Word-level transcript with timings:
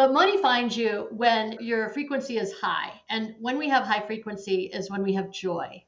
But 0.00 0.14
money 0.14 0.40
finds 0.40 0.78
you 0.78 1.08
when 1.10 1.58
your 1.60 1.90
frequency 1.90 2.38
is 2.38 2.54
high. 2.54 3.02
And 3.10 3.34
when 3.38 3.58
we 3.58 3.68
have 3.68 3.82
high 3.82 4.00
frequency 4.00 4.70
is 4.72 4.88
when 4.88 5.02
we 5.02 5.12
have 5.12 5.30
joy, 5.30 5.84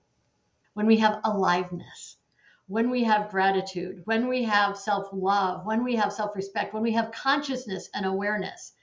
when 0.74 0.84
we 0.84 0.98
have 0.98 1.22
aliveness, 1.24 2.18
when 2.67 2.90
we 2.90 3.04
have 3.04 3.30
gratitude, 3.30 4.02
when 4.04 4.28
we 4.28 4.42
have 4.42 4.76
self 4.76 5.08
love, 5.14 5.64
when 5.64 5.83
we 5.83 5.96
have 5.96 6.12
self 6.12 6.36
respect, 6.36 6.75
when 6.75 6.83
we 6.83 6.92
have 6.92 7.10
consciousness 7.10 7.88
and 7.94 8.04
awareness. 8.04 8.75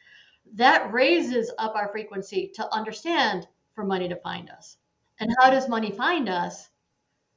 That 0.55 0.92
raises 0.92 1.52
up 1.60 1.76
our 1.76 1.90
frequency 1.90 2.52
to 2.56 2.74
understand 2.74 3.48
for 3.76 3.86
money 3.86 4.10
to 4.10 4.16
find 4.16 4.50
us. 4.50 4.78
And 5.20 5.30
how 5.40 5.52
does 5.52 5.70
money 5.70 5.92
find 5.92 6.28
us? 6.28 6.72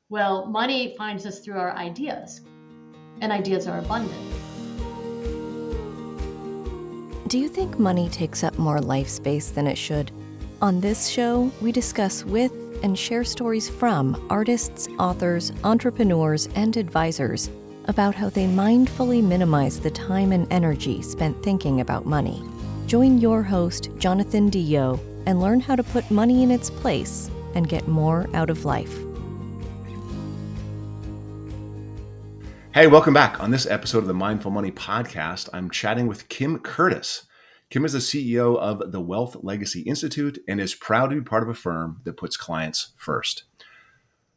Well, 0.09 0.47
money 0.47 0.95
finds 0.97 1.27
us 1.27 1.41
through 1.41 1.59
our 1.59 1.77
ideas, 1.77 2.41
and 3.21 3.31
ideas 3.31 3.67
are 3.67 3.81
abundant. 3.81 4.52
Do 7.33 7.39
you 7.39 7.49
think 7.49 7.79
money 7.79 8.11
takes 8.11 8.45
up 8.45 8.59
more 8.59 8.79
life 8.79 9.09
space 9.09 9.49
than 9.49 9.67
it 9.67 9.79
should? 9.79 10.11
On 10.61 10.83
this 10.83 11.09
show, 11.09 11.51
we 11.63 11.73
discuss 11.73 12.27
with 12.27 12.53
and 12.83 12.99
share 12.99 13.25
stories 13.25 13.71
from 13.71 14.27
artists, 14.29 14.87
authors, 14.99 15.51
entrepreneurs, 15.65 16.51
and 16.57 16.77
advisors 16.77 17.49
about 17.87 18.15
how 18.15 18.29
they 18.29 18.45
mindfully 18.45 19.25
minimize 19.25 19.81
the 19.81 19.91
time 19.91 20.31
and 20.33 20.47
energy 20.53 21.01
spent 21.01 21.43
thinking 21.43 21.81
about 21.81 22.05
money. 22.05 22.45
Join 22.87 23.17
your 23.17 23.43
host, 23.43 23.89
Jonathan 23.97 24.51
DeYoe, 24.51 25.01
and 25.25 25.41
learn 25.41 25.61
how 25.61 25.75
to 25.75 25.83
put 25.83 26.11
money 26.11 26.43
in 26.43 26.51
its 26.51 26.69
place 26.69 27.31
and 27.55 27.67
get 27.67 27.89
more 27.89 28.29
out 28.35 28.51
of 28.51 28.67
life. 28.67 28.95
Hey, 32.75 32.87
welcome 32.87 33.13
back. 33.13 33.39
On 33.39 33.51
this 33.51 33.67
episode 33.67 33.99
of 33.99 34.07
the 34.07 34.15
Mindful 34.15 34.51
Money 34.51 34.71
Podcast, 34.71 35.51
I'm 35.53 35.69
chatting 35.69 36.07
with 36.07 36.31
Kim 36.31 36.59
Curtis. 36.59 37.27
Kim 37.69 37.85
is 37.85 37.93
the 37.93 37.99
CEO 37.99 38.57
of 38.57 38.93
the 38.93 39.01
Wealth 39.01 39.37
Legacy 39.43 39.83
Institute 39.83 40.39
and 40.49 40.59
is 40.59 40.75
proud 40.75 41.11
to 41.11 41.17
be 41.17 41.21
part 41.21 41.43
of 41.43 41.51
a 41.51 41.55
firm 41.55 42.01
that 42.05 42.17
puts 42.17 42.39
clients 42.39 42.95
first. 42.97 43.45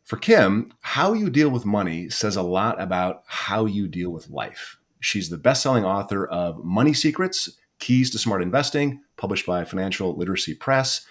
For 0.03 0.17
Kim, 0.17 0.73
how 0.81 1.13
you 1.13 1.29
deal 1.29 1.47
with 1.47 1.65
money 1.65 2.09
says 2.09 2.35
a 2.35 2.41
lot 2.41 2.81
about 2.81 3.23
how 3.25 3.67
you 3.67 3.87
deal 3.87 4.09
with 4.09 4.29
life. 4.29 4.79
She's 4.99 5.29
the 5.29 5.37
best 5.37 5.63
selling 5.63 5.85
author 5.85 6.27
of 6.27 6.61
Money 6.61 6.93
Secrets 6.93 7.57
Keys 7.79 8.09
to 8.09 8.19
Smart 8.19 8.41
Investing, 8.41 9.01
published 9.15 9.45
by 9.45 9.63
Financial 9.63 10.13
Literacy 10.13 10.55
Press. 10.55 11.05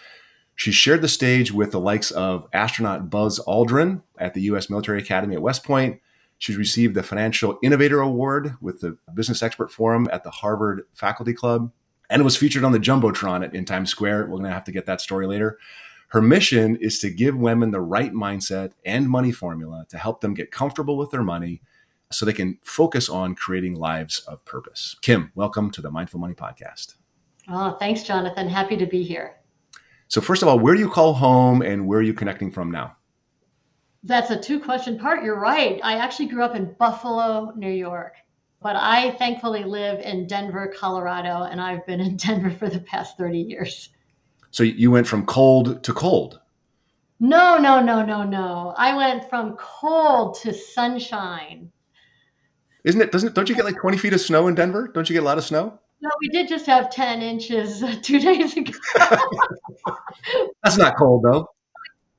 She 0.56 0.72
shared 0.72 1.00
the 1.00 1.08
stage 1.08 1.52
with 1.52 1.70
the 1.70 1.80
likes 1.80 2.10
of 2.10 2.46
astronaut 2.52 3.08
Buzz 3.08 3.40
Aldrin 3.46 4.02
at 4.18 4.34
the 4.34 4.42
U.S. 4.42 4.68
Military 4.68 4.98
Academy 4.98 5.36
at 5.36 5.42
West 5.42 5.64
Point 5.64 6.02
She's 6.38 6.56
received 6.56 6.94
the 6.94 7.02
Financial 7.02 7.58
Innovator 7.62 8.00
Award 8.00 8.56
with 8.60 8.80
the 8.80 8.98
Business 9.14 9.42
Expert 9.42 9.72
Forum 9.72 10.08
at 10.12 10.24
the 10.24 10.30
Harvard 10.30 10.82
Faculty 10.92 11.32
Club, 11.32 11.70
and 12.10 12.20
it 12.20 12.24
was 12.24 12.36
featured 12.36 12.64
on 12.64 12.72
the 12.72 12.78
Jumbotron 12.78 13.54
in 13.54 13.64
Times 13.64 13.90
Square. 13.90 14.22
We're 14.24 14.38
going 14.38 14.44
to 14.44 14.50
have 14.50 14.64
to 14.64 14.72
get 14.72 14.86
that 14.86 15.00
story 15.00 15.27
later. 15.27 15.58
Her 16.08 16.20
mission 16.22 16.77
is 16.77 16.98
to 17.00 17.10
give 17.10 17.36
women 17.36 17.70
the 17.70 17.80
right 17.80 18.12
mindset 18.12 18.72
and 18.84 19.08
money 19.08 19.32
formula 19.32 19.86
to 19.88 19.98
help 19.98 20.20
them 20.20 20.34
get 20.34 20.52
comfortable 20.52 20.96
with 20.96 21.10
their 21.10 21.22
money 21.22 21.62
so 22.12 22.24
they 22.24 22.32
can 22.32 22.58
focus 22.62 23.08
on 23.08 23.34
creating 23.34 23.74
lives 23.74 24.20
of 24.28 24.44
purpose. 24.44 24.96
Kim, 25.02 25.32
welcome 25.34 25.70
to 25.72 25.82
the 25.82 25.90
Mindful 25.90 26.20
Money 26.20 26.34
Podcast. 26.34 26.94
Oh, 27.48 27.77
thanks, 27.78 28.02
Jonathan. 28.02 28.48
Happy 28.48 28.77
to 28.77 28.86
be 28.86 29.02
here. 29.02 29.36
So, 30.08 30.20
first 30.20 30.42
of 30.42 30.48
all, 30.48 30.58
where 30.58 30.74
do 30.74 30.80
you 30.80 30.88
call 30.88 31.14
home 31.14 31.62
and 31.62 31.86
where 31.86 31.98
are 31.98 32.02
you 32.02 32.14
connecting 32.14 32.50
from 32.50 32.70
now? 32.70 32.96
That's 34.06 34.30
a 34.30 34.38
two 34.38 34.60
question 34.60 34.98
part. 34.98 35.24
You're 35.24 35.41
right. 35.41 35.80
I 35.83 35.97
actually 35.97 36.27
grew 36.27 36.42
up 36.42 36.55
in 36.55 36.74
Buffalo, 36.78 37.52
New 37.56 37.70
York, 37.70 38.16
but 38.61 38.77
I 38.77 39.12
thankfully 39.12 39.64
live 39.64 39.98
in 40.00 40.27
Denver, 40.27 40.72
Colorado, 40.78 41.44
and 41.44 41.58
I've 41.58 41.86
been 41.86 42.00
in 42.00 42.16
Denver 42.19 42.50
for 42.50 42.69
the 42.69 42.80
past 42.80 43.16
30 43.16 43.38
years. 43.38 43.88
So 44.50 44.62
you 44.62 44.91
went 44.91 45.06
from 45.06 45.24
cold 45.24 45.83
to 45.83 45.92
cold? 45.94 46.41
No, 47.19 47.56
no, 47.56 47.80
no, 47.80 48.05
no, 48.05 48.24
no. 48.24 48.74
I 48.77 48.94
went 48.94 49.30
from 49.30 49.56
cold 49.56 50.39
to 50.42 50.52
sunshine. 50.52 51.73
Isn't 52.84 53.01
it? 53.01 53.11
Doesn't 53.11 53.34
don't 53.34 53.48
you 53.48 53.55
get 53.55 53.64
like 53.64 53.80
20 53.80 53.96
feet 53.96 54.12
of 54.12 54.20
snow 54.20 54.48
in 54.48 54.55
Denver? 54.55 54.90
Don't 54.92 55.08
you 55.08 55.14
get 55.14 55.23
a 55.23 55.27
lot 55.27 55.39
of 55.39 55.45
snow? 55.45 55.78
No, 56.02 56.11
we 56.20 56.28
did 56.28 56.48
just 56.48 56.67
have 56.67 56.90
10 56.90 57.23
inches 57.23 57.83
two 58.02 58.20
days 58.20 58.55
ago. 58.55 58.74
That's 60.62 60.77
not 60.77 60.98
cold 60.98 61.23
though 61.23 61.53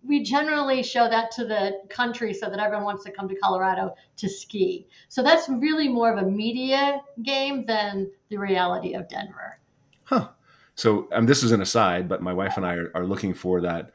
we 0.08 0.24
generally 0.24 0.84
show 0.84 1.10
that 1.10 1.32
to 1.32 1.46
the 1.46 1.82
country 1.90 2.34
so 2.34 2.50
that 2.50 2.60
everyone 2.60 2.86
wants 2.86 3.04
to 3.06 3.12
come 3.12 3.28
to 3.28 3.36
Colorado 3.36 3.96
to 4.18 4.30
ski. 4.30 4.88
So 5.10 5.24
that's 5.24 5.50
really 5.50 5.88
more 5.88 6.12
of 6.12 6.24
a 6.24 6.30
media 6.30 7.02
game 7.24 7.66
than 7.66 8.12
the 8.30 8.38
reality 8.38 8.94
of 8.94 9.10
Denver. 9.10 9.60
Huh. 10.04 10.30
So 10.76 11.08
um, 11.12 11.26
this 11.26 11.42
is 11.44 11.52
an 11.52 11.62
aside, 11.62 12.08
but 12.08 12.22
my 12.22 12.34
wife 12.34 12.58
and 12.58 12.66
I 12.66 12.76
are, 12.76 12.92
are, 12.96 13.06
looking 13.06 13.34
for 13.34 13.62
that 13.62 13.92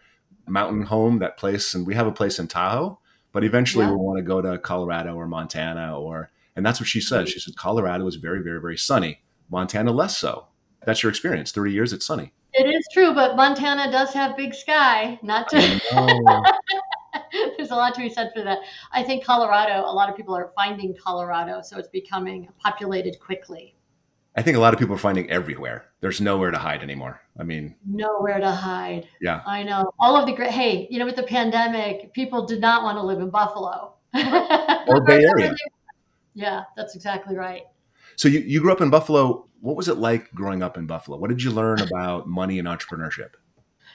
mountain 0.49 0.83
home, 0.83 1.19
that 1.19 1.37
place, 1.37 1.75
and 1.75 1.87
we 1.87 1.95
have 1.95 2.07
a 2.07 2.13
place 2.13 2.39
in 2.39 2.49
Tahoe. 2.49 2.99
But 3.33 3.45
eventually, 3.45 3.85
yeah. 3.85 3.93
we 3.93 3.97
want 3.99 4.19
to 4.19 4.25
go 4.25 4.41
to 4.41 4.59
Colorado 4.59 5.15
or 5.15 5.29
Montana, 5.29 5.97
or 5.99 6.31
and 6.57 6.67
that's 6.67 6.81
what 6.81 6.89
she 6.89 7.01
says. 7.01 7.29
She 7.29 7.39
said 7.39 7.55
Colorado 7.55 8.07
is 8.09 8.17
very, 8.17 8.43
very, 8.43 8.61
very 8.61 8.77
sunny. 8.77 9.23
Montana 9.51 9.93
less 9.93 10.17
so. 10.17 10.49
That's 10.85 11.03
your 11.03 11.11
experience. 11.11 11.53
Thirty 11.53 11.73
years, 11.73 11.93
it's 11.93 12.07
sunny. 12.07 12.33
It 12.61 12.69
is 12.69 12.87
true, 12.93 13.15
but 13.15 13.37
Montana 13.37 13.91
does 13.91 14.13
have 14.13 14.37
big 14.37 14.53
sky. 14.53 15.19
Not 15.23 15.49
to. 15.49 15.57
There's 17.57 17.71
a 17.71 17.75
lot 17.75 17.95
to 17.95 18.01
be 18.03 18.11
said 18.11 18.33
for 18.35 18.43
that. 18.45 18.59
I 18.93 19.03
think 19.03 19.25
Colorado. 19.25 19.83
A 19.87 19.93
lot 19.93 20.11
of 20.11 20.17
people 20.17 20.37
are 20.37 20.53
finding 20.55 20.95
Colorado, 21.03 21.63
so 21.63 21.79
it's 21.79 21.89
becoming 21.89 22.49
populated 22.59 23.19
quickly. 23.19 23.77
I 24.37 24.43
think 24.43 24.59
a 24.59 24.61
lot 24.61 24.75
of 24.75 24.79
people 24.79 24.95
are 24.95 24.99
finding 24.99 25.31
everywhere. 25.31 25.87
There's 26.01 26.21
nowhere 26.21 26.51
to 26.51 26.59
hide 26.59 26.83
anymore. 26.83 27.23
I 27.39 27.45
mean, 27.45 27.75
nowhere 27.87 28.39
to 28.39 28.51
hide. 28.51 29.09
Yeah. 29.23 29.41
I 29.47 29.63
know. 29.63 29.91
All 29.99 30.15
of 30.15 30.27
the 30.27 30.35
great, 30.35 30.51
hey, 30.51 30.87
you 30.91 30.99
know, 30.99 31.07
with 31.07 31.17
the 31.17 31.23
pandemic, 31.23 32.13
people 32.13 32.45
did 32.45 32.61
not 32.61 32.83
want 32.83 32.99
to 32.99 33.03
live 33.03 33.21
in 33.21 33.31
Buffalo 33.31 33.95
or 34.15 35.01
Bay 35.07 35.25
Area. 35.39 35.55
Yeah, 36.35 36.65
that's 36.77 36.95
exactly 36.95 37.37
right. 37.37 37.63
So 38.17 38.29
you, 38.29 38.41
you 38.41 38.61
grew 38.61 38.71
up 38.71 38.83
in 38.83 38.91
Buffalo. 38.91 39.47
What 39.61 39.77
was 39.77 39.89
it 39.89 39.99
like 39.99 40.33
growing 40.33 40.63
up 40.63 40.79
in 40.79 40.87
Buffalo? 40.87 41.19
What 41.19 41.29
did 41.29 41.43
you 41.43 41.51
learn 41.51 41.81
about 41.81 42.27
money 42.27 42.59
and 42.59 42.67
entrepreneurship? 42.67 43.31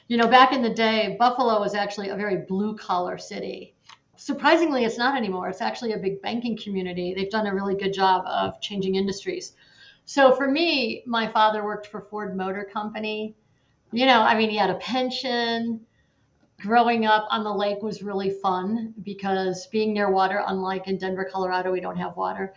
You 0.08 0.18
know, 0.18 0.28
back 0.28 0.54
in 0.54 0.62
the 0.62 0.74
day, 0.74 1.16
Buffalo 1.18 1.60
was 1.60 1.74
actually 1.74 2.10
a 2.10 2.16
very 2.16 2.46
blue 2.48 2.78
collar 2.78 3.18
city. 3.18 3.76
Surprisingly, 4.16 4.86
it's 4.86 5.00
not 5.00 5.18
anymore. 5.18 5.50
It's 5.50 5.62
actually 5.62 5.94
a 5.94 5.98
big 5.98 6.22
banking 6.22 6.56
community. 6.58 7.14
They've 7.16 7.30
done 7.30 7.48
a 7.48 7.54
really 7.54 7.76
good 7.76 7.94
job 7.94 8.24
of 8.28 8.62
changing 8.62 8.96
industries. 8.96 9.54
So 10.06 10.36
for 10.36 10.50
me, 10.50 11.04
my 11.08 11.28
father 11.32 11.64
worked 11.64 11.88
for 11.88 12.02
Ford 12.02 12.38
Motor 12.38 12.70
Company. 12.72 13.36
You 13.92 14.06
know, 14.06 14.22
I 14.22 14.38
mean, 14.38 14.52
he 14.52 14.58
had 14.58 14.70
a 14.70 14.76
pension. 14.76 15.82
Growing 16.62 17.06
up 17.06 17.28
on 17.32 17.44
the 17.44 17.54
lake 17.54 17.82
was 17.82 18.04
really 18.04 18.30
fun 18.30 18.94
because 19.02 19.68
being 19.68 19.94
near 19.94 20.12
water, 20.12 20.44
unlike 20.46 20.88
in 20.88 20.98
Denver, 20.98 21.28
Colorado, 21.30 21.72
we 21.72 21.82
don't 21.82 21.98
have 21.98 22.16
water 22.16 22.54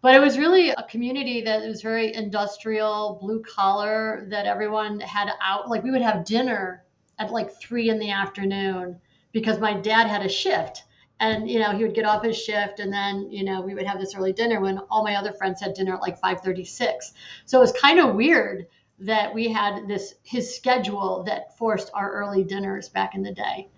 but 0.00 0.14
it 0.14 0.20
was 0.20 0.38
really 0.38 0.70
a 0.70 0.82
community 0.84 1.42
that 1.42 1.66
was 1.66 1.82
very 1.82 2.14
industrial, 2.14 3.18
blue 3.20 3.42
collar, 3.42 4.26
that 4.28 4.46
everyone 4.46 5.00
had 5.00 5.30
out. 5.42 5.68
Like 5.68 5.82
we 5.82 5.90
would 5.90 6.02
have 6.02 6.24
dinner 6.24 6.84
at 7.18 7.32
like 7.32 7.52
three 7.60 7.88
in 7.90 7.98
the 7.98 8.10
afternoon 8.10 9.00
because 9.32 9.58
my 9.58 9.74
dad 9.74 10.06
had 10.06 10.24
a 10.24 10.28
shift. 10.28 10.84
And 11.20 11.50
you 11.50 11.58
know 11.58 11.76
he 11.76 11.82
would 11.82 11.96
get 11.96 12.04
off 12.04 12.22
his 12.22 12.38
shift, 12.40 12.78
and 12.78 12.92
then 12.92 13.26
you 13.32 13.42
know 13.42 13.60
we 13.60 13.74
would 13.74 13.86
have 13.86 13.98
this 13.98 14.14
early 14.14 14.32
dinner 14.32 14.60
when 14.60 14.78
all 14.88 15.02
my 15.02 15.16
other 15.16 15.32
friends 15.32 15.60
had 15.60 15.74
dinner 15.74 15.94
at 15.94 16.00
like 16.00 16.20
5:36. 16.20 17.12
So 17.44 17.58
it 17.58 17.60
was 17.60 17.72
kind 17.72 17.98
of 17.98 18.14
weird 18.14 18.68
that 19.00 19.34
we 19.34 19.48
had 19.48 19.88
this 19.88 20.14
his 20.22 20.54
schedule 20.54 21.24
that 21.24 21.58
forced 21.58 21.90
our 21.92 22.12
early 22.12 22.44
dinners 22.44 22.88
back 22.88 23.16
in 23.16 23.22
the 23.22 23.32
day. 23.32 23.68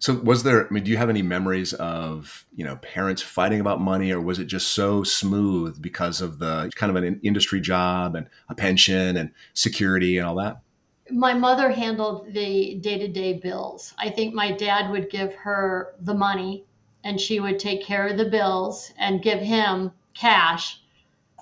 So 0.00 0.14
was 0.14 0.42
there 0.42 0.66
I 0.66 0.70
mean 0.70 0.82
do 0.82 0.90
you 0.90 0.96
have 0.96 1.10
any 1.10 1.22
memories 1.22 1.74
of, 1.74 2.46
you 2.54 2.64
know, 2.64 2.76
parents 2.76 3.20
fighting 3.22 3.60
about 3.60 3.80
money 3.80 4.10
or 4.10 4.20
was 4.20 4.38
it 4.38 4.46
just 4.46 4.68
so 4.68 5.04
smooth 5.04 5.80
because 5.80 6.22
of 6.22 6.38
the 6.38 6.70
kind 6.74 6.90
of 6.94 7.02
an 7.02 7.20
industry 7.22 7.60
job 7.60 8.16
and 8.16 8.26
a 8.48 8.54
pension 8.54 9.16
and 9.18 9.30
security 9.52 10.16
and 10.16 10.26
all 10.26 10.34
that? 10.36 10.62
My 11.10 11.34
mother 11.34 11.70
handled 11.70 12.32
the 12.32 12.76
day-to-day 12.76 13.40
bills. 13.42 13.92
I 13.98 14.10
think 14.10 14.32
my 14.32 14.52
dad 14.52 14.90
would 14.90 15.10
give 15.10 15.34
her 15.34 15.94
the 16.00 16.14
money 16.14 16.64
and 17.04 17.20
she 17.20 17.38
would 17.40 17.58
take 17.58 17.84
care 17.84 18.06
of 18.06 18.16
the 18.16 18.30
bills 18.30 18.92
and 18.98 19.22
give 19.22 19.40
him 19.40 19.92
cash 20.14 20.80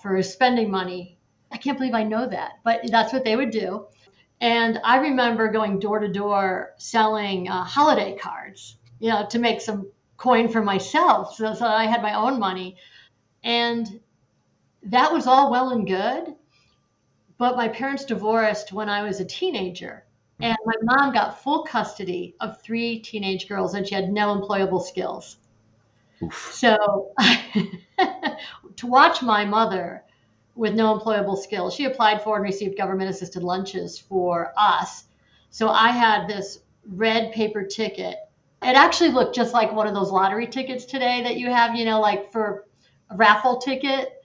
for 0.02 0.16
his 0.16 0.32
spending 0.32 0.70
money. 0.70 1.16
I 1.52 1.58
can't 1.58 1.78
believe 1.78 1.94
I 1.94 2.02
know 2.02 2.28
that, 2.28 2.54
but 2.64 2.80
that's 2.90 3.12
what 3.12 3.24
they 3.24 3.36
would 3.36 3.50
do. 3.50 3.86
And 4.40 4.80
I 4.84 4.98
remember 4.98 5.48
going 5.48 5.78
door 5.80 5.98
to 5.98 6.08
door 6.08 6.74
selling 6.76 7.48
uh, 7.48 7.64
holiday 7.64 8.16
cards, 8.16 8.76
you 9.00 9.10
know, 9.10 9.26
to 9.30 9.38
make 9.38 9.60
some 9.60 9.90
coin 10.16 10.48
for 10.48 10.62
myself 10.62 11.34
so, 11.34 11.54
so 11.54 11.66
I 11.66 11.84
had 11.86 12.02
my 12.02 12.14
own 12.14 12.38
money. 12.38 12.76
And 13.42 14.00
that 14.84 15.12
was 15.12 15.26
all 15.26 15.50
well 15.50 15.70
and 15.70 15.86
good. 15.86 16.34
But 17.36 17.56
my 17.56 17.68
parents 17.68 18.04
divorced 18.04 18.72
when 18.72 18.88
I 18.88 19.02
was 19.02 19.20
a 19.20 19.24
teenager. 19.24 20.04
And 20.40 20.56
my 20.64 20.74
mom 20.82 21.12
got 21.12 21.42
full 21.42 21.64
custody 21.64 22.36
of 22.40 22.62
three 22.62 23.00
teenage 23.00 23.48
girls, 23.48 23.74
and 23.74 23.86
she 23.86 23.94
had 23.94 24.12
no 24.12 24.40
employable 24.40 24.80
skills. 24.82 25.36
Oof. 26.22 26.50
So 26.52 27.12
to 28.76 28.86
watch 28.86 29.20
my 29.20 29.44
mother 29.44 30.04
with 30.58 30.74
no 30.74 30.98
employable 30.98 31.38
skills. 31.38 31.72
She 31.72 31.84
applied 31.84 32.20
for 32.20 32.34
and 32.34 32.44
received 32.44 32.76
government 32.76 33.08
assisted 33.08 33.44
lunches 33.44 33.96
for 33.96 34.52
us. 34.58 35.04
So 35.50 35.68
I 35.68 35.90
had 35.90 36.26
this 36.26 36.58
red 36.84 37.30
paper 37.32 37.62
ticket. 37.62 38.16
It 38.62 38.76
actually 38.76 39.10
looked 39.10 39.36
just 39.36 39.54
like 39.54 39.72
one 39.72 39.86
of 39.86 39.94
those 39.94 40.10
lottery 40.10 40.48
tickets 40.48 40.84
today 40.84 41.22
that 41.22 41.36
you 41.36 41.48
have, 41.48 41.76
you 41.76 41.84
know, 41.84 42.00
like 42.00 42.32
for 42.32 42.66
a 43.08 43.16
raffle 43.16 43.58
ticket. 43.58 44.20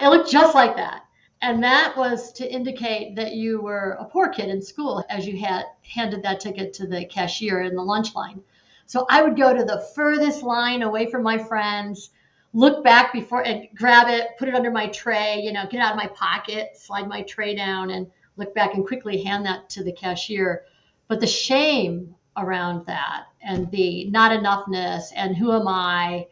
It 0.00 0.08
looked 0.08 0.30
just 0.30 0.54
like 0.54 0.76
that. 0.76 1.02
And 1.40 1.64
that 1.64 1.96
was 1.96 2.32
to 2.34 2.48
indicate 2.48 3.16
that 3.16 3.34
you 3.34 3.60
were 3.60 3.96
a 3.98 4.04
poor 4.04 4.28
kid 4.28 4.50
in 4.50 4.62
school 4.62 5.04
as 5.10 5.26
you 5.26 5.36
had 5.36 5.64
handed 5.82 6.22
that 6.22 6.38
ticket 6.38 6.72
to 6.74 6.86
the 6.86 7.04
cashier 7.06 7.62
in 7.62 7.74
the 7.74 7.82
lunch 7.82 8.14
line. 8.14 8.40
So 8.86 9.04
I 9.10 9.22
would 9.22 9.36
go 9.36 9.52
to 9.52 9.64
the 9.64 9.84
furthest 9.96 10.44
line 10.44 10.82
away 10.82 11.10
from 11.10 11.24
my 11.24 11.38
friends, 11.38 12.10
look 12.52 12.84
back 12.84 13.12
before 13.12 13.46
and 13.46 13.68
grab 13.74 14.08
it, 14.08 14.28
put 14.38 14.48
it 14.48 14.54
under 14.54 14.70
my 14.70 14.86
tray, 14.88 15.40
you 15.42 15.52
know, 15.52 15.66
get 15.70 15.80
out 15.80 15.92
of 15.92 15.96
my 15.96 16.08
pocket, 16.08 16.76
slide 16.76 17.08
my 17.08 17.22
tray 17.22 17.54
down 17.54 17.90
and 17.90 18.10
look 18.36 18.54
back 18.54 18.74
and 18.74 18.86
quickly 18.86 19.22
hand 19.22 19.46
that 19.46 19.70
to 19.70 19.84
the 19.84 19.92
cashier. 19.92 20.64
But 21.08 21.20
the 21.20 21.26
shame 21.26 22.14
around 22.36 22.86
that 22.86 23.24
and 23.42 23.70
the 23.70 24.08
not 24.10 24.32
enoughness 24.32 25.04
and 25.14 25.36
who 25.36 25.52
am 25.52 25.68
I 25.68 26.26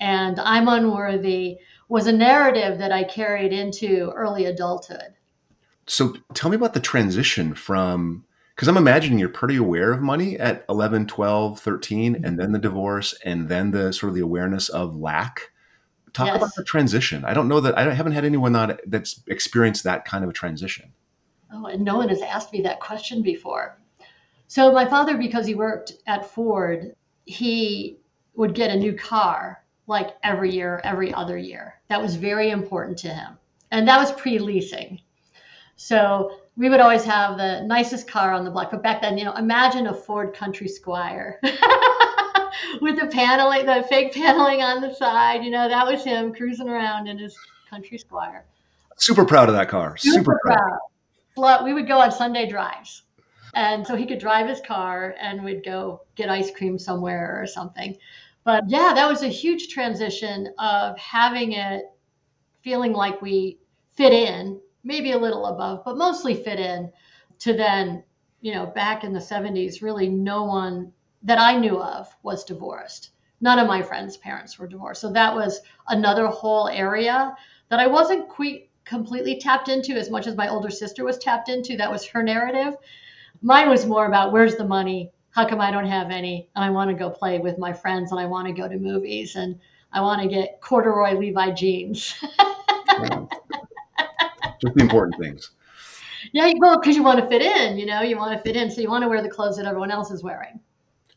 and 0.00 0.38
I'm 0.38 0.68
unworthy 0.68 1.58
was 1.88 2.06
a 2.06 2.12
narrative 2.12 2.78
that 2.78 2.92
I 2.92 3.04
carried 3.04 3.52
into 3.52 4.12
early 4.14 4.44
adulthood. 4.44 5.14
So 5.86 6.14
tell 6.34 6.50
me 6.50 6.56
about 6.56 6.74
the 6.74 6.80
transition 6.80 7.54
from 7.54 8.24
because 8.54 8.68
I'm 8.68 8.76
imagining 8.78 9.18
you're 9.18 9.28
pretty 9.28 9.56
aware 9.56 9.92
of 9.92 10.00
money 10.00 10.38
at 10.38 10.64
11, 10.70 11.06
12, 11.08 11.60
13, 11.60 12.14
mm-hmm. 12.14 12.24
and 12.24 12.38
then 12.38 12.52
the 12.52 12.58
divorce, 12.58 13.14
and 13.22 13.50
then 13.50 13.70
the 13.70 13.92
sort 13.92 14.08
of 14.08 14.14
the 14.14 14.22
awareness 14.22 14.70
of 14.70 14.96
lack. 14.96 15.50
Talk 16.16 16.28
yes. 16.28 16.36
about 16.38 16.54
the 16.54 16.64
transition. 16.64 17.26
I 17.26 17.34
don't 17.34 17.46
know 17.46 17.60
that 17.60 17.76
I 17.76 17.92
haven't 17.92 18.12
had 18.12 18.24
anyone 18.24 18.52
that 18.52 18.80
that's 18.86 19.22
experienced 19.26 19.84
that 19.84 20.06
kind 20.06 20.24
of 20.24 20.30
a 20.30 20.32
transition. 20.32 20.90
Oh, 21.52 21.66
and 21.66 21.84
no 21.84 21.98
one 21.98 22.08
has 22.08 22.22
asked 22.22 22.54
me 22.54 22.62
that 22.62 22.80
question 22.80 23.20
before. 23.20 23.78
So 24.48 24.72
my 24.72 24.86
father, 24.86 25.18
because 25.18 25.46
he 25.46 25.54
worked 25.54 25.92
at 26.06 26.24
Ford, 26.24 26.96
he 27.26 27.98
would 28.34 28.54
get 28.54 28.70
a 28.70 28.78
new 28.78 28.94
car 28.94 29.62
like 29.88 30.16
every 30.22 30.54
year, 30.54 30.80
every 30.84 31.12
other 31.12 31.36
year. 31.36 31.74
That 31.88 32.00
was 32.00 32.16
very 32.16 32.48
important 32.48 32.96
to 33.00 33.08
him. 33.08 33.36
And 33.70 33.86
that 33.86 33.98
was 33.98 34.10
pre 34.12 34.38
leasing. 34.38 35.02
So 35.76 36.38
we 36.56 36.70
would 36.70 36.80
always 36.80 37.04
have 37.04 37.36
the 37.36 37.60
nicest 37.60 38.08
car 38.08 38.32
on 38.32 38.42
the 38.46 38.50
block. 38.50 38.70
But 38.70 38.82
back 38.82 39.02
then, 39.02 39.18
you 39.18 39.26
know, 39.26 39.34
imagine 39.34 39.88
a 39.88 39.92
Ford 39.92 40.32
Country 40.32 40.68
Squire 40.68 41.38
with 42.80 42.98
the 42.98 43.06
paneling, 43.06 43.66
the 43.66 43.84
fake 43.88 44.12
paneling 44.12 44.62
on 44.62 44.80
the 44.80 44.94
side. 44.94 45.44
You 45.44 45.50
know, 45.50 45.68
that 45.68 45.86
was 45.86 46.04
him 46.04 46.34
cruising 46.34 46.68
around 46.68 47.06
in 47.06 47.18
his 47.18 47.36
Country 47.68 47.98
Squire. 47.98 48.44
Super 48.96 49.24
proud 49.24 49.48
of 49.48 49.54
that 49.54 49.68
car. 49.68 49.96
Super, 49.96 50.18
Super 50.18 50.40
proud. 50.44 50.78
proud. 51.36 51.64
We 51.64 51.74
would 51.74 51.86
go 51.86 52.00
on 52.00 52.10
Sunday 52.10 52.48
drives. 52.48 53.02
And 53.54 53.86
so 53.86 53.94
he 53.94 54.06
could 54.06 54.18
drive 54.18 54.48
his 54.48 54.60
car 54.60 55.14
and 55.18 55.42
we'd 55.42 55.64
go 55.64 56.02
get 56.14 56.28
ice 56.28 56.50
cream 56.50 56.78
somewhere 56.78 57.40
or 57.40 57.46
something. 57.46 57.96
But 58.44 58.64
yeah, 58.68 58.92
that 58.94 59.08
was 59.08 59.22
a 59.22 59.28
huge 59.28 59.68
transition 59.68 60.52
of 60.58 60.96
having 60.98 61.52
it 61.52 61.84
feeling 62.62 62.92
like 62.92 63.22
we 63.22 63.58
fit 63.94 64.12
in 64.12 64.60
maybe 64.84 65.12
a 65.12 65.18
little 65.18 65.46
above, 65.46 65.82
but 65.84 65.96
mostly 65.96 66.34
fit 66.34 66.60
in 66.60 66.92
to 67.40 67.54
then, 67.54 68.04
you 68.40 68.54
know, 68.54 68.66
back 68.66 69.04
in 69.04 69.12
the 69.12 69.20
70s, 69.20 69.82
really 69.82 70.08
no 70.08 70.44
one 70.44 70.92
that 71.26 71.38
I 71.38 71.58
knew 71.58 71.78
of 71.82 72.08
was 72.22 72.44
divorced. 72.44 73.10
None 73.40 73.58
of 73.58 73.66
my 73.66 73.82
friends' 73.82 74.16
parents 74.16 74.58
were 74.58 74.66
divorced. 74.66 75.00
So 75.00 75.12
that 75.12 75.34
was 75.34 75.60
another 75.88 76.28
whole 76.28 76.68
area 76.68 77.36
that 77.68 77.80
I 77.80 77.86
wasn't 77.86 78.28
quite 78.28 78.70
completely 78.84 79.38
tapped 79.38 79.68
into 79.68 79.94
as 79.94 80.08
much 80.08 80.26
as 80.28 80.36
my 80.36 80.48
older 80.48 80.70
sister 80.70 81.04
was 81.04 81.18
tapped 81.18 81.48
into. 81.48 81.76
That 81.76 81.90
was 81.90 82.06
her 82.06 82.22
narrative. 82.22 82.76
Mine 83.42 83.68
was 83.68 83.84
more 83.84 84.06
about 84.06 84.32
where's 84.32 84.54
the 84.56 84.64
money? 84.64 85.10
How 85.30 85.46
come 85.46 85.60
I 85.60 85.70
don't 85.70 85.86
have 85.86 86.10
any? 86.10 86.48
And 86.54 86.64
I 86.64 86.70
want 86.70 86.90
to 86.90 86.96
go 86.96 87.10
play 87.10 87.38
with 87.38 87.58
my 87.58 87.72
friends 87.72 88.12
and 88.12 88.20
I 88.20 88.24
want 88.26 88.46
to 88.46 88.54
go 88.54 88.68
to 88.68 88.78
movies 88.78 89.34
and 89.34 89.58
I 89.92 90.00
want 90.00 90.22
to 90.22 90.28
get 90.28 90.60
corduroy 90.60 91.18
Levi 91.18 91.50
jeans. 91.50 92.14
just 94.60 94.74
the 94.74 94.80
important 94.80 95.20
things. 95.20 95.50
Yeah, 96.32 96.50
well, 96.58 96.78
because 96.80 96.96
you 96.96 97.02
want 97.02 97.20
to 97.20 97.26
fit 97.26 97.42
in, 97.42 97.78
you 97.78 97.86
know, 97.86 98.00
you 98.02 98.16
want 98.16 98.36
to 98.36 98.42
fit 98.42 98.56
in, 98.56 98.70
so 98.70 98.80
you 98.80 98.88
want 98.88 99.02
to 99.02 99.08
wear 99.08 99.22
the 99.22 99.28
clothes 99.28 99.56
that 99.56 99.66
everyone 99.66 99.90
else 99.90 100.10
is 100.10 100.22
wearing. 100.22 100.60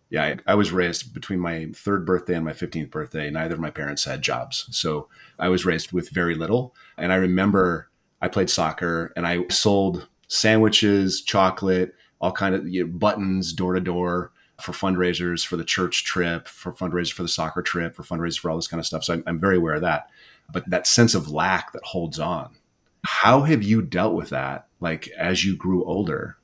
Yeah, 0.09 0.23
I, 0.23 0.37
I 0.47 0.55
was 0.55 0.71
raised 0.71 1.13
between 1.13 1.39
my 1.39 1.67
third 1.73 2.05
birthday 2.05 2.35
and 2.35 2.45
my 2.45 2.53
15th 2.53 2.89
birthday. 2.89 3.29
Neither 3.29 3.53
of 3.55 3.59
my 3.59 3.69
parents 3.69 4.05
had 4.05 4.21
jobs. 4.21 4.67
So 4.71 5.07
I 5.37 5.49
was 5.49 5.65
raised 5.65 5.91
with 5.91 6.09
very 6.09 6.35
little. 6.35 6.75
And 6.97 7.13
I 7.13 7.15
remember 7.15 7.89
I 8.21 8.27
played 8.27 8.49
soccer 8.49 9.13
and 9.15 9.27
I 9.27 9.47
sold 9.49 10.07
sandwiches, 10.27 11.21
chocolate, 11.21 11.93
all 12.19 12.31
kind 12.31 12.55
of 12.55 12.67
you 12.67 12.85
know, 12.85 12.91
buttons 12.91 13.53
door 13.53 13.73
to 13.73 13.81
door 13.81 14.31
for 14.59 14.71
fundraisers 14.71 15.45
for 15.45 15.57
the 15.57 15.63
church 15.63 16.03
trip, 16.03 16.47
for 16.47 16.73
fundraisers 16.73 17.13
for 17.13 17.23
the 17.23 17.29
soccer 17.29 17.61
trip, 17.61 17.95
for 17.95 18.03
fundraisers 18.03 18.39
for 18.39 18.49
all 18.49 18.57
this 18.57 18.67
kind 18.67 18.79
of 18.79 18.85
stuff. 18.85 19.03
So 19.03 19.13
I'm, 19.13 19.23
I'm 19.27 19.39
very 19.39 19.57
aware 19.57 19.75
of 19.75 19.81
that. 19.81 20.09
But 20.51 20.69
that 20.69 20.87
sense 20.87 21.13
of 21.13 21.29
lack 21.29 21.71
that 21.73 21.83
holds 21.83 22.19
on 22.19 22.55
how 23.03 23.41
have 23.41 23.63
you 23.63 23.81
dealt 23.81 24.13
with 24.13 24.29
that, 24.29 24.67
like 24.79 25.07
as 25.09 25.43
you 25.43 25.55
grew 25.55 25.83
older? 25.85 26.37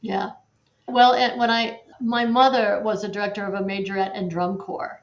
Yeah. 0.00 0.30
Well, 0.86 1.14
when 1.38 1.50
I, 1.50 1.80
my 2.00 2.24
mother 2.24 2.80
was 2.82 3.04
a 3.04 3.08
director 3.08 3.44
of 3.44 3.54
a 3.54 3.64
majorette 3.64 4.12
and 4.14 4.30
drum 4.30 4.58
corps. 4.58 5.02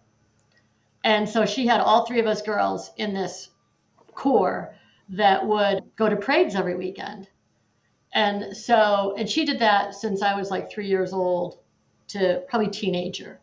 And 1.04 1.28
so 1.28 1.46
she 1.46 1.66
had 1.66 1.82
all 1.82 2.06
three 2.06 2.20
of 2.20 2.28
us 2.28 2.42
girls 2.42 2.92
in 2.98 3.14
this 3.14 3.50
corps 4.14 4.76
that 5.10 5.46
would 5.46 5.84
go 5.96 6.08
to 6.10 6.16
parades 6.16 6.56
every 6.56 6.76
weekend. 6.76 7.28
And 8.14 8.56
so, 8.56 9.16
and 9.18 9.30
she 9.30 9.46
did 9.46 9.60
that 9.60 9.96
since 9.96 10.22
I 10.22 10.36
was 10.36 10.52
like 10.52 10.70
three 10.70 10.88
years 10.88 11.14
old 11.14 11.60
to 12.10 12.44
probably 12.50 12.70
teenager. 12.70 13.40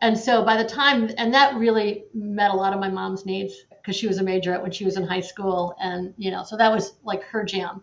And 0.00 0.18
so 0.18 0.44
by 0.44 0.62
the 0.62 0.68
time, 0.68 1.10
and 1.18 1.32
that 1.34 1.56
really 1.56 2.04
met 2.14 2.50
a 2.50 2.56
lot 2.56 2.72
of 2.72 2.80
my 2.80 2.88
mom's 2.88 3.26
needs 3.26 3.64
because 3.70 3.96
she 3.96 4.06
was 4.06 4.18
a 4.18 4.22
majorette 4.22 4.62
when 4.62 4.70
she 4.70 4.84
was 4.84 4.96
in 4.96 5.04
high 5.04 5.20
school. 5.20 5.74
And, 5.80 6.14
you 6.16 6.30
know, 6.30 6.44
so 6.44 6.56
that 6.56 6.70
was 6.70 6.94
like 7.02 7.22
her 7.24 7.44
jam. 7.44 7.82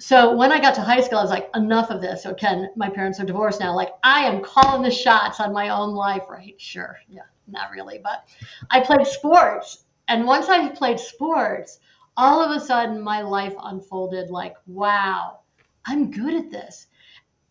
So 0.00 0.36
when 0.36 0.52
I 0.52 0.60
got 0.60 0.74
to 0.76 0.80
high 0.80 1.00
school, 1.00 1.18
I 1.18 1.22
was 1.22 1.30
like, 1.30 1.50
enough 1.56 1.90
of 1.90 2.00
this. 2.00 2.22
So 2.22 2.32
Ken, 2.32 2.70
my 2.76 2.88
parents 2.88 3.18
are 3.18 3.24
divorced 3.24 3.58
now. 3.58 3.74
Like 3.74 3.90
I 4.04 4.24
am 4.24 4.42
calling 4.42 4.82
the 4.82 4.90
shots 4.92 5.40
on 5.40 5.52
my 5.52 5.70
own 5.70 5.92
life, 5.94 6.22
right? 6.28 6.54
Sure. 6.60 6.96
Yeah, 7.08 7.22
not 7.48 7.72
really. 7.72 7.98
But 7.98 8.28
I 8.70 8.80
played 8.80 9.06
sports. 9.06 9.84
And 10.06 10.24
once 10.24 10.48
I 10.48 10.68
played 10.68 11.00
sports, 11.00 11.80
all 12.16 12.40
of 12.40 12.50
a 12.50 12.64
sudden 12.64 13.00
my 13.00 13.22
life 13.22 13.54
unfolded 13.60 14.30
like, 14.30 14.54
wow, 14.66 15.40
I'm 15.84 16.10
good 16.12 16.34
at 16.34 16.50
this. 16.50 16.86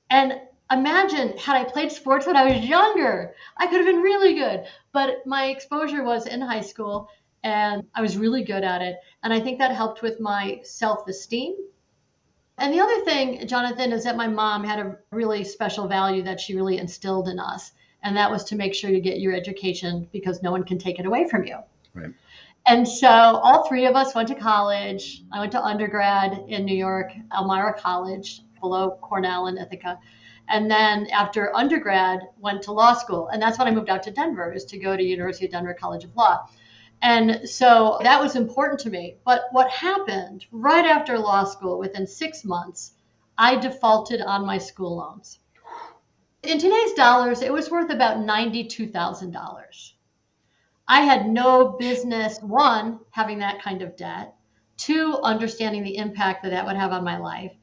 And 0.10 0.40
imagine 0.72 1.38
had 1.38 1.58
I 1.58 1.64
played 1.66 1.92
sports 1.92 2.26
when 2.26 2.38
I 2.38 2.46
was 2.46 2.66
younger, 2.66 3.36
I 3.58 3.68
could 3.68 3.78
have 3.78 3.86
been 3.86 4.02
really 4.02 4.36
good. 4.36 4.64
But 4.94 5.26
my 5.26 5.48
exposure 5.48 6.04
was 6.04 6.28
in 6.28 6.42
high 6.42 6.62
school 6.62 7.10
and 7.44 7.84
I 7.94 8.02
was 8.02 8.18
really 8.18 8.44
good 8.44 8.64
at 8.64 8.82
it. 8.82 8.98
And 9.24 9.34
I 9.34 9.40
think 9.42 9.60
that 9.60 9.72
helped 9.72 10.02
with 10.02 10.22
my 10.22 10.62
self 10.64 11.08
esteem. 11.08 11.56
And 12.60 12.74
the 12.74 12.80
other 12.80 13.02
thing, 13.06 13.48
Jonathan, 13.48 13.92
is 13.92 14.04
that 14.04 14.18
my 14.18 14.28
mom 14.28 14.64
had 14.64 14.80
a 14.80 14.98
really 15.12 15.44
special 15.44 15.88
value 15.88 16.24
that 16.24 16.40
she 16.40 16.56
really 16.56 16.78
instilled 16.78 17.28
in 17.28 17.40
us. 17.40 17.72
And 18.04 18.16
that 18.18 18.32
was 18.32 18.44
to 18.46 18.56
make 18.56 18.74
sure 18.74 18.90
you 18.90 19.00
get 19.00 19.20
your 19.20 19.34
education 19.34 20.08
because 20.12 20.42
no 20.42 20.52
one 20.52 20.64
can 20.64 20.78
take 20.78 21.00
it 21.00 21.06
away 21.06 21.28
from 21.28 21.46
you. 21.46 21.58
Right. 21.94 22.14
And 22.66 22.88
so 22.88 23.10
all 23.10 23.68
three 23.68 23.86
of 23.86 23.96
us 23.96 24.14
went 24.14 24.28
to 24.30 24.36
college. 24.36 25.24
I 25.32 25.40
went 25.40 25.52
to 25.54 25.62
undergrad 25.62 26.46
in 26.48 26.66
New 26.66 26.76
York, 26.76 27.12
Elmira 27.36 27.74
College, 27.74 28.42
below 28.60 28.98
Cornell 29.02 29.48
and 29.48 29.58
Ithaca. 29.58 30.00
And 30.50 30.70
then 30.70 31.08
after 31.08 31.56
undergrad, 31.56 32.22
went 32.40 32.62
to 32.64 32.72
law 32.72 32.94
school. 32.94 33.28
And 33.28 33.42
that's 33.42 33.60
when 33.60 33.68
I 33.68 33.72
moved 33.72 33.90
out 33.90 34.04
to 34.04 34.12
Denver, 34.12 34.52
is 34.52 34.66
to 34.66 34.78
go 34.78 34.98
to 34.98 35.04
University 35.04 35.46
of 35.46 35.52
Denver 35.52 35.74
College 35.74 36.06
of 36.06 36.16
Law. 36.16 36.48
And 37.02 37.48
so 37.48 38.00
that 38.02 38.22
was 38.22 38.36
important 38.36 38.80
to 38.82 38.90
me. 38.90 39.18
But 39.24 39.44
what 39.52 39.70
happened 39.70 40.46
right 40.52 40.86
after 40.86 41.18
law 41.20 41.44
school, 41.44 41.78
within 41.78 42.08
six 42.08 42.44
months, 42.44 42.94
I 43.38 43.56
defaulted 43.56 44.22
on 44.22 44.46
my 44.46 44.58
school 44.58 44.98
loans. 44.98 45.40
In 46.42 46.58
today's 46.58 46.94
dollars, 46.94 47.42
it 47.42 47.54
was 47.54 47.70
worth 47.70 47.92
about 47.92 48.18
$92,000. 48.18 49.92
I 50.88 51.02
had 51.02 51.28
no 51.28 51.76
business, 51.78 52.40
one, 52.42 53.00
having 53.12 53.40
that 53.40 53.62
kind 53.62 53.82
of 53.82 53.96
debt, 53.96 54.34
two, 54.78 55.20
understanding 55.22 55.84
the 55.84 55.98
impact 55.98 56.44
that 56.44 56.50
that 56.50 56.66
would 56.66 56.78
have 56.78 56.94
on 56.94 57.04
my 57.04 57.18
life, 57.18 57.54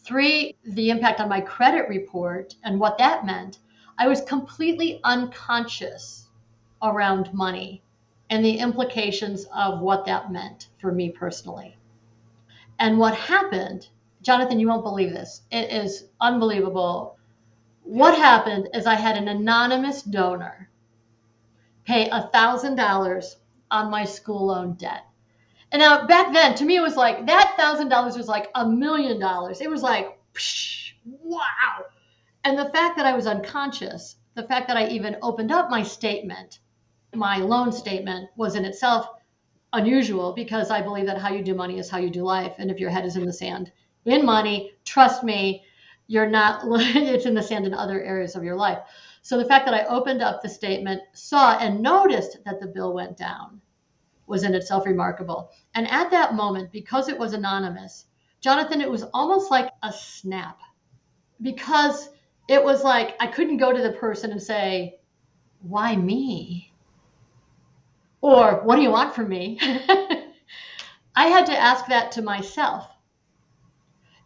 three, 0.00 0.56
the 0.64 0.90
impact 0.90 1.20
on 1.20 1.28
my 1.28 1.40
credit 1.40 1.88
report 1.88 2.56
and 2.64 2.80
what 2.80 2.98
that 2.98 3.24
meant. 3.24 3.58
I 3.98 4.08
was 4.08 4.20
completely 4.22 5.00
unconscious 5.04 6.28
around 6.82 7.32
money 7.32 7.82
and 8.32 8.42
the 8.42 8.58
implications 8.58 9.46
of 9.54 9.80
what 9.80 10.06
that 10.06 10.32
meant 10.32 10.68
for 10.78 10.90
me 10.90 11.10
personally. 11.10 11.76
And 12.78 12.98
what 12.98 13.14
happened, 13.14 13.88
Jonathan, 14.22 14.58
you 14.58 14.68
won't 14.68 14.84
believe 14.84 15.10
this. 15.10 15.42
It 15.50 15.70
is 15.70 16.08
unbelievable. 16.18 17.18
What 17.82 18.16
happened 18.16 18.70
is 18.72 18.86
I 18.86 18.94
had 18.94 19.18
an 19.18 19.28
anonymous 19.28 20.02
donor 20.02 20.70
pay 21.84 22.08
$1,000 22.08 23.36
on 23.70 23.90
my 23.90 24.06
school 24.06 24.46
loan 24.46 24.76
debt. 24.76 25.04
And 25.70 25.80
now 25.80 26.06
back 26.06 26.32
then, 26.32 26.54
to 26.54 26.64
me, 26.64 26.76
it 26.76 26.80
was 26.80 26.96
like 26.96 27.26
that 27.26 27.54
thousand 27.58 27.90
dollars 27.90 28.16
was 28.16 28.28
like 28.28 28.50
a 28.54 28.66
million 28.66 29.20
dollars. 29.20 29.60
It 29.60 29.68
was 29.68 29.82
like, 29.82 30.18
psh, 30.32 30.94
wow. 31.04 31.84
And 32.44 32.58
the 32.58 32.70
fact 32.70 32.96
that 32.96 33.04
I 33.04 33.12
was 33.12 33.26
unconscious, 33.26 34.16
the 34.36 34.44
fact 34.44 34.68
that 34.68 34.78
I 34.78 34.88
even 34.88 35.18
opened 35.20 35.52
up 35.52 35.68
my 35.68 35.82
statement, 35.82 36.60
my 37.14 37.38
loan 37.38 37.72
statement, 37.72 38.30
was 38.36 38.54
in 38.54 38.64
itself 38.64 39.08
unusual 39.72 40.32
because 40.32 40.70
I 40.70 40.82
believe 40.82 41.06
that 41.06 41.18
how 41.18 41.32
you 41.32 41.42
do 41.42 41.54
money 41.54 41.78
is 41.78 41.88
how 41.88 41.98
you 41.98 42.10
do 42.10 42.22
life. 42.22 42.54
And 42.58 42.70
if 42.70 42.78
your 42.78 42.90
head 42.90 43.04
is 43.04 43.16
in 43.16 43.26
the 43.26 43.32
sand 43.32 43.72
in 44.04 44.24
money, 44.24 44.72
trust 44.84 45.22
me, 45.22 45.64
you're 46.06 46.28
not, 46.28 46.62
it's 46.66 47.26
in 47.26 47.34
the 47.34 47.42
sand 47.42 47.66
in 47.66 47.74
other 47.74 48.02
areas 48.02 48.36
of 48.36 48.44
your 48.44 48.56
life. 48.56 48.78
So 49.22 49.38
the 49.38 49.44
fact 49.44 49.66
that 49.66 49.74
I 49.74 49.84
opened 49.84 50.20
up 50.20 50.42
the 50.42 50.48
statement, 50.48 51.02
saw 51.12 51.56
and 51.58 51.80
noticed 51.80 52.38
that 52.44 52.60
the 52.60 52.66
bill 52.66 52.92
went 52.92 53.16
down 53.16 53.60
was 54.26 54.42
in 54.42 54.54
itself 54.54 54.86
remarkable. 54.86 55.50
And 55.74 55.88
at 55.88 56.10
that 56.10 56.34
moment, 56.34 56.72
because 56.72 57.08
it 57.08 57.18
was 57.18 57.32
anonymous, 57.32 58.06
Jonathan, 58.40 58.80
it 58.80 58.90
was 58.90 59.04
almost 59.14 59.50
like 59.50 59.70
a 59.82 59.92
snap 59.92 60.58
because 61.40 62.10
it 62.48 62.62
was 62.62 62.82
like 62.82 63.14
I 63.20 63.28
couldn't 63.28 63.58
go 63.58 63.72
to 63.72 63.82
the 63.82 63.92
person 63.92 64.32
and 64.32 64.42
say, 64.42 64.98
Why 65.60 65.94
me? 65.94 66.71
Or 68.22 68.62
what 68.64 68.76
do 68.76 68.82
you 68.82 68.90
want 68.90 69.14
from 69.14 69.28
me? 69.28 69.58
I 71.14 71.26
had 71.26 71.44
to 71.46 71.58
ask 71.58 71.86
that 71.86 72.12
to 72.12 72.22
myself. 72.22 72.88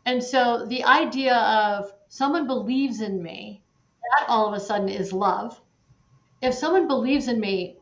And 0.05 0.23
so 0.23 0.67
the 0.67 0.85
idea 0.85 1.35
of 1.35 1.93
someone 2.09 2.47
believes 2.47 3.01
in 3.01 3.21
me, 3.23 3.63
that 4.19 4.29
all 4.29 4.47
of 4.47 4.55
a 4.55 4.61
sudden 4.61 4.89
is 4.89 5.13
love. 5.13 5.61
If 6.41 6.55
someone 6.55 6.87
believes 6.87 7.27
in 7.27 7.41
me, 7.41 7.79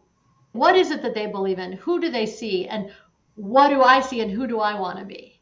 what 0.53 0.77
is 0.77 0.91
it 0.91 1.03
that 1.03 1.15
they 1.15 1.27
believe 1.27 1.59
in? 1.59 1.73
Who 1.73 2.01
do 2.01 2.11
they 2.11 2.27
see? 2.27 2.69
And 2.69 2.91
what 3.35 3.69
do 3.69 3.83
I 3.83 4.01
see? 4.01 4.21
And 4.21 4.31
who 4.31 4.47
do 4.47 4.61
I 4.61 4.79
want 4.79 5.01
to 5.01 5.05
be? 5.05 5.41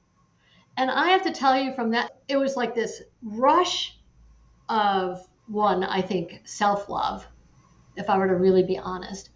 And 0.79 0.91
I 0.91 1.11
have 1.11 1.23
to 1.25 1.33
tell 1.33 1.57
you 1.57 1.75
from 1.75 1.91
that, 1.91 2.17
it 2.29 2.39
was 2.39 2.57
like 2.57 2.75
this 2.75 3.03
rush 3.23 3.99
of 4.71 5.29
one, 5.47 5.85
I 5.85 6.01
think, 6.01 6.41
self 6.45 6.89
love, 6.89 7.29
if 7.95 8.09
I 8.09 8.17
were 8.17 8.29
to 8.29 8.37
really 8.37 8.63
be 8.63 8.79
honest. 8.79 9.29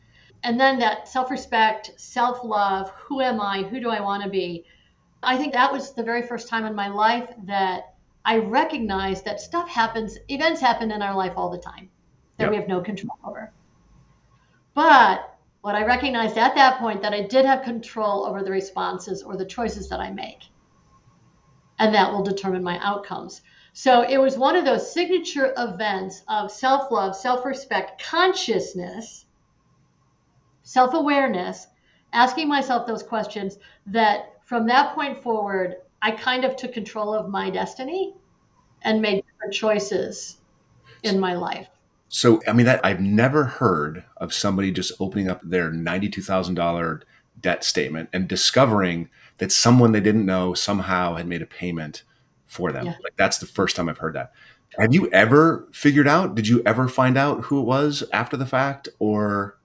And 0.47 0.61
then 0.61 0.79
that 0.79 1.09
self 1.09 1.33
respect, 1.33 1.91
self 1.97 2.45
love 2.45 2.91
who 2.91 3.21
am 3.21 3.41
I? 3.41 3.65
Who 3.65 3.81
do 3.81 3.91
I 3.91 4.01
want 4.01 4.23
to 4.23 4.31
be? 4.31 4.65
I 5.21 5.37
think 5.37 5.53
that 5.55 5.73
was 5.73 5.93
the 5.93 6.05
very 6.05 6.23
first 6.23 6.49
time 6.49 6.65
in 6.65 6.73
my 6.73 6.87
life 6.87 7.29
that 7.47 7.95
I 8.25 8.37
recognized 8.37 9.25
that 9.25 9.41
stuff 9.41 9.69
happens, 9.69 10.17
events 10.29 10.61
happen 10.61 10.93
in 10.93 11.03
our 11.03 11.17
life 11.17 11.33
all 11.37 11.51
the 11.51 11.59
time 11.59 11.91
that 12.37 12.45
yep. 12.45 12.51
we 12.51 12.57
have 12.59 12.69
no 12.69 12.81
control 12.81 13.19
over. 13.25 13.53
But 14.73 15.37
what 15.63 15.75
I 15.75 15.85
recognized 15.85 16.39
at 16.39 16.55
that 16.55 16.79
point 16.79 17.03
that 17.03 17.13
I 17.13 17.23
did 17.23 17.45
have 17.45 17.65
control 17.65 18.25
over 18.25 18.45
the 18.45 18.53
responses 18.53 19.25
or 19.25 19.37
the 19.37 19.45
choices 19.45 19.89
that 19.89 19.99
I 19.99 20.13
make. 20.13 20.45
And 21.81 21.93
that 21.93 22.13
will 22.13 22.23
determine 22.23 22.63
my 22.63 22.79
outcomes. 22.79 23.43
So 23.73 24.03
it 24.03 24.19
was 24.19 24.39
one 24.39 24.55
of 24.55 24.65
those 24.65 24.95
signature 24.95 25.53
events 25.57 26.23
of 26.29 26.53
self 26.53 26.93
love, 26.93 27.17
self 27.17 27.45
respect, 27.45 28.01
consciousness, 28.01 29.26
self 30.67 30.95
awareness, 30.95 31.69
asking 32.13 32.49
myself 32.49 32.87
those 32.87 33.03
questions 33.03 33.59
that 33.87 34.35
from 34.45 34.67
that 34.67 34.95
point 34.95 35.23
forward, 35.23 35.77
I 36.03 36.11
kind 36.11 36.45
of 36.45 36.57
took 36.57 36.73
control 36.73 37.15
of 37.15 37.31
my 37.31 37.51
destiny 37.51 38.15
and 38.83 39.01
made 39.01 39.25
different 39.25 39.55
choices 39.55 40.39
in 41.05 41.21
my 41.21 41.35
life. 41.35 41.69
So, 42.09 42.43
I 42.47 42.53
mean, 42.53 42.67
that 42.67 42.85
I've 42.85 43.01
never 43.01 43.45
heard 43.45 44.05
of 44.17 44.35
somebody 44.35 44.73
just 44.73 44.93
opening 45.01 45.31
up 45.31 45.41
their 45.43 45.71
$92,000 45.71 47.03
debt 47.41 47.65
statement 47.65 48.09
and 48.13 48.29
discovering 48.29 49.09
that 49.39 49.53
someone 49.53 49.93
they 49.93 50.01
didn't 50.01 50.27
know 50.27 50.55
somehow 50.55 51.15
had 51.15 51.29
made 51.29 51.43
a 51.43 51.47
payment 51.47 52.03
for 52.47 52.73
them. 52.73 52.87
Yeah. 52.87 52.95
Like 53.03 53.17
that's 53.17 53.39
the 53.39 53.47
first 53.47 53.77
time 53.77 53.89
I've 53.89 53.99
heard 53.99 54.15
that. 54.15 54.33
Have 54.79 54.93
you 54.93 55.09
ever 55.11 55.69
figured 55.73 56.09
out? 56.09 56.35
Did 56.35 56.49
you 56.49 56.63
ever 56.67 56.89
find 56.89 57.17
out 57.17 57.45
who 57.45 57.61
it 57.61 57.65
was 57.65 58.03
after 58.13 58.37
the 58.37 58.47
fact 58.47 58.89
or? 58.99 59.57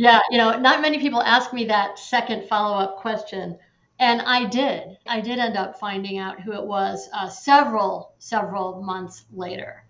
Yeah, 0.00 0.20
you 0.30 0.38
know, 0.38 0.58
not 0.58 0.80
many 0.80 0.98
people 0.98 1.20
ask 1.20 1.52
me 1.52 1.66
that 1.66 1.98
second 1.98 2.48
follow 2.48 2.78
up 2.78 2.96
question. 2.96 3.58
And 3.98 4.22
I 4.22 4.46
did. 4.46 4.96
I 5.06 5.20
did 5.20 5.38
end 5.38 5.58
up 5.58 5.78
finding 5.78 6.16
out 6.16 6.40
who 6.40 6.54
it 6.54 6.64
was 6.64 7.06
uh, 7.12 7.28
several, 7.28 8.14
several 8.18 8.82
months 8.82 9.26
later. 9.30 9.84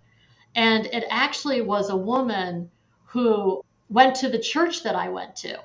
And 0.56 0.86
it 0.86 1.04
actually 1.10 1.60
was 1.60 1.90
a 1.90 1.96
woman 1.96 2.72
who 3.04 3.64
went 3.88 4.16
to 4.16 4.28
the 4.28 4.40
church 4.40 4.82
that 4.82 4.96
I 4.96 5.10
went 5.10 5.36
to. 5.36 5.60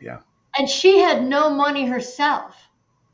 Yeah. 0.00 0.20
And 0.56 0.68
she 0.68 1.00
had 1.00 1.24
no 1.24 1.50
money 1.50 1.84
herself. 1.84 2.54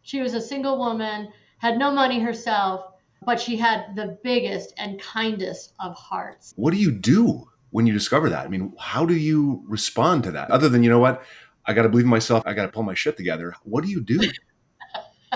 She 0.03 0.21
was 0.21 0.35
a 0.35 0.41
single 0.41 0.77
woman, 0.77 1.33
had 1.57 1.79
no 1.79 1.93
money 1.93 2.21
herself, 2.21 2.93
but 3.25 3.41
she 3.41 3.57
had 3.57 3.97
the 3.97 4.19
biggest 4.23 4.75
and 4.77 5.01
kindest 5.01 5.73
of 5.81 5.95
hearts. 5.95 6.53
What 6.57 6.73
do 6.75 6.77
you 6.79 6.93
do 6.93 7.49
when 7.75 7.89
you 7.89 7.93
discover 7.93 8.31
that? 8.31 8.47
I 8.47 8.49
mean, 8.49 8.73
how 8.79 9.05
do 9.05 9.17
you 9.17 9.65
respond 9.67 10.23
to 10.23 10.31
that? 10.31 10.49
Other 10.53 10.69
than, 10.69 10.85
you 10.85 10.91
know 10.91 11.01
what? 11.01 11.25
I 11.67 11.73
got 11.73 11.83
to 11.83 11.89
believe 11.89 12.05
in 12.05 12.11
myself. 12.11 12.45
I 12.47 12.55
got 12.55 12.67
to 12.67 12.69
pull 12.69 12.85
my 12.85 12.95
shit 12.95 13.17
together. 13.17 13.53
What 13.65 13.83
do 13.83 13.91
you 13.91 14.01
do? 14.01 14.31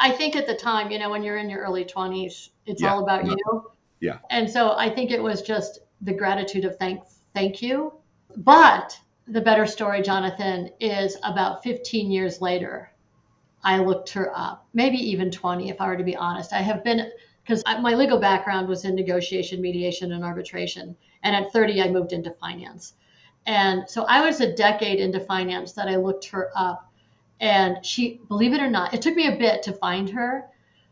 I 0.00 0.12
think 0.12 0.34
at 0.34 0.46
the 0.46 0.54
time, 0.54 0.90
you 0.90 0.98
know, 0.98 1.10
when 1.10 1.22
you're 1.22 1.36
in 1.36 1.50
your 1.50 1.60
early 1.60 1.84
20s, 1.84 2.48
it's 2.64 2.80
yeah, 2.80 2.90
all 2.90 3.04
about 3.04 3.26
no. 3.26 3.32
you. 3.32 3.70
Yeah. 4.00 4.18
And 4.30 4.48
so 4.48 4.72
I 4.78 4.88
think 4.88 5.10
it 5.10 5.22
was 5.22 5.42
just 5.42 5.80
the 6.00 6.14
gratitude 6.14 6.64
of 6.64 6.78
thank 6.78 7.02
thank 7.34 7.60
you. 7.60 7.92
But 8.34 8.98
the 9.28 9.42
better 9.42 9.66
story, 9.66 10.00
Jonathan, 10.00 10.70
is 10.80 11.18
about 11.22 11.62
15 11.62 12.10
years 12.10 12.40
later. 12.40 12.90
I 13.62 13.76
looked 13.76 14.08
her 14.14 14.32
up, 14.34 14.66
maybe 14.72 14.96
even 14.96 15.30
20, 15.30 15.68
if 15.68 15.82
I 15.82 15.88
were 15.88 15.98
to 15.98 16.02
be 16.02 16.16
honest. 16.16 16.54
I 16.54 16.62
have 16.62 16.82
been, 16.82 17.10
because 17.52 17.82
my 17.82 17.94
legal 17.94 18.18
background 18.18 18.66
was 18.66 18.86
in 18.86 18.94
negotiation, 18.94 19.60
mediation, 19.60 20.12
and 20.12 20.24
arbitration. 20.24 20.96
And 21.22 21.36
at 21.36 21.52
30, 21.52 21.82
I 21.82 21.90
moved 21.90 22.12
into 22.12 22.30
finance. 22.30 22.94
And 23.44 23.82
so 23.88 24.04
I 24.04 24.24
was 24.24 24.40
a 24.40 24.54
decade 24.54 25.00
into 25.00 25.20
finance 25.20 25.72
that 25.72 25.88
I 25.88 25.96
looked 25.96 26.26
her 26.26 26.50
up. 26.56 26.90
And 27.40 27.84
she, 27.84 28.20
believe 28.28 28.54
it 28.54 28.62
or 28.62 28.70
not, 28.70 28.94
it 28.94 29.02
took 29.02 29.14
me 29.14 29.26
a 29.26 29.36
bit 29.36 29.64
to 29.64 29.72
find 29.74 30.08
her. 30.10 30.46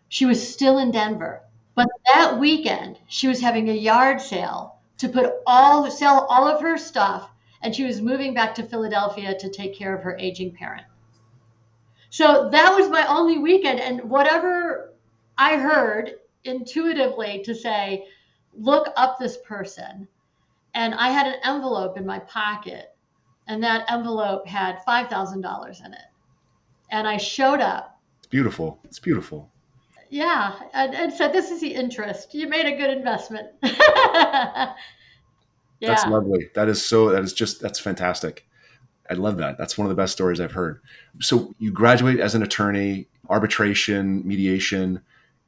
She 0.09 0.27
was 0.27 0.53
still 0.53 0.79
in 0.79 0.91
Denver. 0.91 1.43
But 1.75 1.89
that 2.13 2.39
weekend, 2.39 2.99
she 3.07 3.29
was 3.29 3.41
having 3.41 3.71
a 3.71 3.75
yard 3.75 4.21
sale 4.21 4.81
to 4.99 5.09
put 5.09 5.33
all 5.47 5.91
sell 5.91 6.27
all 6.29 6.47
of 6.47 6.61
her 6.61 6.77
stuff, 6.77 7.31
and 7.63 7.75
she 7.75 7.85
was 7.85 8.03
moving 8.03 8.35
back 8.35 8.55
to 8.57 8.65
Philadelphia 8.65 9.35
to 9.39 9.49
take 9.49 9.75
care 9.75 9.97
of 9.97 10.03
her 10.03 10.19
aging 10.19 10.53
parent. 10.53 10.85
So 12.11 12.51
that 12.51 12.75
was 12.75 12.91
my 12.91 13.07
only 13.07 13.39
weekend, 13.39 13.81
and 13.81 14.11
whatever 14.11 14.93
I 15.39 15.57
heard 15.57 16.17
intuitively 16.45 17.43
to 17.45 17.55
say, 17.55 18.07
look 18.55 18.89
up 18.97 19.19
this 19.19 19.39
person, 19.45 20.09
and 20.75 20.95
I 20.95 21.11
had 21.11 21.27
an 21.27 21.41
envelope 21.45 21.97
in 21.97 22.07
my 22.07 22.19
pocket, 22.21 22.95
and 23.47 23.63
that 23.63 23.91
envelope 23.91 24.47
had 24.47 24.83
five 24.85 25.09
thousand 25.09 25.41
dollars 25.41 25.81
in 25.85 25.93
it, 25.93 26.09
and 26.91 27.07
I 27.07 27.17
showed 27.17 27.61
up. 27.61 27.99
It's 28.19 28.29
beautiful. 28.29 28.79
It's 28.85 28.99
beautiful 28.99 29.51
yeah, 30.11 30.59
and, 30.75 30.95
and 30.95 31.13
said, 31.13 31.33
"This 31.33 31.51
is 31.51 31.61
the 31.61 31.73
interest. 31.73 32.35
You 32.35 32.49
made 32.49 32.67
a 32.67 32.77
good 32.77 32.91
investment." 32.91 33.49
yeah. 33.63 34.75
That's 35.81 36.07
lovely. 36.07 36.51
That 36.55 36.69
is 36.69 36.85
so. 36.85 37.11
That 37.11 37.23
is 37.23 37.33
just. 37.33 37.61
That's 37.61 37.79
fantastic. 37.79 38.47
I 39.09 39.15
love 39.15 39.39
that. 39.39 39.57
That's 39.57 39.79
one 39.79 39.87
of 39.87 39.89
the 39.89 40.01
best 40.01 40.13
stories 40.13 40.41
I've 40.41 40.53
heard. 40.53 40.83
So 41.21 41.55
you 41.59 41.73
graduate 41.73 42.21
as 42.21 42.35
an 42.35 42.43
attorney, 42.43 43.09
arbitration, 43.29 44.27
mediation, 44.27 45.01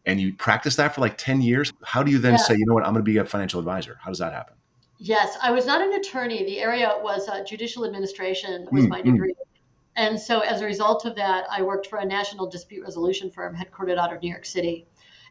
and 0.07 0.21
you 0.21 0.35
practice 0.35 0.77
that 0.77 0.95
for 0.95 1.01
like 1.01 1.17
10 1.17 1.41
years. 1.41 1.73
How 1.85 2.03
do 2.03 2.11
you 2.11 2.19
then 2.19 2.33
yeah. 2.33 2.39
say, 2.39 2.57
you 2.57 2.67
know 2.67 2.75
what, 2.75 2.85
I'm 2.85 2.93
going 2.93 3.05
to 3.05 3.11
be 3.11 3.19
a 3.19 3.25
financial 3.25 3.61
advisor? 3.61 3.99
How 4.01 4.11
does 4.11 4.19
that 4.19 4.33
happen? 4.33 4.57
Yes, 4.99 5.37
I 5.43 5.51
was 5.51 5.67
not 5.67 5.81
an 5.81 5.93
attorney. 5.95 6.45
The 6.45 6.61
area 6.61 6.93
was 7.03 7.29
uh, 7.29 7.43
judicial 7.45 7.85
administration 7.85 8.69
was 8.71 8.85
mm, 8.85 8.89
my 8.89 9.03
degree. 9.03 9.33
Mm. 9.33 9.47
And 9.97 10.21
so, 10.21 10.41
as 10.41 10.61
a 10.61 10.65
result 10.65 11.05
of 11.05 11.17
that, 11.17 11.45
I 11.51 11.63
worked 11.63 11.89
for 11.89 11.99
a 11.99 12.05
national 12.05 12.49
dispute 12.49 12.83
resolution 12.85 13.31
firm 13.31 13.55
headquartered 13.55 13.99
out 13.99 14.15
of 14.15 14.23
New 14.23 14.31
York 14.31 14.47
City. 14.47 14.87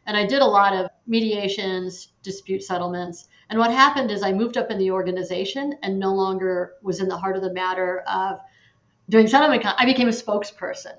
And 0.06 0.16
I 0.16 0.26
did 0.26 0.42
a 0.42 0.46
lot 0.46 0.74
of 0.74 0.90
mediations, 1.06 2.08
dispute 2.22 2.62
settlements. 2.62 3.28
And 3.48 3.58
what 3.58 3.70
happened 3.70 4.10
is 4.10 4.22
I 4.22 4.32
moved 4.32 4.56
up 4.56 4.70
in 4.70 4.78
the 4.78 4.90
organization 4.90 5.74
and 5.82 5.98
no 5.98 6.12
longer 6.12 6.74
was 6.82 7.00
in 7.00 7.08
the 7.08 7.16
heart 7.16 7.36
of 7.36 7.42
the 7.42 7.52
matter 7.52 8.00
of 8.00 8.40
doing 9.08 9.26
settlement. 9.26 9.64
I 9.64 9.84
became 9.84 10.08
a 10.08 10.12
spokesperson. 10.12 10.96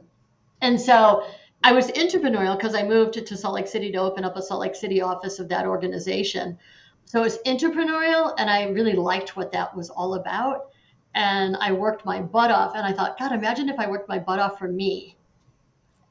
And 0.61 0.79
so 0.79 1.25
I 1.63 1.71
was 1.71 1.87
entrepreneurial 1.91 2.57
because 2.57 2.75
I 2.75 2.83
moved 2.83 3.13
to 3.25 3.37
Salt 3.37 3.55
Lake 3.55 3.67
City 3.67 3.91
to 3.91 3.97
open 3.99 4.25
up 4.25 4.35
a 4.35 4.41
Salt 4.41 4.61
Lake 4.61 4.75
City 4.75 5.01
office 5.01 5.39
of 5.39 5.47
that 5.49 5.65
organization. 5.65 6.57
So 7.05 7.21
it 7.21 7.23
was 7.23 7.37
entrepreneurial, 7.45 8.33
and 8.37 8.49
I 8.49 8.65
really 8.69 8.93
liked 8.93 9.35
what 9.35 9.51
that 9.53 9.75
was 9.75 9.89
all 9.89 10.15
about 10.15 10.73
and 11.15 11.55
I 11.57 11.71
worked 11.71 12.05
my 12.05 12.21
butt 12.21 12.51
off. 12.51 12.75
And 12.75 12.85
I 12.85 12.91
thought, 12.91 13.19
God, 13.19 13.31
imagine 13.31 13.69
if 13.69 13.79
I 13.79 13.87
worked 13.87 14.09
my 14.09 14.19
butt 14.19 14.39
off 14.39 14.57
for 14.57 14.67
me. 14.67 15.17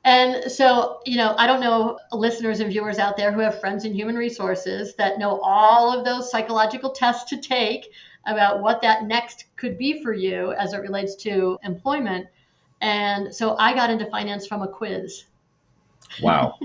And 0.04 0.50
so, 0.50 1.00
you 1.06 1.16
know, 1.16 1.34
I 1.38 1.46
don't 1.46 1.60
know 1.60 1.98
listeners 2.12 2.60
and 2.60 2.70
viewers 2.70 2.98
out 2.98 3.16
there 3.16 3.30
who 3.30 3.40
have 3.40 3.60
friends 3.60 3.84
in 3.84 3.94
human 3.94 4.16
resources 4.16 4.94
that 4.96 5.18
know 5.18 5.40
all 5.40 5.96
of 5.96 6.04
those 6.04 6.30
psychological 6.30 6.90
tests 6.90 7.30
to 7.30 7.36
take 7.36 7.92
about 8.26 8.62
what 8.62 8.82
that 8.82 9.04
next 9.04 9.44
could 9.56 9.78
be 9.78 10.02
for 10.02 10.12
you 10.12 10.52
as 10.54 10.72
it 10.72 10.78
relates 10.78 11.14
to 11.16 11.58
employment. 11.62 12.26
And 12.80 13.32
so 13.32 13.56
I 13.58 13.74
got 13.74 13.90
into 13.90 14.06
finance 14.06 14.46
from 14.46 14.62
a 14.62 14.68
quiz. 14.68 15.24
Wow. 16.20 16.58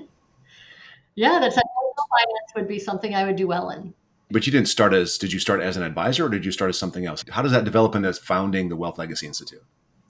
yeah, 1.16 1.40
that's 1.40 1.58
a 1.58 1.62
finance 2.10 2.52
would 2.56 2.68
be 2.68 2.80
something 2.80 3.16
I 3.16 3.26
would 3.26 3.36
do 3.36 3.48
well 3.48 3.70
in. 3.70 3.94
But 4.30 4.46
you 4.46 4.52
didn't 4.52 4.68
start 4.68 4.94
as 4.94 5.18
did 5.18 5.32
you 5.32 5.40
start 5.40 5.62
as 5.62 5.78
an 5.78 5.84
advisor 5.84 6.26
or 6.26 6.30
did 6.30 6.44
you 6.44 6.52
start 6.52 6.70
as 6.70 6.78
something 6.78 7.06
else? 7.06 7.24
How 7.30 7.42
does 7.42 7.54
that 7.54 7.64
develop 7.64 7.96
into 7.96 8.12
founding 8.14 8.70
the 8.70 8.76
Wealth 8.76 8.98
Legacy 8.98 9.26
Institute? 9.26 9.64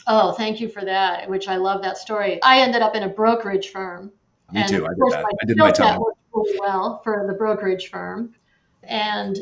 Oh, 0.08 0.32
thank 0.32 0.60
you 0.60 0.70
for 0.70 0.84
that, 0.86 1.30
which 1.30 1.48
I 1.48 1.58
love 1.58 1.82
that 1.84 1.98
story. 1.98 2.42
I 2.42 2.62
ended 2.62 2.82
up 2.82 2.96
in 2.96 3.04
a 3.04 3.10
brokerage 3.10 3.70
firm. 3.70 4.12
Me 4.52 4.66
too. 4.68 4.86
I 4.86 4.90
did 4.90 5.12
that. 5.12 5.26
I 5.26 5.46
did 5.46 5.58
my 5.58 5.72
time. 5.72 6.00
worked 6.00 6.20
really 6.34 6.58
well 6.60 7.02
for 7.04 7.26
the 7.28 7.34
brokerage 7.34 7.90
firm. 7.90 8.34
And 8.84 9.38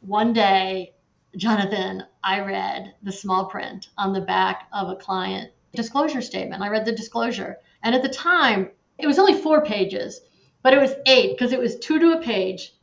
one 0.00 0.32
day, 0.32 0.94
Jonathan, 1.36 2.04
I 2.24 2.40
read 2.40 2.94
the 3.02 3.12
small 3.12 3.46
print 3.46 3.88
on 3.98 4.12
the 4.12 4.22
back 4.22 4.68
of 4.72 4.88
a 4.88 4.96
client 4.96 5.52
disclosure 5.74 6.22
statement. 6.22 6.62
I 6.62 6.70
read 6.70 6.86
the 6.86 6.92
disclosure. 6.92 7.58
And 7.82 7.94
at 7.94 8.02
the 8.02 8.08
time, 8.08 8.70
it 8.98 9.06
was 9.06 9.18
only 9.18 9.34
four 9.34 9.62
pages, 9.62 10.20
but 10.62 10.74
it 10.74 10.80
was 10.80 10.94
eight 11.06 11.32
because 11.32 11.52
it 11.52 11.58
was 11.58 11.78
two 11.78 11.98
to 11.98 12.12
a 12.12 12.22
page 12.22 12.74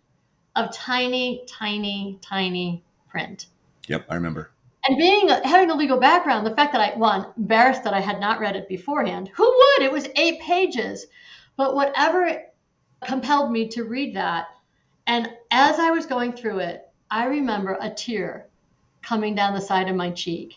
of 0.56 0.74
tiny, 0.74 1.46
tiny, 1.48 2.20
tiny 2.22 2.84
print. 3.10 3.48
Yep, 3.88 4.06
I 4.10 4.16
remember. 4.16 4.52
And 4.88 4.98
being 4.98 5.30
having 5.30 5.70
a 5.70 5.76
legal 5.76 6.00
background, 6.00 6.46
the 6.46 6.56
fact 6.56 6.74
that 6.74 6.82
I 6.82 6.98
one 6.98 7.28
embarrassed 7.38 7.84
that 7.86 7.94
I 7.94 8.02
had 8.02 8.20
not 8.20 8.40
read 8.40 8.56
it 8.56 8.68
beforehand. 8.68 9.30
Who 9.36 9.44
would? 9.44 9.86
It 9.86 9.92
was 9.92 10.08
eight 10.16 10.42
pages, 10.42 11.06
but 11.56 11.74
whatever 11.74 12.44
compelled 13.06 13.52
me 13.52 13.70
to 13.70 13.84
read 13.84 14.16
that. 14.16 14.48
And 15.08 15.30
as 15.52 15.80
I 15.80 15.92
was 15.92 16.06
going 16.06 16.34
through 16.34 16.60
it, 16.60 16.90
I 17.10 17.26
remember 17.26 17.78
a 17.80 17.90
tear 17.90 18.48
coming 19.02 19.36
down 19.36 19.54
the 19.54 19.62
side 19.62 19.90
of 19.90 19.96
my 19.96 20.12
cheek 20.12 20.56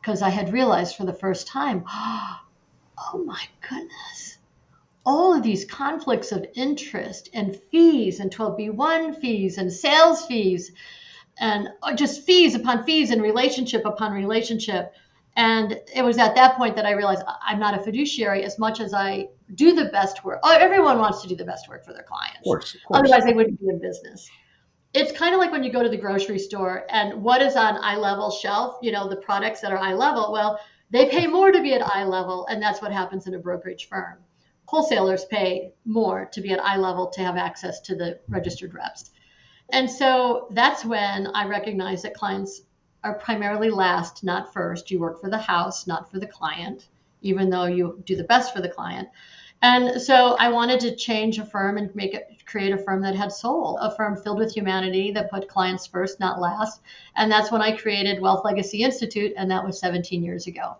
because 0.00 0.22
I 0.22 0.30
had 0.30 0.52
realized 0.52 0.96
for 0.96 1.04
the 1.04 1.12
first 1.12 1.46
time, 1.46 1.84
oh 1.88 2.38
my 3.24 3.42
goodness, 3.68 4.38
all 5.04 5.34
of 5.34 5.42
these 5.42 5.64
conflicts 5.64 6.32
of 6.32 6.46
interest 6.54 7.28
and 7.34 7.56
fees 7.70 8.20
and 8.20 8.34
12b1 8.34 9.18
fees 9.20 9.58
and 9.58 9.72
sales 9.72 10.26
fees 10.26 10.72
and 11.38 11.68
uh, 11.82 11.94
just 11.94 12.22
fees 12.22 12.54
upon 12.54 12.84
fees 12.84 13.10
and 13.10 13.22
relationship 13.22 13.84
upon 13.84 14.12
relationship. 14.12 14.92
And 15.34 15.80
it 15.94 16.04
was 16.04 16.18
at 16.18 16.34
that 16.34 16.56
point 16.56 16.76
that 16.76 16.84
I 16.84 16.92
realized 16.92 17.22
I'm 17.42 17.58
not 17.58 17.78
a 17.78 17.82
fiduciary 17.82 18.44
as 18.44 18.58
much 18.58 18.80
as 18.80 18.92
I 18.92 19.28
do 19.54 19.74
the 19.74 19.86
best 19.86 20.24
work. 20.24 20.40
Oh, 20.42 20.56
everyone 20.56 20.98
wants 20.98 21.22
to 21.22 21.28
do 21.28 21.34
the 21.34 21.44
best 21.44 21.68
work 21.68 21.84
for 21.84 21.92
their 21.92 22.02
clients. 22.02 22.38
Of 22.38 22.44
course, 22.44 22.74
of 22.74 22.80
course. 22.84 23.00
Otherwise, 23.00 23.24
they 23.24 23.32
wouldn't 23.32 23.58
be 23.58 23.68
in 23.68 23.80
business. 23.80 24.30
It's 24.92 25.10
kind 25.18 25.34
of 25.34 25.40
like 25.40 25.50
when 25.50 25.64
you 25.64 25.72
go 25.72 25.82
to 25.82 25.88
the 25.88 25.96
grocery 25.96 26.38
store 26.38 26.84
and 26.90 27.22
what 27.22 27.40
is 27.40 27.56
on 27.56 27.82
eye 27.82 27.96
level 27.96 28.30
shelf, 28.30 28.76
you 28.82 28.92
know, 28.92 29.08
the 29.08 29.16
products 29.16 29.60
that 29.60 29.72
are 29.72 29.78
eye 29.78 29.94
level. 29.94 30.32
Well, 30.32 30.60
they 30.90 31.08
pay 31.08 31.26
more 31.26 31.50
to 31.50 31.62
be 31.62 31.72
at 31.72 31.80
eye 31.80 32.04
level, 32.04 32.46
and 32.48 32.62
that's 32.62 32.82
what 32.82 32.92
happens 32.92 33.26
in 33.26 33.32
a 33.32 33.38
brokerage 33.38 33.88
firm. 33.88 34.18
Wholesalers 34.66 35.24
pay 35.26 35.72
more 35.84 36.26
to 36.32 36.40
be 36.40 36.52
at 36.52 36.64
eye 36.64 36.76
level 36.76 37.08
to 37.08 37.20
have 37.22 37.36
access 37.36 37.80
to 37.80 37.94
the 37.94 38.18
registered 38.28 38.74
reps. 38.74 39.10
And 39.70 39.90
so 39.90 40.48
that's 40.50 40.84
when 40.84 41.28
I 41.34 41.46
recognize 41.46 42.02
that 42.02 42.14
clients 42.14 42.62
are 43.04 43.14
primarily 43.14 43.70
last, 43.70 44.22
not 44.22 44.52
first. 44.52 44.90
You 44.90 45.00
work 45.00 45.20
for 45.20 45.28
the 45.28 45.38
house, 45.38 45.86
not 45.86 46.10
for 46.10 46.18
the 46.18 46.26
client, 46.26 46.88
even 47.20 47.50
though 47.50 47.64
you 47.64 48.02
do 48.06 48.16
the 48.16 48.24
best 48.24 48.54
for 48.54 48.60
the 48.60 48.68
client. 48.68 49.08
And 49.62 50.02
so 50.02 50.36
I 50.38 50.48
wanted 50.48 50.80
to 50.80 50.96
change 50.96 51.38
a 51.38 51.46
firm 51.46 51.78
and 51.78 51.94
make 51.94 52.14
it 52.14 52.42
create 52.46 52.72
a 52.72 52.78
firm 52.78 53.00
that 53.02 53.14
had 53.14 53.30
soul, 53.30 53.78
a 53.78 53.94
firm 53.94 54.16
filled 54.16 54.38
with 54.38 54.52
humanity 54.52 55.12
that 55.12 55.30
put 55.30 55.48
clients 55.48 55.86
first, 55.86 56.18
not 56.18 56.40
last. 56.40 56.82
And 57.14 57.30
that's 57.30 57.52
when 57.52 57.62
I 57.62 57.76
created 57.76 58.20
Wealth 58.20 58.44
Legacy 58.44 58.82
Institute, 58.82 59.32
and 59.36 59.50
that 59.52 59.64
was 59.64 59.78
17 59.78 60.24
years 60.24 60.48
ago. 60.48 60.76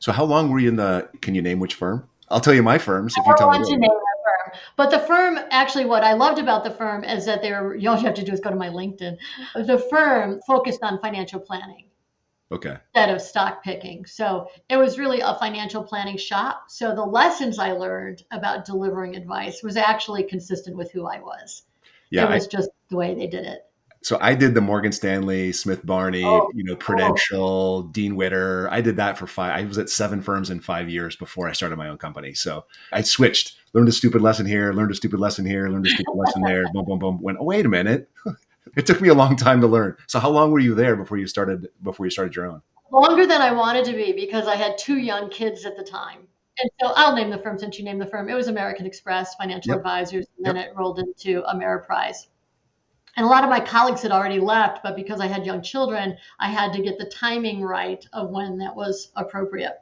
So 0.00 0.10
how 0.10 0.24
long 0.24 0.50
were 0.50 0.58
you 0.58 0.68
in 0.68 0.76
the? 0.76 1.08
Can 1.22 1.36
you 1.36 1.40
name 1.40 1.60
which 1.60 1.74
firm? 1.74 2.08
I'll 2.28 2.40
tell 2.40 2.54
you 2.54 2.62
my 2.62 2.78
firms 2.78 3.14
if 3.16 3.26
you 3.26 3.34
tell 3.36 3.50
me. 3.50 3.88
But 4.76 4.90
the 4.90 5.00
firm, 5.00 5.38
actually, 5.50 5.84
what 5.84 6.04
I 6.04 6.12
loved 6.12 6.38
about 6.38 6.64
the 6.64 6.70
firm 6.70 7.02
is 7.02 7.26
that 7.26 7.42
they 7.42 7.50
were, 7.50 7.74
all 7.74 7.78
you 7.80 7.88
have 7.88 8.14
to 8.14 8.24
do 8.24 8.32
is 8.32 8.40
go 8.40 8.50
to 8.50 8.56
my 8.56 8.68
LinkedIn. 8.68 9.16
The 9.54 9.78
firm 9.90 10.40
focused 10.46 10.82
on 10.82 11.00
financial 11.00 11.40
planning. 11.40 11.86
Okay. 12.52 12.76
Instead 12.94 13.14
of 13.14 13.20
stock 13.20 13.64
picking. 13.64 14.06
So 14.06 14.48
it 14.68 14.76
was 14.76 14.98
really 14.98 15.20
a 15.20 15.34
financial 15.40 15.82
planning 15.82 16.16
shop. 16.16 16.64
So 16.68 16.94
the 16.94 17.04
lessons 17.04 17.58
I 17.58 17.72
learned 17.72 18.22
about 18.30 18.64
delivering 18.64 19.16
advice 19.16 19.62
was 19.62 19.76
actually 19.76 20.22
consistent 20.24 20.76
with 20.76 20.92
who 20.92 21.06
I 21.06 21.20
was. 21.20 21.64
Yeah. 22.10 22.26
It 22.26 22.34
was 22.34 22.46
I, 22.46 22.50
just 22.50 22.70
the 22.90 22.96
way 22.96 23.14
they 23.14 23.26
did 23.26 23.44
it 23.44 23.66
so 24.04 24.18
I 24.20 24.34
did 24.34 24.52
the 24.52 24.60
Morgan 24.60 24.92
Stanley, 24.92 25.50
Smith 25.50 25.84
Barney, 25.86 26.24
oh, 26.24 26.50
you 26.54 26.62
know, 26.62 26.76
Prudential, 26.76 27.86
oh. 27.86 27.90
Dean 27.90 28.16
Witter. 28.16 28.68
I 28.70 28.82
did 28.82 28.96
that 28.96 29.16
for 29.16 29.26
five. 29.26 29.58
I 29.58 29.64
was 29.64 29.78
at 29.78 29.88
seven 29.88 30.20
firms 30.20 30.50
in 30.50 30.60
five 30.60 30.90
years 30.90 31.16
before 31.16 31.48
I 31.48 31.52
started 31.52 31.76
my 31.76 31.88
own 31.88 31.96
company. 31.96 32.34
So 32.34 32.66
I 32.92 33.00
switched, 33.00 33.56
learned 33.72 33.88
a 33.88 33.92
stupid 33.92 34.20
lesson 34.20 34.44
here, 34.44 34.74
learned 34.74 34.90
a 34.90 34.94
stupid 34.94 35.20
lesson 35.20 35.46
here, 35.46 35.70
learned 35.70 35.86
a 35.86 35.88
stupid 35.88 36.14
lesson 36.14 36.42
there. 36.42 36.64
Boom, 36.74 36.84
boom, 36.84 36.98
boom. 36.98 37.18
Went. 37.22 37.38
Oh, 37.40 37.44
wait 37.44 37.64
a 37.64 37.68
minute. 37.70 38.10
it 38.76 38.84
took 38.84 39.00
me 39.00 39.08
a 39.08 39.14
long 39.14 39.36
time 39.36 39.62
to 39.62 39.66
learn. 39.66 39.96
So 40.06 40.18
how 40.18 40.28
long 40.28 40.50
were 40.50 40.58
you 40.58 40.74
there 40.74 40.96
before 40.96 41.16
you 41.16 41.26
started? 41.26 41.68
Before 41.82 42.04
you 42.04 42.10
started 42.10 42.36
your 42.36 42.46
own? 42.46 42.60
Longer 42.92 43.26
than 43.26 43.40
I 43.40 43.52
wanted 43.52 43.86
to 43.86 43.94
be 43.94 44.12
because 44.12 44.46
I 44.48 44.56
had 44.56 44.76
two 44.76 44.98
young 44.98 45.30
kids 45.30 45.64
at 45.64 45.78
the 45.78 45.82
time. 45.82 46.28
And 46.58 46.70
so 46.78 46.92
I'll 46.94 47.16
name 47.16 47.30
the 47.30 47.38
firm 47.38 47.58
since 47.58 47.78
you 47.78 47.86
named 47.86 48.02
the 48.02 48.06
firm. 48.06 48.28
It 48.28 48.34
was 48.34 48.48
American 48.48 48.84
Express 48.84 49.34
Financial 49.36 49.70
yep. 49.70 49.78
Advisors, 49.78 50.26
and 50.36 50.44
then 50.44 50.58
it 50.58 50.76
rolled 50.76 50.98
into 50.98 51.42
Ameriprise. 51.44 52.26
And 53.16 53.24
a 53.24 53.28
lot 53.28 53.44
of 53.44 53.50
my 53.50 53.60
colleagues 53.60 54.02
had 54.02 54.12
already 54.12 54.40
left, 54.40 54.82
but 54.82 54.96
because 54.96 55.20
I 55.20 55.26
had 55.26 55.46
young 55.46 55.62
children, 55.62 56.16
I 56.40 56.48
had 56.48 56.72
to 56.72 56.82
get 56.82 56.98
the 56.98 57.06
timing 57.06 57.62
right 57.62 58.04
of 58.12 58.30
when 58.30 58.58
that 58.58 58.74
was 58.74 59.10
appropriate. 59.16 59.80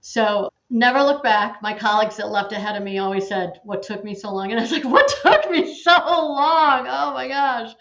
So 0.00 0.50
never 0.70 1.02
look 1.02 1.22
back. 1.22 1.60
My 1.60 1.76
colleagues 1.76 2.16
that 2.16 2.30
left 2.30 2.52
ahead 2.52 2.76
of 2.76 2.82
me 2.82 2.98
always 2.98 3.26
said, 3.26 3.60
What 3.64 3.82
took 3.82 4.04
me 4.04 4.14
so 4.14 4.32
long? 4.32 4.50
And 4.50 4.60
I 4.60 4.62
was 4.62 4.72
like, 4.72 4.84
What 4.84 5.08
took 5.22 5.50
me 5.50 5.74
so 5.74 5.90
long? 5.90 6.86
Oh 6.88 7.12
my 7.14 7.26
gosh. 7.28 7.72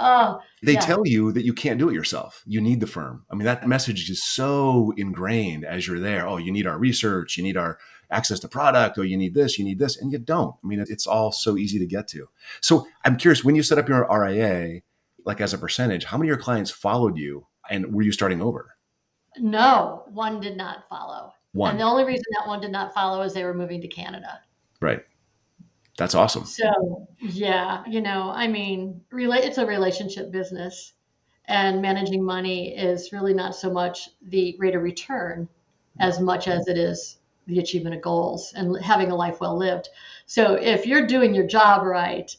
Oh, 0.00 0.40
they 0.62 0.74
yeah. 0.74 0.80
tell 0.80 1.02
you 1.04 1.32
that 1.32 1.44
you 1.44 1.52
can't 1.52 1.78
do 1.78 1.88
it 1.88 1.94
yourself. 1.94 2.44
You 2.46 2.60
need 2.60 2.78
the 2.78 2.86
firm. 2.86 3.24
I 3.30 3.34
mean, 3.34 3.46
that 3.46 3.66
message 3.66 4.08
is 4.08 4.24
so 4.24 4.92
ingrained 4.96 5.64
as 5.64 5.88
you're 5.88 5.98
there. 5.98 6.26
Oh, 6.26 6.36
you 6.36 6.52
need 6.52 6.68
our 6.68 6.78
research, 6.78 7.36
you 7.36 7.42
need 7.42 7.56
our 7.56 7.78
access 8.10 8.38
to 8.40 8.48
product, 8.48 8.96
Oh, 8.96 9.02
you 9.02 9.16
need 9.16 9.34
this, 9.34 9.58
you 9.58 9.64
need 9.64 9.80
this, 9.80 10.00
and 10.00 10.12
you 10.12 10.18
don't. 10.18 10.54
I 10.62 10.66
mean, 10.66 10.78
it's 10.88 11.06
all 11.06 11.32
so 11.32 11.56
easy 11.58 11.80
to 11.80 11.86
get 11.86 12.06
to. 12.08 12.28
So 12.60 12.86
I'm 13.04 13.16
curious, 13.16 13.44
when 13.44 13.56
you 13.56 13.62
set 13.64 13.78
up 13.78 13.88
your 13.88 14.06
RIA, 14.08 14.82
like 15.24 15.40
as 15.40 15.52
a 15.52 15.58
percentage, 15.58 16.04
how 16.04 16.16
many 16.16 16.28
of 16.28 16.36
your 16.36 16.42
clients 16.42 16.70
followed 16.70 17.18
you 17.18 17.46
and 17.68 17.92
were 17.92 18.02
you 18.02 18.12
starting 18.12 18.40
over? 18.40 18.76
No, 19.36 20.04
one 20.06 20.40
did 20.40 20.56
not 20.56 20.88
follow. 20.88 21.32
One. 21.52 21.72
And 21.72 21.80
the 21.80 21.84
only 21.84 22.04
reason 22.04 22.24
that 22.38 22.48
one 22.48 22.60
did 22.60 22.70
not 22.70 22.94
follow 22.94 23.22
is 23.22 23.34
they 23.34 23.44
were 23.44 23.54
moving 23.54 23.80
to 23.80 23.88
Canada. 23.88 24.40
Right. 24.80 25.02
That's 25.98 26.14
awesome. 26.14 26.46
So, 26.46 27.08
yeah, 27.20 27.82
you 27.88 28.00
know, 28.00 28.30
I 28.30 28.46
mean, 28.46 29.00
relate 29.10 29.44
it's 29.44 29.58
a 29.58 29.66
relationship 29.66 30.30
business 30.30 30.92
and 31.46 31.82
managing 31.82 32.22
money 32.22 32.76
is 32.76 33.12
really 33.12 33.34
not 33.34 33.56
so 33.56 33.68
much 33.68 34.08
the 34.28 34.54
rate 34.60 34.76
of 34.76 34.82
return 34.82 35.48
as 35.98 36.20
much 36.20 36.46
as 36.46 36.68
it 36.68 36.78
is 36.78 37.18
the 37.48 37.58
achievement 37.58 37.96
of 37.96 38.02
goals 38.02 38.52
and 38.54 38.80
having 38.80 39.10
a 39.10 39.16
life 39.16 39.40
well 39.40 39.58
lived. 39.58 39.88
So 40.26 40.54
if 40.54 40.86
you're 40.86 41.06
doing 41.06 41.34
your 41.34 41.46
job 41.48 41.84
right, 41.84 42.34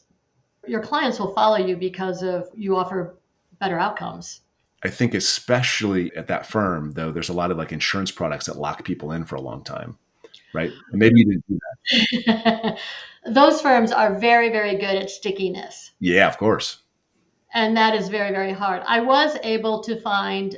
your 0.66 0.80
clients 0.80 1.18
will 1.18 1.34
follow 1.34 1.58
you 1.58 1.76
because 1.76 2.22
of 2.22 2.48
you 2.54 2.76
offer 2.76 3.16
better 3.58 3.78
outcomes. 3.78 4.40
I 4.82 4.88
think 4.88 5.12
especially 5.12 6.16
at 6.16 6.28
that 6.28 6.46
firm 6.46 6.92
though 6.92 7.12
there's 7.12 7.28
a 7.28 7.34
lot 7.34 7.50
of 7.50 7.58
like 7.58 7.72
insurance 7.72 8.10
products 8.10 8.46
that 8.46 8.56
lock 8.56 8.84
people 8.84 9.12
in 9.12 9.26
for 9.26 9.34
a 9.34 9.40
long 9.42 9.64
time. 9.64 9.98
Right? 10.52 10.72
Maybe 10.92 11.20
you 11.20 11.24
didn't 11.26 11.44
do 11.48 11.58
that. 12.26 12.78
Those 13.26 13.60
firms 13.60 13.92
are 13.92 14.18
very 14.18 14.50
very 14.50 14.76
good 14.76 14.96
at 14.96 15.10
stickiness. 15.10 15.92
Yeah, 16.00 16.26
of 16.26 16.38
course. 16.38 16.78
And 17.52 17.76
that 17.76 17.94
is 17.94 18.08
very 18.08 18.30
very 18.30 18.52
hard. 18.52 18.82
I 18.86 19.00
was 19.00 19.36
able 19.42 19.82
to 19.82 20.00
find 20.00 20.56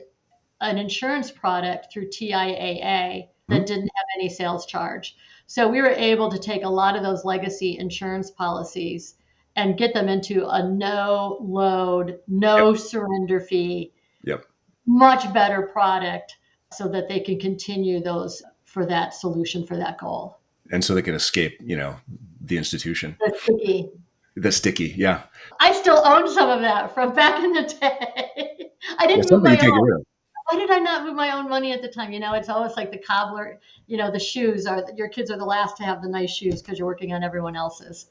an 0.60 0.78
insurance 0.78 1.30
product 1.30 1.92
through 1.92 2.08
TIAA 2.08 3.28
that 3.48 3.54
mm-hmm. 3.54 3.64
didn't 3.64 3.90
have 3.94 4.06
any 4.16 4.28
sales 4.28 4.64
charge. 4.66 5.16
So 5.46 5.68
we 5.68 5.82
were 5.82 5.90
able 5.90 6.30
to 6.30 6.38
take 6.38 6.64
a 6.64 6.68
lot 6.68 6.96
of 6.96 7.02
those 7.02 7.24
legacy 7.24 7.76
insurance 7.78 8.30
policies 8.30 9.16
and 9.56 9.76
get 9.76 9.92
them 9.92 10.08
into 10.08 10.46
a 10.48 10.66
no 10.66 11.36
load, 11.40 12.20
no 12.26 12.70
yep. 12.70 12.80
surrender 12.80 13.40
fee, 13.40 13.92
yep. 14.24 14.46
much 14.86 15.30
better 15.34 15.68
product 15.72 16.36
so 16.72 16.88
that 16.88 17.08
they 17.08 17.20
can 17.20 17.38
continue 17.38 18.00
those 18.00 18.42
for 18.72 18.86
that 18.86 19.14
solution 19.14 19.66
for 19.66 19.76
that 19.76 19.98
goal. 19.98 20.38
And 20.70 20.82
so 20.82 20.94
they 20.94 21.02
can 21.02 21.14
escape, 21.14 21.58
you 21.62 21.76
know, 21.76 21.96
the 22.40 22.56
institution. 22.56 23.16
The 23.20 23.36
sticky. 23.38 23.90
The 24.36 24.50
sticky, 24.50 24.94
yeah. 24.96 25.24
I 25.60 25.72
still 25.72 26.00
own 26.06 26.32
some 26.32 26.48
of 26.48 26.60
that 26.60 26.94
from 26.94 27.14
back 27.14 27.44
in 27.44 27.52
the 27.52 27.62
day. 27.62 28.70
I 28.98 29.06
didn't 29.06 29.30
well, 29.30 29.40
move 29.40 29.60
my 29.60 29.66
own 29.66 30.04
why 30.50 30.58
did 30.58 30.70
I 30.70 30.78
not 30.78 31.04
move 31.04 31.14
my 31.14 31.36
own 31.36 31.48
money 31.48 31.72
at 31.72 31.82
the 31.82 31.88
time? 31.88 32.12
You 32.12 32.20
know, 32.20 32.34
it's 32.34 32.48
always 32.48 32.76
like 32.76 32.90
the 32.90 32.98
cobbler, 32.98 33.60
you 33.86 33.96
know, 33.96 34.10
the 34.10 34.18
shoes 34.18 34.66
are 34.66 34.84
your 34.96 35.08
kids 35.08 35.30
are 35.30 35.38
the 35.38 35.44
last 35.44 35.76
to 35.78 35.84
have 35.84 36.02
the 36.02 36.08
nice 36.08 36.34
shoes 36.34 36.60
because 36.60 36.78
you're 36.78 36.86
working 36.86 37.12
on 37.14 37.22
everyone 37.22 37.56
else's. 37.56 38.10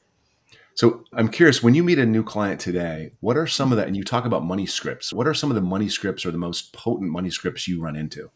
So 0.74 1.04
I'm 1.12 1.28
curious, 1.28 1.62
when 1.62 1.74
you 1.74 1.84
meet 1.84 1.98
a 1.98 2.06
new 2.06 2.24
client 2.24 2.58
today, 2.60 3.12
what 3.20 3.36
are 3.36 3.46
some 3.46 3.72
of 3.72 3.78
that? 3.78 3.86
And 3.86 3.96
you 3.96 4.02
talk 4.02 4.24
about 4.24 4.44
money 4.44 4.64
scripts. 4.64 5.12
What 5.12 5.26
are 5.26 5.34
some 5.34 5.50
of 5.50 5.54
the 5.54 5.60
money 5.60 5.88
scripts 5.88 6.24
or 6.24 6.30
the 6.30 6.38
most 6.38 6.72
potent 6.72 7.10
money 7.10 7.30
scripts 7.30 7.68
you 7.68 7.80
run 7.80 7.94
into? 7.94 8.30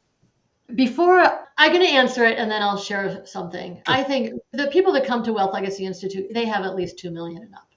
Before 0.74 1.22
I'm 1.59 1.72
going 1.72 1.87
to 1.87 1.92
answer 1.92 2.24
it 2.24 2.38
and 2.38 2.50
then 2.50 2.62
I'll 2.62 2.76
share 2.76 3.24
something. 3.24 3.81
I 3.87 4.02
think 4.02 4.35
the 4.52 4.66
people 4.66 4.92
that 4.94 5.07
come 5.07 5.22
to 5.22 5.33
Wealth 5.33 5.55
Legacy 5.55 5.85
Institute, 5.85 6.26
they 6.33 6.44
have 6.44 6.64
at 6.64 6.74
least 6.74 6.98
2 6.98 7.11
million 7.11 7.42
and 7.42 7.55
up. 7.55 7.68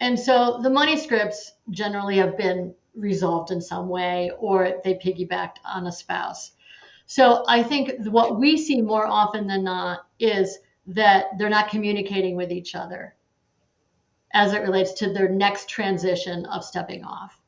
And 0.00 0.18
so 0.18 0.58
the 0.62 0.70
money 0.70 0.96
scripts 0.96 1.52
generally 1.70 2.16
have 2.16 2.36
been 2.36 2.74
resolved 2.94 3.50
in 3.50 3.60
some 3.60 3.88
way 3.88 4.32
or 4.38 4.80
they 4.82 4.94
piggybacked 4.94 5.58
on 5.64 5.86
a 5.86 5.92
spouse. 5.92 6.52
So 7.06 7.44
I 7.48 7.62
think 7.62 8.06
what 8.06 8.38
we 8.38 8.56
see 8.56 8.80
more 8.80 9.06
often 9.06 9.46
than 9.46 9.64
not 9.64 10.06
is 10.18 10.58
that 10.86 11.26
they're 11.38 11.48
not 11.48 11.70
communicating 11.70 12.36
with 12.36 12.50
each 12.50 12.74
other 12.74 13.14
as 14.32 14.52
it 14.52 14.62
relates 14.62 14.92
to 14.94 15.12
their 15.12 15.28
next 15.28 15.68
transition 15.68 16.46
of 16.46 16.64
stepping 16.64 17.04
off. 17.04 17.40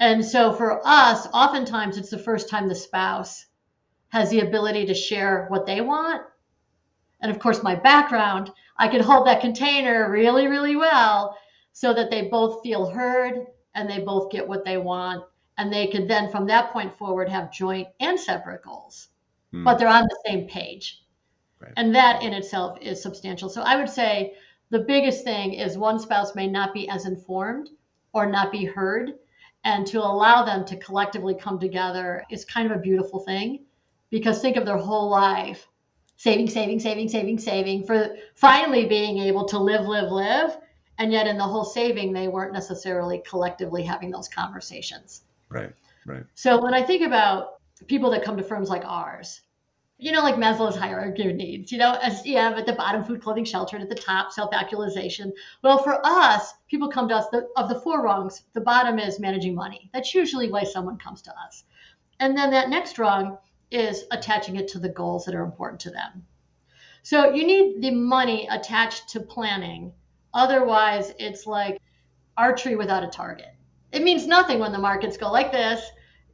And 0.00 0.24
so 0.24 0.52
for 0.52 0.80
us, 0.86 1.26
oftentimes 1.32 1.96
it's 1.96 2.10
the 2.10 2.18
first 2.18 2.48
time 2.48 2.68
the 2.68 2.74
spouse 2.74 3.46
has 4.10 4.30
the 4.30 4.40
ability 4.40 4.86
to 4.86 4.94
share 4.94 5.46
what 5.48 5.66
they 5.66 5.80
want. 5.80 6.22
And 7.20 7.30
of 7.30 7.38
course, 7.38 7.62
my 7.62 7.74
background, 7.74 8.50
I 8.78 8.88
can 8.88 9.02
hold 9.02 9.26
that 9.26 9.40
container 9.40 10.10
really, 10.10 10.46
really 10.46 10.76
well 10.76 11.36
so 11.72 11.92
that 11.94 12.10
they 12.10 12.28
both 12.28 12.62
feel 12.62 12.88
heard 12.88 13.46
and 13.74 13.88
they 13.88 14.00
both 14.00 14.30
get 14.30 14.46
what 14.46 14.64
they 14.64 14.78
want. 14.78 15.24
And 15.58 15.72
they 15.72 15.88
can 15.88 16.06
then, 16.06 16.30
from 16.30 16.46
that 16.46 16.72
point 16.72 16.96
forward, 16.96 17.28
have 17.28 17.52
joint 17.52 17.88
and 18.00 18.18
separate 18.18 18.62
goals, 18.62 19.08
mm. 19.52 19.64
but 19.64 19.78
they're 19.78 19.88
on 19.88 20.04
the 20.04 20.18
same 20.24 20.46
page. 20.46 21.02
Right. 21.58 21.72
And 21.76 21.92
that 21.94 22.22
in 22.22 22.32
itself 22.32 22.78
is 22.80 23.02
substantial. 23.02 23.48
So 23.48 23.62
I 23.62 23.76
would 23.76 23.88
say 23.88 24.34
the 24.70 24.78
biggest 24.80 25.24
thing 25.24 25.54
is 25.54 25.76
one 25.76 25.98
spouse 25.98 26.36
may 26.36 26.46
not 26.46 26.72
be 26.72 26.88
as 26.88 27.06
informed 27.06 27.70
or 28.12 28.26
not 28.26 28.52
be 28.52 28.64
heard. 28.64 29.14
And 29.64 29.84
to 29.88 29.98
allow 29.98 30.44
them 30.44 30.64
to 30.66 30.76
collectively 30.76 31.34
come 31.34 31.58
together 31.58 32.24
is 32.30 32.44
kind 32.44 32.70
of 32.70 32.78
a 32.78 32.80
beautiful 32.80 33.18
thing 33.18 33.64
because 34.10 34.40
think 34.40 34.56
of 34.56 34.64
their 34.64 34.78
whole 34.78 35.08
life 35.08 35.68
saving, 36.18 36.50
saving, 36.50 36.80
saving, 36.80 37.08
saving, 37.08 37.38
saving 37.38 37.84
for 37.84 38.16
finally 38.34 38.86
being 38.86 39.18
able 39.18 39.46
to 39.46 39.58
live, 39.58 39.86
live, 39.86 40.10
live. 40.10 40.58
And 40.98 41.12
yet, 41.12 41.28
in 41.28 41.38
the 41.38 41.44
whole 41.44 41.64
saving, 41.64 42.12
they 42.12 42.26
weren't 42.26 42.52
necessarily 42.52 43.22
collectively 43.24 43.84
having 43.84 44.10
those 44.10 44.28
conversations. 44.28 45.22
Right, 45.48 45.72
right. 46.04 46.24
So, 46.34 46.60
when 46.60 46.74
I 46.74 46.82
think 46.82 47.06
about 47.06 47.60
people 47.86 48.10
that 48.10 48.24
come 48.24 48.36
to 48.36 48.42
firms 48.42 48.68
like 48.68 48.82
ours, 48.84 49.42
you 49.98 50.10
know, 50.10 50.22
like 50.22 50.34
Maslow's 50.34 50.74
hierarchy 50.74 51.28
of 51.30 51.36
needs, 51.36 51.70
you 51.70 51.78
know, 51.78 51.96
as 52.02 52.26
you 52.26 52.36
have 52.36 52.58
at 52.58 52.66
the 52.66 52.72
bottom 52.72 53.04
food, 53.04 53.22
clothing, 53.22 53.44
shelter, 53.44 53.76
and 53.76 53.82
at 53.84 53.88
the 53.88 54.02
top 54.02 54.32
self 54.32 54.52
actualization. 54.52 55.32
Well, 55.62 55.78
for 55.78 56.04
us, 56.04 56.52
people 56.68 56.88
come 56.88 57.08
to 57.10 57.14
us 57.14 57.28
the, 57.30 57.48
of 57.56 57.68
the 57.68 57.78
four 57.80 58.02
rungs. 58.02 58.42
The 58.54 58.60
bottom 58.60 58.98
is 58.98 59.20
managing 59.20 59.54
money. 59.54 59.90
That's 59.92 60.14
usually 60.14 60.50
why 60.50 60.64
someone 60.64 60.98
comes 60.98 61.22
to 61.22 61.30
us. 61.46 61.62
And 62.18 62.36
then 62.36 62.50
that 62.50 62.70
next 62.70 62.98
rung 62.98 63.38
is 63.70 64.04
attaching 64.10 64.56
it 64.56 64.68
to 64.68 64.78
the 64.78 64.88
goals 64.88 65.24
that 65.24 65.34
are 65.34 65.44
important 65.44 65.80
to 65.80 65.90
them. 65.90 66.24
So 67.02 67.32
you 67.32 67.46
need 67.46 67.82
the 67.82 67.90
money 67.90 68.48
attached 68.50 69.08
to 69.10 69.20
planning. 69.20 69.92
Otherwise, 70.34 71.12
it's 71.18 71.46
like 71.46 71.80
archery 72.36 72.76
without 72.76 73.04
a 73.04 73.08
target. 73.08 73.54
It 73.92 74.02
means 74.02 74.26
nothing 74.26 74.58
when 74.58 74.72
the 74.72 74.78
markets 74.78 75.16
go 75.16 75.30
like 75.30 75.52
this. 75.52 75.80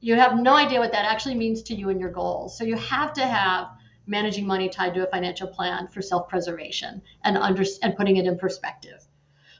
You 0.01 0.16
have 0.16 0.38
no 0.38 0.55
idea 0.55 0.81
what 0.81 0.92
that 0.92 1.05
actually 1.07 1.37
means 1.37 1.62
to 1.62 1.75
you 1.75 1.90
and 1.90 2.01
your 2.01 2.11
goals. 2.11 2.59
So 2.59 2.64
you 2.64 2.77
have 2.77 3.12
to 3.14 3.27
have 3.27 3.68
managing 4.07 4.47
money 4.47 4.68
tied 4.68 4.94
to 4.94 5.07
a 5.07 5.11
financial 5.11 5.49
plan 5.49 5.88
for 5.88 6.03
self-preservation 6.03 7.01
and 7.23 7.38
under, 7.38 7.64
and 7.83 7.97
putting 7.97 8.16
it 8.16 8.27
in 8.27 8.37
perspective. 8.37 9.07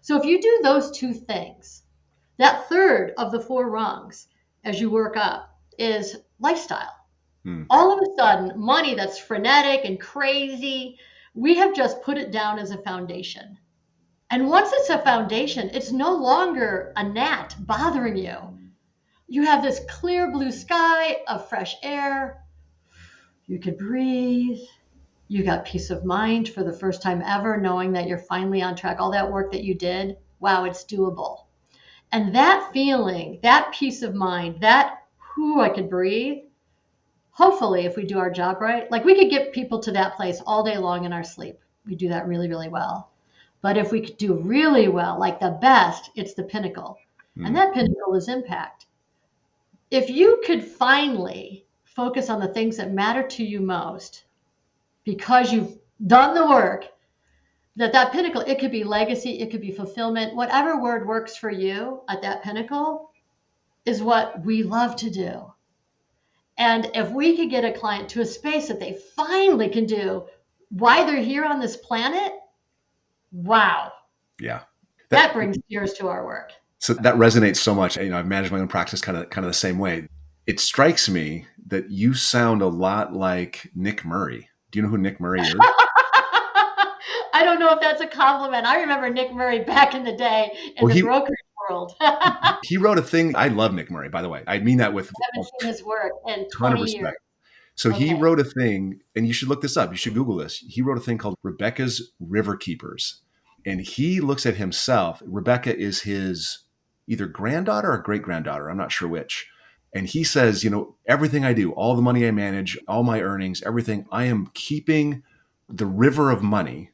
So 0.03 0.19
if 0.19 0.25
you 0.25 0.41
do 0.43 0.61
those 0.63 0.91
two 0.91 1.15
things, 1.15 1.83
that 2.37 2.69
third 2.69 3.15
of 3.17 3.33
the 3.33 3.41
four 3.41 3.71
rungs 3.71 4.27
as 4.65 4.81
you 4.81 4.91
work 4.91 5.17
up 5.17 5.57
is 5.79 6.17
lifestyle. 6.41 6.95
Hmm. 7.45 7.65
All 7.71 7.93
of 7.93 8.01
a 8.01 8.15
sudden, 8.17 8.59
money 8.59 8.95
that's 8.95 9.19
frenetic 9.19 9.85
and 9.85 10.01
crazy, 10.01 10.99
we 11.35 11.57
have 11.57 11.75
just 11.75 12.03
put 12.03 12.17
it 12.17 12.31
down 12.31 12.59
as 12.59 12.71
a 12.71 12.79
foundation. 12.79 13.59
And 14.31 14.49
once 14.49 14.71
it's 14.73 14.91
a 14.91 14.99
foundation, 14.99 15.71
it's 15.75 15.93
no 15.93 16.15
longer 16.15 16.93
a 16.97 17.05
gnat 17.07 17.55
bothering 17.61 18.17
you. 18.17 18.59
You 19.29 19.43
have 19.43 19.63
this 19.63 19.81
clear 19.89 20.31
blue 20.31 20.51
sky 20.51 21.19
of 21.29 21.49
fresh 21.49 21.77
air. 21.83 22.43
You 23.47 23.59
could 23.59 23.79
breathe. 23.79 24.59
You 25.29 25.45
got 25.45 25.65
peace 25.65 25.91
of 25.91 26.05
mind 26.05 26.49
for 26.49 26.65
the 26.65 26.73
first 26.73 27.03
time 27.03 27.23
ever, 27.23 27.61
knowing 27.61 27.93
that 27.93 28.07
you're 28.07 28.19
finally 28.19 28.63
on 28.63 28.77
track. 28.77 28.99
All 29.01 29.13
that 29.13 29.31
work 29.31 29.53
that 29.53 29.65
you 29.65 29.75
did, 29.75 30.17
wow, 30.41 30.65
it's 30.65 30.85
doable. 30.85 31.45
And 32.13 32.35
that 32.35 32.71
feeling, 32.73 33.41
that 33.43 33.73
peace 33.75 34.03
of 34.03 34.15
mind, 34.15 34.61
that, 34.61 35.03
whoo, 35.37 35.61
I 35.61 35.69
could 35.69 35.91
breathe, 35.91 36.45
hopefully 37.35 37.85
if 37.85 37.97
we 37.97 38.05
do 38.05 38.19
our 38.19 38.31
job 38.31 38.61
right 38.61 38.91
like 38.91 39.05
we 39.05 39.15
could 39.15 39.29
get 39.29 39.53
people 39.53 39.79
to 39.81 39.93
that 39.93 40.17
place 40.17 40.41
all 40.47 40.65
day 40.65 40.79
long 40.79 41.05
in 41.05 41.13
our 41.13 41.25
sleep. 41.25 41.59
We 41.87 41.95
do 41.95 42.09
that 42.09 42.27
really 42.27 42.49
really 42.49 42.69
well. 42.69 43.11
But 43.61 43.77
if 43.77 43.93
we 43.93 44.01
could 44.01 44.17
do 44.17 44.35
really 44.35 44.89
well 44.89 45.19
like 45.19 45.39
the 45.39 45.59
best 45.61 46.11
it's 46.15 46.35
the 46.35 46.45
pinnacle. 46.45 46.99
Mm. 47.37 47.47
and 47.47 47.57
that 47.57 47.75
pinnacle 47.75 48.15
is 48.15 48.29
impact. 48.29 48.87
If 49.91 50.09
you 50.09 50.41
could 50.47 50.65
finally 50.65 51.67
focus 51.85 52.31
on 52.31 52.41
the 52.41 52.49
things 52.49 52.77
that 52.77 52.93
matter 52.93 53.27
to 53.29 53.45
you 53.45 53.61
most 53.61 54.25
because 55.05 55.53
you've 55.53 55.79
done 56.07 56.35
the 56.35 56.47
work 56.47 56.87
that 57.77 57.93
that 57.93 58.13
pinnacle 58.13 58.41
it 58.43 58.59
could 58.59 58.71
be 58.71 58.85
legacy 58.85 59.41
it 59.41 59.51
could 59.51 59.61
be 59.61 59.71
fulfillment 59.71 60.35
whatever 60.35 60.81
word 60.81 61.07
works 61.07 61.37
for 61.37 61.51
you 61.51 62.01
at 62.09 62.23
that 62.23 62.43
pinnacle 62.43 63.11
is 63.85 64.03
what 64.03 64.45
we 64.45 64.63
love 64.63 64.97
to 64.97 65.11
do 65.11 65.54
and 66.59 66.91
if 66.95 67.11
we 67.11 67.37
could 67.37 67.51
get 67.51 67.65
a 67.65 67.73
client 67.73 68.09
to 68.11 68.21
a 68.21 68.27
space 68.27 68.69
that 68.69 68.81
they 68.81 68.99
finally 69.17 69.69
can 69.69 69.87
do 69.87 70.25
why 70.71 71.05
they're 71.05 71.23
here 71.23 71.45
on 71.45 71.61
this 71.61 71.77
planet, 71.77 72.33
wow. 73.33 73.93
Yeah. 74.41 74.61
That, 75.11 75.29
that 75.29 75.35
brings 75.35 75.57
tears 75.71 75.93
to 75.95 76.09
our 76.09 76.25
work. 76.25 76.53
So 76.79 76.95
that 76.95 77.15
resonates 77.15 77.57
so 77.57 77.75
much. 77.75 77.97
You 77.97 78.11
know, 78.11 78.19
I've 78.19 78.27
managed 78.27 78.53
my 78.53 78.61
own 78.61 78.69
practice 78.69 79.01
kind 79.01 79.17
of 79.17 79.31
kind 79.31 79.45
of 79.45 79.51
the 79.51 79.57
same 79.57 79.79
way. 79.79 80.09
It 80.47 80.61
strikes 80.61 81.09
me 81.09 81.47
that 81.67 81.91
you 81.91 82.15
sound 82.15 82.61
a 82.61 82.67
lot 82.67 83.15
like 83.15 83.71
Nick 83.75 84.05
Murray. 84.05 84.49
Do 84.71 84.79
you 84.79 84.83
know 84.83 84.89
who 84.91 84.99
Nick 84.99 85.19
Murray 85.21 85.41
is? 85.41 85.55
I 87.33 87.43
don't 87.43 87.59
know 87.59 87.71
if 87.71 87.81
that's 87.81 88.01
a 88.01 88.07
compliment. 88.07 88.67
I 88.67 88.81
remember 88.81 89.09
Nick 89.09 89.33
Murray 89.33 89.61
back 89.61 89.95
in 89.95 90.05
the 90.05 90.17
day 90.17 90.51
in 90.77 90.85
well, 90.85 90.89
the 90.89 90.95
he, 90.95 91.03
brokerage 91.03 91.39
world. 91.69 91.93
he 92.65 92.77
wrote 92.77 92.99
a 92.99 93.03
thing. 93.03 93.35
I 93.37 93.49
love 93.49 93.75
Nick 93.75 93.91
Murray, 93.91 94.09
by 94.09 94.23
the 94.23 94.29
way. 94.29 94.43
I 94.47 94.59
mean 94.59 94.79
that 94.79 94.93
with 94.93 95.09
I 95.09 95.13
haven't 95.33 95.51
seen 95.61 95.69
his 95.71 95.85
work 95.85 96.13
in 96.27 96.49
20 96.51 96.83
respect. 96.83 97.03
years. 97.03 97.15
So 97.77 97.91
okay. 97.91 98.07
he 98.07 98.15
wrote 98.15 98.39
a 98.39 98.45
thing, 98.45 99.01
and 99.17 99.27
you 99.27 99.33
should 99.33 99.49
look 99.49 99.61
this 99.61 99.77
up. 99.77 99.91
You 99.91 99.97
should 99.97 100.15
Google 100.15 100.37
this. 100.37 100.59
He 100.59 100.81
wrote 100.81 100.99
a 100.99 101.01
thing 101.01 101.19
called 101.19 101.37
Rebecca's 101.43 102.13
River 102.21 102.57
Keepers. 102.57 103.21
And 103.67 103.81
he 103.81 104.21
looks 104.21 104.47
at 104.47 104.57
himself. 104.57 105.23
Rebecca 105.27 105.77
is 105.77 106.03
his 106.03 106.65
either 107.09 107.27
granddaughter 107.27 107.91
or 107.91 107.99
great 107.99 108.23
granddaughter. 108.23 108.71
I'm 108.71 108.77
not 108.77 108.93
sure 108.93 109.09
which. 109.09 109.49
And 109.95 110.07
he 110.07 110.25
says, 110.25 110.65
you 110.65 110.71
know, 110.71 110.97
everything 111.07 111.45
I 111.45 111.53
do, 111.53 111.73
all 111.73 111.95
the 111.95 112.03
money 112.03 112.27
I 112.27 112.31
manage, 112.31 112.79
all 112.89 113.05
my 113.05 113.21
earnings, 113.21 113.63
everything, 113.63 114.07
I 114.11 114.25
am 114.25 114.51
keeping 114.55 115.23
the 115.69 115.87
river 115.87 116.31
of 116.31 116.43
money 116.43 116.91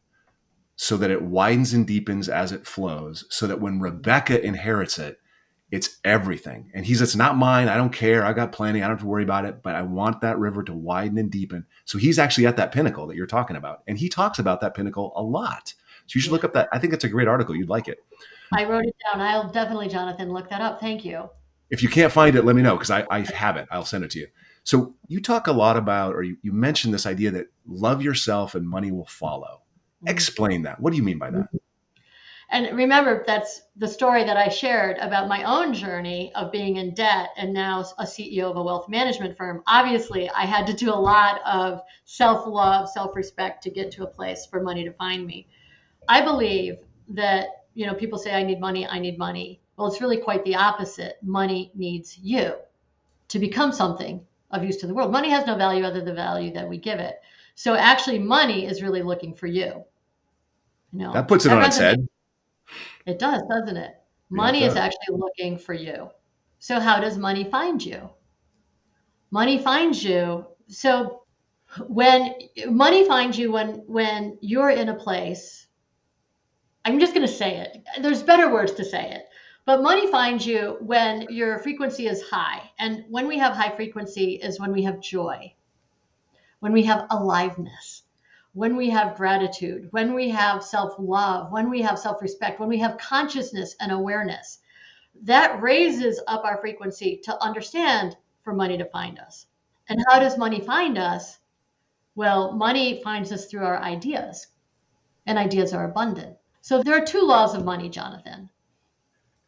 so 0.83 0.97
that 0.97 1.11
it 1.11 1.21
widens 1.21 1.75
and 1.75 1.87
deepens 1.87 2.27
as 2.27 2.53
it 2.53 2.67
flows, 2.67 3.27
so 3.29 3.47
that 3.47 3.61
when 3.61 3.81
Rebecca 3.81 4.43
inherits 4.43 4.99
it, 4.99 5.21
it's 5.71 5.99
everything. 6.07 6.71
And 6.73 6.87
he 6.87 6.95
says, 6.95 7.11
It's 7.11 7.17
not 7.17 7.37
mine. 7.37 7.69
I 7.69 7.77
don't 7.77 7.93
care. 7.93 8.25
I 8.25 8.33
got 8.33 8.53
plenty. 8.53 8.79
I 8.79 8.87
don't 8.87 8.97
have 8.97 9.01
to 9.01 9.07
worry 9.07 9.23
about 9.23 9.45
it, 9.45 9.63
but 9.63 9.75
I 9.75 9.83
want 9.83 10.23
that 10.23 10.39
river 10.39 10.63
to 10.63 10.73
widen 10.73 11.19
and 11.19 11.31
deepen. 11.31 11.67
So 11.85 11.99
he's 11.99 12.19
actually 12.19 12.47
at 12.47 12.57
that 12.57 12.73
pinnacle 12.73 13.07
that 13.09 13.17
you're 13.17 13.27
talking 13.27 13.57
about. 13.57 13.83
And 13.87 13.99
he 13.99 14.09
talks 14.09 14.39
about 14.39 14.63
that 14.63 14.75
pinnacle 14.75 15.13
a 15.17 15.23
lot. 15.23 15.75
So 16.07 16.17
you 16.17 16.23
should 16.23 16.33
look 16.33 16.45
up 16.45 16.55
that. 16.55 16.71
I 16.73 16.79
think 16.79 16.95
it's 16.95 17.05
a 17.05 17.11
great 17.11 17.29
article. 17.29 17.55
You'd 17.55 17.69
like 17.69 17.87
it. 17.87 17.99
I 18.51 18.65
wrote 18.65 18.87
it 18.87 18.97
down. 19.13 19.21
I'll 19.21 19.53
definitely, 19.53 19.89
Jonathan, 19.89 20.33
look 20.33 20.49
that 20.49 20.63
up. 20.63 20.81
Thank 20.81 21.05
you. 21.05 21.29
If 21.69 21.83
you 21.83 21.91
can't 21.91 22.11
find 22.11 22.35
it, 22.37 22.47
let 22.47 22.57
me 22.57 22.63
know 22.63 22.77
because 22.77 22.91
I, 22.91 23.07
I 23.11 23.21
have 23.35 23.59
it. 23.59 23.69
I'll 23.71 23.85
send 23.85 24.05
it 24.05 24.11
to 24.13 24.21
you. 24.21 24.29
So 24.65 24.95
you 25.09 25.21
talk 25.21 25.47
a 25.47 25.53
lot 25.53 25.77
about, 25.77 26.15
or 26.15 26.23
you, 26.23 26.39
you 26.41 26.53
mentioned 26.53 26.95
this 26.95 27.05
idea 27.05 27.31
that 27.33 27.49
love 27.67 28.01
yourself 28.01 28.55
and 28.55 28.67
money 28.67 28.91
will 28.91 29.05
follow. 29.05 29.61
Mm-hmm. 30.03 30.09
Explain 30.09 30.63
that. 30.63 30.81
What 30.81 30.91
do 30.91 30.97
you 30.97 31.03
mean 31.03 31.19
by 31.19 31.31
that? 31.31 31.49
And 32.53 32.77
remember, 32.77 33.23
that's 33.25 33.63
the 33.77 33.87
story 33.87 34.25
that 34.25 34.37
I 34.37 34.49
shared 34.49 34.99
about 34.99 35.29
my 35.29 35.45
own 35.45 35.73
journey 35.73 36.33
of 36.35 36.51
being 36.51 36.77
in 36.77 36.95
debt 36.95 37.29
and 37.37 37.53
now 37.53 37.85
a 37.99 38.05
CEO 38.05 38.51
of 38.51 38.57
a 38.57 38.63
wealth 38.63 38.89
management 38.89 39.37
firm. 39.37 39.63
Obviously, 39.69 40.29
I 40.31 40.47
had 40.47 40.67
to 40.67 40.73
do 40.73 40.93
a 40.93 40.95
lot 40.95 41.41
of 41.47 41.81
self 42.07 42.49
love, 42.49 42.89
self 42.91 43.15
respect 43.15 43.63
to 43.63 43.71
get 43.71 43.93
to 43.93 44.03
a 44.03 44.07
place 44.07 44.47
for 44.47 44.61
money 44.61 44.83
to 44.85 44.93
find 44.95 45.25
me. 45.25 45.47
I 46.09 46.23
believe 46.23 46.79
that, 47.11 47.67
you 47.75 47.87
know, 47.87 47.95
people 47.95 48.19
say, 48.19 48.35
I 48.35 48.43
need 48.43 48.59
money, 48.59 48.85
I 48.85 48.99
need 48.99 49.17
money. 49.17 49.61
Well, 49.77 49.87
it's 49.87 50.01
really 50.01 50.19
quite 50.19 50.45
the 50.45 50.57
opposite. 50.57 51.19
Money 51.23 51.71
needs 51.77 52.19
you 52.19 52.55
to 53.29 53.39
become 53.39 53.71
something 53.71 54.27
of 54.51 54.65
use 54.65 54.79
to 54.79 54.89
the 54.89 54.95
world. 54.95 55.13
Money 55.13 55.31
has 55.31 55.47
no 55.47 55.57
value 55.57 55.85
other 55.85 55.99
than 55.99 56.07
the 56.07 56.15
value 56.15 56.53
that 56.55 56.69
we 56.69 56.79
give 56.79 56.99
it. 56.99 57.21
So 57.61 57.75
actually, 57.75 58.19
money 58.19 58.65
is 58.65 58.83
really 58.83 59.03
looking 59.03 59.35
for 59.35 59.47
you. 59.47 59.85
You 60.93 60.99
know, 60.99 61.13
that 61.13 61.29
puts 61.29 61.45
it 61.45 61.53
on 61.53 61.63
its 61.63 61.77
head. 61.77 62.09
It 63.05 63.19
does, 63.19 63.43
doesn't 63.51 63.77
it? 63.77 63.97
Money 64.31 64.61
yeah, 64.61 64.65
it 64.65 64.69
is 64.69 64.77
actually 64.77 65.19
looking 65.19 65.59
for 65.59 65.75
you. 65.75 66.09
So 66.59 66.81
how 66.81 67.01
does 67.01 67.19
money 67.19 67.45
find 67.45 67.85
you? 67.85 68.09
Money 69.31 69.59
finds 69.59 70.03
you 70.03 70.47
So 70.69 71.25
when 71.87 72.35
money 72.69 73.07
finds 73.07 73.39
you 73.39 73.53
when 73.53 73.85
when 73.87 74.39
you're 74.41 74.71
in 74.71 74.89
a 74.89 74.95
place 74.95 75.67
I'm 76.87 76.99
just 76.99 77.13
going 77.13 77.27
to 77.27 77.33
say 77.43 77.59
it. 77.59 77.85
There's 78.01 78.23
better 78.23 78.51
words 78.51 78.73
to 78.73 78.87
say 78.87 79.11
it. 79.11 79.27
But 79.67 79.83
money 79.83 80.11
finds 80.11 80.47
you 80.47 80.79
when 80.81 81.27
your 81.29 81.59
frequency 81.59 82.07
is 82.07 82.23
high. 82.23 82.71
And 82.79 83.05
when 83.11 83.29
we 83.29 83.37
have 83.37 83.53
high 83.53 83.77
frequency 83.77 84.37
is 84.37 84.59
when 84.59 84.73
we 84.73 84.83
have 84.85 84.99
joy, 85.01 85.55
when 86.61 86.73
we 86.73 86.83
have 86.85 87.07
aliveness, 87.11 88.05
when 88.53 88.77
we 88.77 88.91
have 88.91 89.17
gratitude, 89.17 89.89
when 89.91 90.15
we 90.15 90.29
have 90.29 90.63
self 90.63 90.95
love, 90.99 91.51
when 91.51 91.69
we 91.69 91.83
have 91.83 91.99
self 91.99 92.23
respect, 92.23 92.61
when 92.61 92.69
we 92.69 92.79
have 92.79 92.99
consciousness 92.99 93.77
and 93.81 93.91
awareness. 93.91 94.59
That 95.23 95.61
raises 95.61 96.21
up 96.29 96.45
our 96.45 96.59
frequency 96.59 97.21
to 97.25 97.43
understand 97.43 98.17
for 98.43 98.55
money 98.55 98.79
to 98.79 98.85
find 98.87 99.19
us. 99.19 99.47
And 99.89 99.99
how 100.09 100.21
does 100.21 100.39
money 100.39 100.61
find 100.61 100.97
us? 100.97 101.39
Well, 102.15 102.53
money 102.53 103.03
finds 103.03 103.33
us 103.33 103.47
through 103.47 103.65
our 103.65 103.79
ideas, 103.79 104.47
and 105.27 105.39
ideas 105.39 105.73
are 105.73 105.85
abundant. 105.85 106.37
So 106.61 106.83
there 106.83 106.97
are 106.97 107.05
two 107.05 107.23
laws 107.23 107.55
of 107.55 107.65
money, 107.65 107.89
Jonathan. 107.89 108.51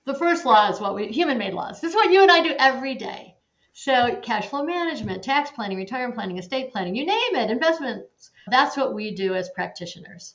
The 0.04 0.14
first 0.14 0.44
law 0.44 0.68
is 0.68 0.80
what 0.80 0.94
we 0.94 1.08
human 1.08 1.38
made 1.38 1.54
laws. 1.54 1.80
This 1.80 1.90
is 1.90 1.96
what 1.96 2.10
you 2.10 2.22
and 2.22 2.30
I 2.30 2.42
do 2.42 2.54
every 2.58 2.94
day. 2.94 3.31
So 3.74 4.16
cash 4.16 4.48
flow 4.48 4.64
management, 4.64 5.22
tax 5.22 5.50
planning, 5.50 5.78
retirement 5.78 6.14
planning, 6.14 6.38
estate 6.38 6.72
planning, 6.72 6.94
you 6.94 7.06
name 7.06 7.36
it, 7.36 7.50
investments. 7.50 8.30
That's 8.46 8.76
what 8.76 8.94
we 8.94 9.14
do 9.14 9.34
as 9.34 9.48
practitioners. 9.48 10.34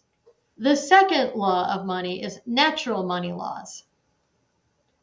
The 0.57 0.75
second 0.75 1.35
law 1.35 1.71
of 1.71 1.85
money 1.85 2.23
is 2.23 2.41
natural 2.47 3.03
money 3.03 3.31
laws. 3.31 3.83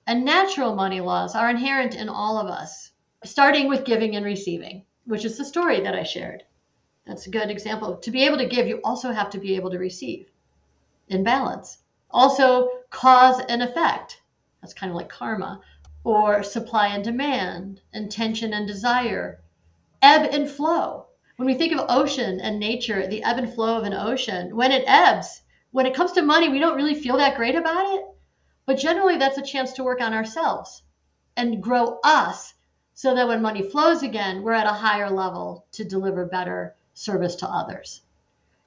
And 0.07 0.25
natural 0.25 0.75
money 0.75 1.01
laws 1.01 1.37
are 1.37 1.49
inherent 1.49 1.94
in 1.94 2.09
all 2.09 2.37
of 2.37 2.49
us, 2.49 2.90
starting 3.25 3.68
with 3.68 3.85
giving 3.85 4.16
and 4.16 4.27
receiving, 4.27 4.85
which 5.05 5.25
is 5.25 5.38
the 5.38 5.44
story 5.44 5.81
that 5.81 5.94
I 5.94 6.03
shared. 6.03 6.42
That's 7.07 7.27
a 7.27 7.31
good 7.31 7.51
example. 7.51 7.99
To 7.99 8.11
be 8.11 8.25
able 8.25 8.38
to 8.38 8.49
give, 8.49 8.66
you 8.66 8.81
also 8.83 9.12
have 9.12 9.31
to 9.31 9.38
be 9.38 9.55
able 9.55 9.70
to 9.70 9.79
receive 9.79 10.29
in 11.09 11.23
balance. 11.23 11.79
Also, 12.11 12.68
cause 12.90 13.40
and 13.49 13.62
effect. 13.62 14.23
That's 14.61 14.75
kind 14.75 14.90
of 14.90 14.97
like 14.97 15.09
karma. 15.09 15.61
Or 16.06 16.42
supply 16.42 16.88
and 16.88 17.02
demand, 17.02 17.80
intention 17.92 18.52
and 18.52 18.66
desire, 18.66 19.40
ebb 20.02 20.28
and 20.32 20.50
flow. 20.50 21.06
When 21.36 21.46
we 21.46 21.54
think 21.54 21.72
of 21.72 21.86
ocean 21.88 22.40
and 22.40 22.60
nature, 22.60 23.06
the 23.06 23.24
ebb 23.24 23.38
and 23.38 23.52
flow 23.52 23.78
of 23.78 23.84
an 23.84 23.94
ocean, 23.94 24.54
when 24.54 24.70
it 24.70 24.84
ebbs, 24.86 25.42
when 25.72 25.86
it 25.86 25.94
comes 25.94 26.12
to 26.12 26.22
money, 26.22 26.48
we 26.48 26.60
don't 26.60 26.76
really 26.76 26.94
feel 26.94 27.16
that 27.16 27.36
great 27.36 27.56
about 27.56 27.86
it. 27.94 28.04
But 28.66 28.78
generally, 28.78 29.16
that's 29.16 29.38
a 29.38 29.42
chance 29.42 29.72
to 29.72 29.82
work 29.82 30.00
on 30.00 30.14
ourselves 30.14 30.82
and 31.36 31.62
grow 31.62 31.98
us 32.04 32.54
so 32.92 33.14
that 33.14 33.26
when 33.26 33.42
money 33.42 33.62
flows 33.62 34.04
again, 34.04 34.42
we're 34.42 34.52
at 34.52 34.66
a 34.66 34.72
higher 34.72 35.10
level 35.10 35.66
to 35.72 35.84
deliver 35.84 36.24
better 36.24 36.76
service 36.92 37.34
to 37.36 37.48
others. 37.48 38.02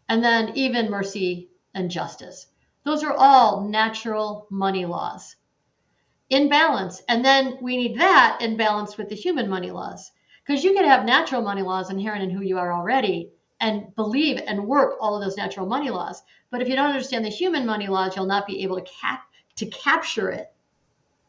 And 0.10 0.21
then 0.23 0.52
even 0.56 0.89
mercy 0.89 1.50
and 1.73 1.89
justice. 1.89 2.47
Those 2.84 3.04
are 3.04 3.13
all 3.13 3.62
natural 3.62 4.47
money 4.50 4.86
laws 4.86 5.37
in 6.30 6.50
balance. 6.50 7.02
And 7.08 7.24
then 7.24 7.58
we 7.62 7.78
need 7.78 8.00
that 8.00 8.40
in 8.42 8.58
balance 8.58 8.98
with 8.98 9.10
the 9.10 9.16
human 9.16 9.50
money 9.50 9.72
laws. 9.72 10.12
Because 10.46 10.63
you 10.63 10.74
can 10.74 10.86
have 10.86 11.06
natural 11.06 11.42
money 11.42 11.62
laws 11.62 11.90
inherent 11.90 12.24
in 12.24 12.30
who 12.30 12.42
you 12.42 12.58
are 12.58 12.74
already 12.74 13.32
and 13.60 13.94
believe 13.96 14.42
and 14.46 14.68
work 14.68 14.98
all 15.00 15.16
of 15.16 15.24
those 15.24 15.38
natural 15.38 15.66
money 15.66 15.90
laws. 15.90 16.24
But 16.52 16.62
if 16.62 16.70
you 16.70 16.76
don't 16.76 16.90
understand 16.90 17.26
the 17.26 17.30
human 17.30 17.66
money 17.66 17.88
laws, 17.88 18.16
you'll 18.16 18.26
not 18.26 18.48
be 18.48 18.63
able 18.63 18.78
to 18.78 18.92
cap 19.02 19.24
to 19.56 19.66
capture 19.66 20.30
it 20.30 20.54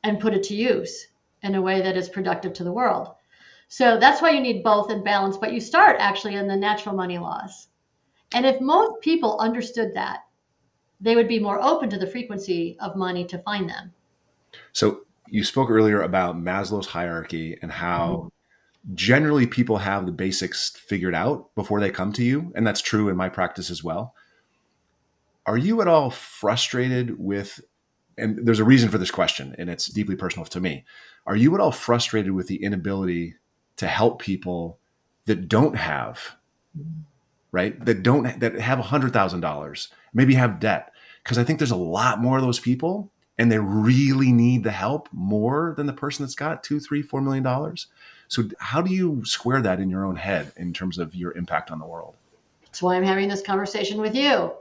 and 0.05 0.21
put 0.21 0.35
it 0.35 0.45
to 0.45 0.55
use 0.55 1.09
in 1.43 1.55
a 1.55 1.63
way 1.63 1.81
that 1.81 1.97
is 1.97 2.09
productive 2.09 2.53
to 2.55 2.65
the 2.65 2.73
world. 2.73 3.15
So 3.69 3.99
that's 3.99 4.23
why 4.23 4.31
you 4.31 4.41
need 4.41 4.63
both 4.63 4.91
in 4.91 5.03
balance, 5.03 5.37
but 5.37 5.53
you 5.53 5.61
start 5.61 5.97
actually 5.99 6.35
in 6.35 6.47
the 6.47 6.57
natural 6.57 6.95
money 6.95 7.19
laws. 7.19 7.69
And 8.33 8.45
if 8.45 8.61
most 8.61 9.01
people 9.01 9.39
understood 9.39 9.95
that, 9.95 10.25
they 11.01 11.17
would 11.17 11.29
be 11.29 11.39
more 11.39 11.63
open 11.63 11.91
to 11.91 11.99
the 11.99 12.07
frequency 12.07 12.77
of 12.81 12.97
money 12.97 13.25
to 13.27 13.39
find 13.39 13.69
them. 13.69 13.93
So 14.73 15.03
you 15.29 15.45
spoke 15.45 15.71
earlier 15.71 16.03
about 16.03 16.37
Maslow's 16.37 16.87
hierarchy 16.87 17.59
and 17.61 17.71
how 17.71 18.09
mm-hmm. 18.09 18.95
generally 18.95 19.47
people 19.47 19.79
have 19.79 20.07
the 20.07 20.13
basics 20.13 20.71
figured 20.71 21.15
out 21.15 21.55
before 21.55 21.81
they 21.81 21.91
come 21.91 22.13
to 22.15 22.25
you. 22.25 22.53
And 22.55 22.67
that's 22.67 22.81
true 22.81 23.09
in 23.09 23.17
my 23.17 23.29
practice 23.29 23.71
as 23.71 23.85
well. 23.85 24.15
Are 25.47 25.57
you 25.57 25.81
at 25.81 25.89
all 25.89 26.11
frustrated 26.11 27.19
with, 27.19 27.61
and 28.17 28.47
there's 28.47 28.59
a 28.59 28.65
reason 28.65 28.91
for 28.91 28.99
this 28.99 29.11
question, 29.11 29.55
and 29.59 29.71
it's 29.71 29.87
deeply 29.87 30.17
personal 30.17 30.45
to 30.47 30.61
me. 30.61 30.85
Are 31.27 31.37
you 31.37 31.55
at 31.55 31.61
all 31.61 31.73
frustrated 31.73 32.33
with 32.33 32.49
the 32.49 32.63
inability 32.63 33.37
to 33.77 33.87
help 33.87 34.21
people 34.21 34.79
that 35.27 35.49
don't 35.49 35.77
have, 35.77 36.37
right? 37.53 37.83
That 37.85 38.03
don't, 38.03 38.41
that 38.41 38.61
have 38.61 38.79
$100,000 38.79 39.89
maybe 40.15 40.35
have 40.35 40.61
debt. 40.61 40.93
Because 41.23 41.39
I 41.39 41.45
think 41.45 41.59
there's 41.59 41.71
a 41.71 41.77
lot 41.77 42.21
more 42.21 42.39
of 42.39 42.43
those 42.43 42.59
people 42.59 43.11
and 43.39 43.51
they 43.51 43.59
really 43.59 44.33
need 44.33 44.65
the 44.65 44.73
help 44.73 45.09
more 45.13 45.75
than 45.77 45.87
the 45.87 45.93
person 45.93 46.25
that's 46.25 46.35
got 46.35 46.63
two, 46.63 46.81
three, 46.81 47.03
four 47.03 47.21
million 47.21 47.45
dollars. 47.45 47.87
So 48.27 48.45
how 48.59 48.83
do 48.83 48.93
you 48.93 49.25
square 49.25 49.63
that 49.63 49.81
in 49.81 49.89
your 49.89 50.05
own 50.05 50.17
head 50.17 50.53
in 50.57 50.73
terms 50.73 50.99
of 50.99 51.15
your 51.15 51.37
impact 51.37 51.71
on 51.71 51.79
the 51.79 51.87
world? 51.87 52.15
That's 52.65 52.83
why 52.83 52.97
I'm 52.97 53.05
having 53.05 53.29
this 53.29 53.41
conversation 53.41 54.01
with 54.01 54.15
you. 54.15 54.53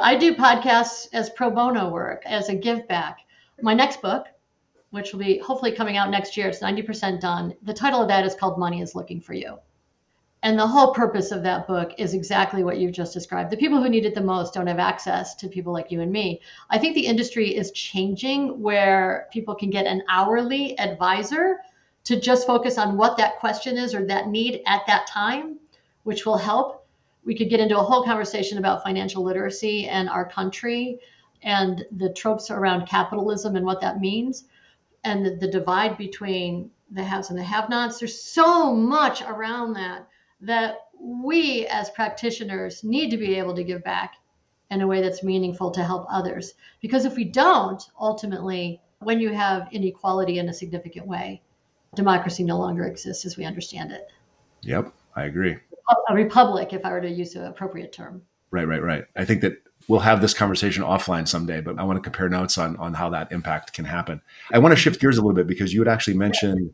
I 0.00 0.16
do 0.16 0.34
podcasts 0.34 1.06
as 1.12 1.30
pro 1.30 1.50
bono 1.50 1.90
work, 1.90 2.22
as 2.26 2.48
a 2.48 2.54
give 2.54 2.88
back. 2.88 3.18
My 3.60 3.74
next 3.74 4.02
book, 4.02 4.26
which 4.90 5.12
will 5.12 5.20
be 5.20 5.38
hopefully 5.38 5.70
coming 5.72 5.96
out 5.96 6.10
next 6.10 6.36
year, 6.36 6.48
it's 6.48 6.58
90% 6.58 7.20
done. 7.20 7.54
The 7.62 7.72
title 7.72 8.02
of 8.02 8.08
that 8.08 8.26
is 8.26 8.34
called 8.34 8.58
Money 8.58 8.80
is 8.80 8.96
Looking 8.96 9.20
for 9.20 9.34
You. 9.34 9.58
And 10.44 10.58
the 10.58 10.66
whole 10.66 10.92
purpose 10.92 11.30
of 11.30 11.44
that 11.44 11.68
book 11.68 11.92
is 11.98 12.14
exactly 12.14 12.64
what 12.64 12.78
you've 12.78 12.92
just 12.92 13.14
described. 13.14 13.50
The 13.50 13.56
people 13.56 13.80
who 13.80 13.88
need 13.88 14.04
it 14.04 14.14
the 14.14 14.20
most 14.20 14.54
don't 14.54 14.66
have 14.66 14.80
access 14.80 15.36
to 15.36 15.48
people 15.48 15.72
like 15.72 15.92
you 15.92 16.00
and 16.00 16.10
me. 16.10 16.40
I 16.68 16.78
think 16.78 16.94
the 16.94 17.06
industry 17.06 17.54
is 17.54 17.70
changing 17.70 18.60
where 18.60 19.28
people 19.32 19.54
can 19.54 19.70
get 19.70 19.86
an 19.86 20.02
hourly 20.08 20.76
advisor 20.80 21.58
to 22.04 22.20
just 22.20 22.46
focus 22.46 22.76
on 22.76 22.96
what 22.96 23.16
that 23.18 23.38
question 23.38 23.78
is 23.78 23.94
or 23.94 24.04
that 24.06 24.28
need 24.28 24.62
at 24.66 24.84
that 24.88 25.06
time, 25.06 25.58
which 26.02 26.26
will 26.26 26.38
help. 26.38 26.86
We 27.24 27.36
could 27.36 27.48
get 27.48 27.60
into 27.60 27.78
a 27.78 27.82
whole 27.82 28.02
conversation 28.02 28.58
about 28.58 28.82
financial 28.82 29.22
literacy 29.22 29.86
and 29.86 30.08
our 30.08 30.28
country 30.28 30.98
and 31.42 31.84
the 31.92 32.12
tropes 32.12 32.50
around 32.50 32.88
capitalism 32.88 33.54
and 33.54 33.64
what 33.64 33.80
that 33.80 34.00
means 34.00 34.44
and 35.04 35.24
the, 35.24 35.36
the 35.36 35.48
divide 35.48 35.96
between 35.96 36.70
the 36.90 37.02
haves 37.02 37.30
and 37.30 37.38
the 37.38 37.44
have 37.44 37.68
nots. 37.68 37.98
There's 37.98 38.20
so 38.20 38.74
much 38.74 39.22
around 39.22 39.74
that 39.74 40.08
that 40.42 40.76
we 41.00 41.66
as 41.66 41.90
practitioners 41.90 42.84
need 42.84 43.10
to 43.10 43.16
be 43.16 43.34
able 43.36 43.54
to 43.54 43.64
give 43.64 43.82
back 43.82 44.14
in 44.70 44.80
a 44.80 44.86
way 44.86 45.00
that's 45.00 45.22
meaningful 45.22 45.70
to 45.70 45.84
help 45.84 46.06
others. 46.10 46.54
Because 46.80 47.04
if 47.04 47.16
we 47.16 47.24
don't, 47.24 47.82
ultimately, 47.98 48.80
when 49.00 49.20
you 49.20 49.32
have 49.32 49.68
inequality 49.72 50.38
in 50.38 50.48
a 50.48 50.54
significant 50.54 51.06
way, 51.06 51.42
democracy 51.94 52.42
no 52.44 52.58
longer 52.58 52.84
exists 52.84 53.24
as 53.26 53.36
we 53.36 53.44
understand 53.44 53.92
it. 53.92 54.08
Yep, 54.62 54.92
I 55.16 55.24
agree. 55.24 55.56
A 56.08 56.14
republic, 56.14 56.72
if 56.72 56.84
I 56.84 56.90
were 56.90 57.00
to 57.00 57.10
use 57.10 57.34
an 57.34 57.44
appropriate 57.44 57.92
term. 57.92 58.22
Right, 58.50 58.66
right, 58.66 58.82
right. 58.82 59.04
I 59.16 59.24
think 59.24 59.40
that 59.42 59.62
we'll 59.88 60.00
have 60.00 60.20
this 60.20 60.34
conversation 60.34 60.82
offline 60.82 61.26
someday, 61.26 61.60
but 61.60 61.78
I 61.78 61.84
want 61.84 61.96
to 61.96 62.02
compare 62.02 62.28
notes 62.28 62.56
on 62.56 62.76
on 62.76 62.94
how 62.94 63.10
that 63.10 63.32
impact 63.32 63.72
can 63.72 63.84
happen. 63.84 64.20
I 64.52 64.58
want 64.58 64.72
to 64.72 64.76
shift 64.76 65.00
gears 65.00 65.18
a 65.18 65.20
little 65.20 65.34
bit 65.34 65.46
because 65.46 65.74
you 65.74 65.80
had 65.80 65.88
actually 65.88 66.16
mentioned 66.16 66.72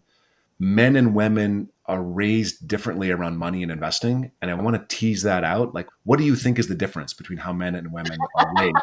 men 0.58 0.96
and 0.96 1.14
women 1.14 1.68
are 1.86 2.02
raised 2.02 2.66
differently 2.68 3.10
around 3.10 3.36
money 3.36 3.62
and 3.62 3.72
investing. 3.72 4.30
And 4.42 4.50
I 4.50 4.54
want 4.54 4.76
to 4.76 4.96
tease 4.96 5.22
that 5.22 5.44
out. 5.44 5.74
Like, 5.74 5.88
what 6.04 6.18
do 6.18 6.24
you 6.24 6.36
think 6.36 6.58
is 6.58 6.68
the 6.68 6.74
difference 6.74 7.14
between 7.14 7.38
how 7.38 7.52
men 7.52 7.74
and 7.74 7.92
women 7.92 8.18
are 8.36 8.52
raised? 8.58 8.74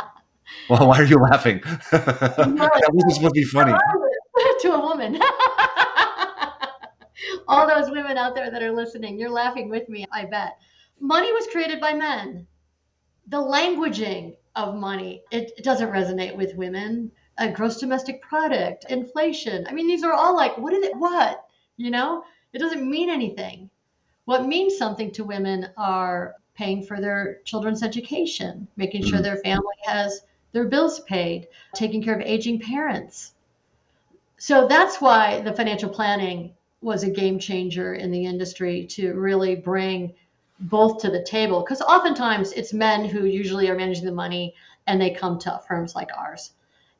well, 0.70 0.88
why 0.88 0.98
are 0.98 1.04
you 1.04 1.18
laughing? 1.18 1.60
this 1.90 3.04
is 3.08 3.14
supposed 3.16 3.22
to 3.22 3.30
be 3.32 3.44
funny. 3.44 3.72
to 4.60 4.72
a 4.72 4.80
woman. 4.80 5.20
All 7.48 7.66
those 7.68 7.90
women 7.90 8.16
out 8.16 8.34
there 8.34 8.50
that 8.50 8.62
are 8.62 8.72
listening, 8.72 9.18
you're 9.18 9.30
laughing 9.30 9.68
with 9.68 9.88
me, 9.88 10.06
I 10.12 10.24
bet. 10.24 10.58
Money 11.00 11.32
was 11.32 11.46
created 11.48 11.80
by 11.80 11.92
men. 11.92 12.46
The 13.28 13.38
languaging 13.38 14.36
of 14.54 14.74
money, 14.74 15.22
it, 15.30 15.52
it 15.58 15.64
doesn't 15.64 15.90
resonate 15.90 16.36
with 16.36 16.54
women 16.54 17.10
a 17.38 17.50
gross 17.50 17.78
domestic 17.78 18.22
product, 18.22 18.86
inflation. 18.88 19.66
I 19.68 19.72
mean, 19.72 19.86
these 19.86 20.02
are 20.02 20.12
all 20.12 20.34
like, 20.34 20.56
what 20.56 20.72
is 20.72 20.84
it? 20.84 20.96
What? 20.96 21.46
You 21.76 21.90
know, 21.90 22.24
it 22.52 22.58
doesn't 22.58 22.88
mean 22.88 23.10
anything. 23.10 23.68
What 24.24 24.46
means 24.46 24.78
something 24.78 25.10
to 25.12 25.24
women 25.24 25.68
are 25.76 26.34
paying 26.54 26.82
for 26.82 27.00
their 27.00 27.40
children's 27.44 27.82
education, 27.82 28.66
making 28.76 29.02
sure 29.02 29.14
mm-hmm. 29.14 29.22
their 29.22 29.36
family 29.36 29.76
has 29.84 30.22
their 30.52 30.64
bills 30.64 31.00
paid, 31.00 31.48
taking 31.74 32.02
care 32.02 32.14
of 32.14 32.22
aging 32.22 32.60
parents. 32.60 33.34
So 34.38 34.66
that's 34.66 35.00
why 35.00 35.40
the 35.42 35.52
financial 35.52 35.90
planning 35.90 36.54
was 36.80 37.02
a 37.02 37.10
game 37.10 37.38
changer 37.38 37.94
in 37.94 38.10
the 38.10 38.24
industry 38.24 38.86
to 38.86 39.12
really 39.14 39.54
bring 39.54 40.14
both 40.60 41.02
to 41.02 41.10
the 41.10 41.22
table. 41.22 41.60
Because 41.60 41.82
oftentimes 41.82 42.52
it's 42.52 42.72
men 42.72 43.04
who 43.04 43.26
usually 43.26 43.68
are 43.68 43.76
managing 43.76 44.06
the 44.06 44.12
money 44.12 44.54
and 44.86 45.00
they 45.00 45.10
come 45.10 45.38
to 45.40 45.60
firms 45.68 45.94
like 45.94 46.10
ours 46.16 46.52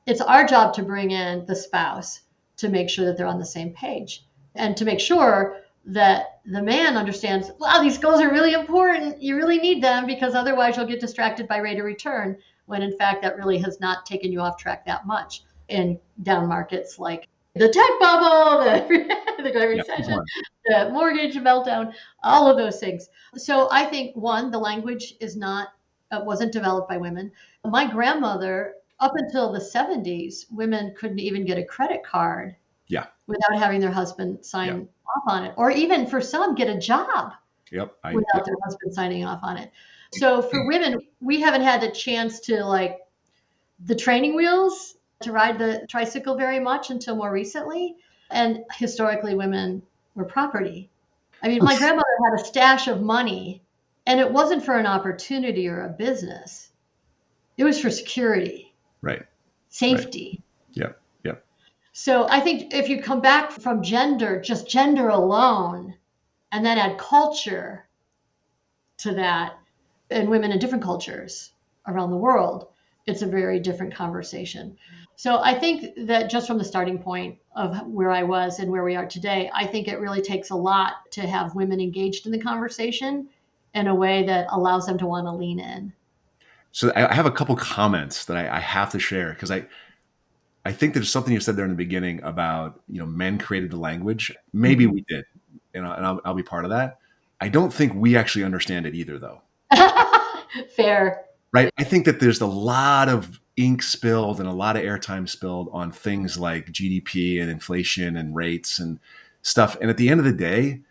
it's 0.07 0.21
our 0.21 0.47
job 0.47 0.75
to 0.75 0.83
bring 0.83 1.11
in 1.11 1.45
the 1.47 1.57
spouse 1.57 2.21
to 2.59 2.69
make 2.69 2.89
sure 2.89 3.05
that 3.05 3.17
they're 3.17 3.27
on 3.27 3.39
the 3.39 3.45
same 3.45 3.73
page 3.73 4.25
and 4.55 4.77
to 4.77 4.85
make 4.85 5.01
sure 5.01 5.61
that 5.85 6.41
the 6.47 6.63
man 6.63 6.97
understands, 6.97 7.51
wow, 7.59 7.81
these 7.81 7.99
goals 7.99 8.21
are 8.21 8.31
really 8.31 8.53
important. 8.53 9.21
You 9.21 9.37
really 9.37 9.59
need 9.59 9.83
them 9.83 10.07
because 10.07 10.35
otherwise 10.35 10.77
you'll 10.77 10.87
get 10.87 11.01
distracted 11.01 11.47
by 11.47 11.59
rate 11.59 11.79
of 11.79 11.85
return, 11.85 12.37
when 12.67 12.83
in 12.83 12.97
fact 12.97 13.23
that 13.23 13.37
really 13.37 13.59
has 13.59 13.81
not 13.81 14.07
taken 14.07 14.33
you 14.33 14.41
off 14.41 14.57
track 14.57 14.85
that 14.87 15.07
much 15.07 15.43
in 15.69 15.99
down 16.23 16.49
markets 16.49 16.99
like 16.99 17.29
the 17.55 17.69
tech 17.69 17.91
bubble, 18.01 18.65
the, 18.65 19.43
the 19.43 19.51
Great 19.51 19.79
Recession, 19.79 20.21
the 20.67 20.91
mortgage 20.91 21.35
meltdown, 21.37 21.93
all 22.23 22.51
of 22.51 22.57
those 22.57 22.79
things. 22.81 23.09
So 23.37 23.69
I 23.71 23.85
think 23.85 24.15
one, 24.17 24.51
the 24.51 24.59
language 24.59 25.15
is 25.21 25.37
not 25.37 25.69
uh, 26.11 26.21
wasn't 26.25 26.53
developed 26.53 26.89
by 26.89 26.97
women. 26.97 27.33
My 27.65 27.91
grandmother, 27.91 28.75
up 29.01 29.13
until 29.17 29.53
the 29.53 29.59
70s, 29.61 30.51
women 30.51 30.95
couldn't 30.97 31.19
even 31.19 31.45
get 31.45 31.59
a 31.59 31.65
credit 31.65 32.05
card. 32.05 32.57
Yeah. 32.89 33.07
Without 33.27 33.59
having 33.59 33.81
their 33.81 33.91
husband 33.91 34.45
sign 34.45 34.89
off 35.17 35.23
on 35.27 35.45
it, 35.45 35.55
or 35.57 35.71
even 35.71 36.07
for 36.07 36.21
some, 36.21 36.55
get 36.55 36.69
a 36.69 36.79
job. 36.79 37.33
Yep. 37.73 37.97
I, 38.05 38.15
without 38.15 38.37
yep. 38.37 38.45
their 38.45 38.57
husband 38.65 38.95
signing 38.95 39.25
off 39.25 39.41
on 39.43 39.57
it. 39.57 39.71
So 40.13 40.43
for 40.43 40.67
women, 40.69 41.01
we 41.21 41.41
haven't 41.41 41.63
had 41.63 41.81
the 41.81 41.91
chance 41.91 42.41
to 42.41 42.65
like 42.65 42.99
the 43.85 43.95
training 43.95 44.35
wheels 44.37 44.95
to 45.21 45.33
ride 45.33 45.59
the 45.59 45.87
tricycle 45.89 46.37
very 46.37 46.61
much 46.61 46.91
until 46.91 47.17
more 47.17 47.31
recently. 47.31 47.97
And 48.31 48.65
historically, 48.73 49.35
women 49.35 49.83
were 50.15 50.25
property. 50.25 50.91
I 51.43 51.49
mean, 51.49 51.61
oh, 51.63 51.65
my 51.65 51.77
grandmother 51.77 52.07
had 52.25 52.41
a 52.41 52.45
stash 52.45 52.89
of 52.89 53.03
money, 53.03 53.63
and 54.07 54.21
it 54.21 54.33
wasn't 54.33 54.65
for 54.65 54.77
an 54.77 54.87
opportunity 54.87 55.69
or 55.69 55.83
a 55.85 55.91
business, 55.91 56.71
it 57.57 57.65
was 57.65 57.81
for 57.81 57.91
security. 57.91 58.66
Right. 59.07 59.23
Safety. 59.69 60.43
Right. 60.77 60.85
Yeah. 60.85 60.93
Yeah. 61.25 61.37
So 61.93 62.27
I 62.29 62.41
think 62.41 62.75
if 62.75 62.89
you 62.89 63.01
come 63.01 63.21
back 63.21 63.53
from 63.53 63.83
gender, 63.83 64.41
just 64.41 64.69
gender 64.69 65.09
alone, 65.09 65.95
and 66.51 66.67
then 66.67 66.77
add 66.77 66.99
culture 66.99 67.87
to 68.99 69.15
that, 69.15 69.59
and 70.11 70.29
women 70.29 70.51
in 70.51 70.59
different 70.59 70.83
cultures 70.83 71.53
around 71.87 72.11
the 72.11 72.17
world, 72.17 72.67
it's 73.07 73.23
a 73.23 73.27
very 73.27 73.61
different 73.61 73.95
conversation. 73.95 74.77
So 75.15 75.39
I 75.39 75.55
think 75.55 75.95
that 76.09 76.29
just 76.29 76.49
from 76.49 76.59
the 76.59 76.65
starting 76.65 76.99
point 76.99 77.39
of 77.55 77.87
where 77.87 78.11
I 78.11 78.25
was 78.25 78.59
and 78.59 78.71
where 78.71 78.85
we 78.85 78.97
are 78.97 79.07
today, 79.07 79.51
I 79.55 79.67
think 79.67 79.87
it 79.87 80.01
really 80.01 80.21
takes 80.21 80.51
a 80.51 80.57
lot 80.57 81.11
to 81.13 81.21
have 81.21 81.55
women 81.55 81.81
engaged 81.81 82.27
in 82.27 82.33
the 82.33 82.41
conversation 82.41 83.29
in 83.73 83.87
a 83.87 83.95
way 83.95 84.25
that 84.25 84.49
allows 84.51 84.87
them 84.87 84.99
to 84.99 85.07
want 85.07 85.27
to 85.27 85.33
lean 85.33 85.61
in. 85.61 85.93
So 86.77 86.93
I 86.95 87.15
have 87.15 87.25
a 87.25 87.31
couple 87.31 87.57
comments 87.57 88.27
that 88.27 88.37
I, 88.37 88.59
I 88.59 88.61
have 88.61 88.93
to 88.93 88.99
share 88.99 89.31
because 89.31 89.51
I, 89.51 89.65
I 90.67 90.73
think 90.73 90.93
there's 90.93 91.11
something 91.11 91.33
you 91.33 91.41
said 91.41 91.57
there 91.57 91.65
in 91.65 91.71
the 91.71 91.75
beginning 91.75 92.23
about 92.23 92.83
you 92.87 92.99
know 92.99 93.07
men 93.07 93.39
created 93.39 93.71
the 93.71 93.79
language. 93.79 94.31
Maybe 94.53 94.85
mm-hmm. 94.85 94.97
we 94.97 95.01
did, 95.09 95.25
you 95.73 95.81
know, 95.81 95.93
and 95.93 96.05
I'll, 96.05 96.21
I'll 96.27 96.35
be 96.35 96.43
part 96.43 96.67
of 96.67 96.71
that. 96.73 96.99
I 97.41 97.49
don't 97.49 97.73
think 97.73 97.95
we 97.95 98.15
actually 98.15 98.45
understand 98.45 98.85
it 98.85 98.95
either, 98.95 99.19
though. 99.19 99.41
Fair. 100.77 101.25
Right. 101.51 101.73
I 101.79 101.83
think 101.83 102.05
that 102.05 102.21
there's 102.21 102.43
a 102.43 102.47
lot 102.47 103.09
of 103.09 103.41
ink 103.57 103.83
spilled 103.83 104.39
and 104.39 104.47
a 104.47 104.53
lot 104.53 104.77
of 104.77 104.83
airtime 104.83 105.27
spilled 105.27 105.71
on 105.73 105.91
things 105.91 106.39
like 106.39 106.67
GDP 106.67 107.41
and 107.41 107.51
inflation 107.51 108.19
and 108.19 108.37
rates 108.37 108.79
and 108.81 109.01
stuff. 109.41 109.79
And 109.81 109.89
at 109.89 109.97
the 109.97 110.11
end 110.11 110.21
of 110.21 110.27
the 110.27 110.33
day, 110.35 110.83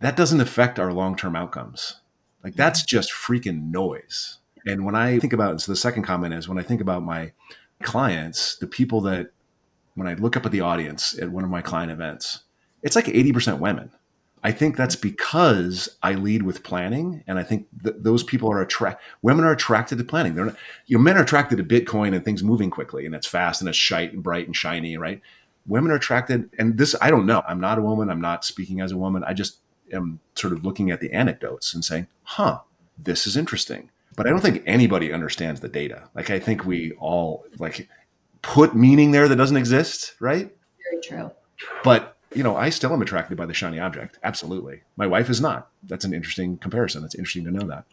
that 0.00 0.16
doesn't 0.16 0.40
affect 0.40 0.80
our 0.80 0.92
long 0.92 1.14
term 1.14 1.36
outcomes. 1.36 2.00
Like 2.42 2.56
that's 2.56 2.84
just 2.84 3.12
freaking 3.12 3.70
noise. 3.70 4.38
And 4.66 4.84
when 4.84 4.94
I 4.94 5.18
think 5.18 5.32
about, 5.32 5.60
so 5.60 5.72
the 5.72 5.76
second 5.76 6.02
comment 6.02 6.34
is 6.34 6.48
when 6.48 6.58
I 6.58 6.62
think 6.62 6.80
about 6.80 7.04
my 7.04 7.32
clients, 7.82 8.56
the 8.56 8.66
people 8.66 9.00
that, 9.02 9.30
when 9.94 10.08
I 10.08 10.14
look 10.14 10.36
up 10.36 10.44
at 10.44 10.52
the 10.52 10.60
audience 10.60 11.16
at 11.18 11.30
one 11.30 11.44
of 11.44 11.50
my 11.50 11.62
client 11.62 11.92
events, 11.92 12.40
it's 12.82 12.96
like 12.96 13.06
80% 13.06 13.60
women. 13.60 13.90
I 14.46 14.52
think 14.52 14.76
that's 14.76 14.94
because 14.94 15.88
I 16.02 16.14
lead 16.14 16.42
with 16.42 16.62
planning, 16.62 17.24
and 17.26 17.36
I 17.36 17.42
think 17.42 17.66
th- 17.82 17.96
those 17.98 18.22
people 18.22 18.48
are 18.52 18.60
attract. 18.60 19.02
Women 19.22 19.44
are 19.44 19.50
attracted 19.50 19.98
to 19.98 20.04
planning. 20.04 20.34
They're 20.34 20.44
not, 20.44 20.56
you 20.86 20.96
know, 20.96 21.02
men 21.02 21.16
are 21.16 21.22
attracted 21.22 21.58
to 21.58 21.64
Bitcoin 21.64 22.14
and 22.14 22.24
things 22.24 22.44
moving 22.44 22.70
quickly, 22.70 23.06
and 23.06 23.14
it's 23.14 23.26
fast 23.26 23.60
and 23.60 23.68
it's 23.68 23.76
shite 23.76 24.12
and 24.12 24.22
bright 24.22 24.46
and 24.46 24.54
shiny, 24.54 24.96
right? 24.98 25.20
Women 25.66 25.90
are 25.90 25.96
attracted, 25.96 26.48
and 26.58 26.78
this 26.78 26.94
I 27.00 27.10
don't 27.10 27.26
know. 27.26 27.42
I'm 27.48 27.60
not 27.60 27.78
a 27.78 27.82
woman. 27.82 28.08
I'm 28.08 28.20
not 28.20 28.44
speaking 28.44 28.80
as 28.80 28.92
a 28.92 28.96
woman. 28.96 29.24
I 29.26 29.32
just 29.32 29.58
am 29.92 30.20
sort 30.36 30.52
of 30.52 30.64
looking 30.64 30.92
at 30.92 31.00
the 31.00 31.12
anecdotes 31.12 31.74
and 31.74 31.84
saying, 31.84 32.06
"Huh, 32.22 32.60
this 32.96 33.26
is 33.26 33.36
interesting." 33.36 33.90
But 34.16 34.26
I 34.26 34.30
don't 34.30 34.40
think 34.40 34.62
anybody 34.66 35.12
understands 35.12 35.60
the 35.60 35.68
data. 35.68 36.08
Like 36.14 36.30
I 36.30 36.38
think 36.38 36.64
we 36.64 36.92
all 36.92 37.44
like 37.58 37.88
put 38.42 38.74
meaning 38.74 39.10
there 39.10 39.28
that 39.28 39.36
doesn't 39.36 39.56
exist, 39.56 40.14
right? 40.20 40.50
Very 40.90 41.02
true. 41.02 41.30
But 41.84 42.16
you 42.34 42.42
know, 42.42 42.56
I 42.56 42.70
still 42.70 42.92
am 42.92 43.02
attracted 43.02 43.36
by 43.36 43.46
the 43.46 43.54
shiny 43.54 43.78
object. 43.78 44.18
Absolutely. 44.24 44.82
My 44.96 45.06
wife 45.06 45.30
is 45.30 45.40
not. 45.40 45.70
That's 45.84 46.04
an 46.04 46.12
interesting 46.12 46.58
comparison. 46.58 47.04
It's 47.04 47.14
interesting 47.14 47.44
to 47.44 47.50
know 47.50 47.66
that. 47.68 47.84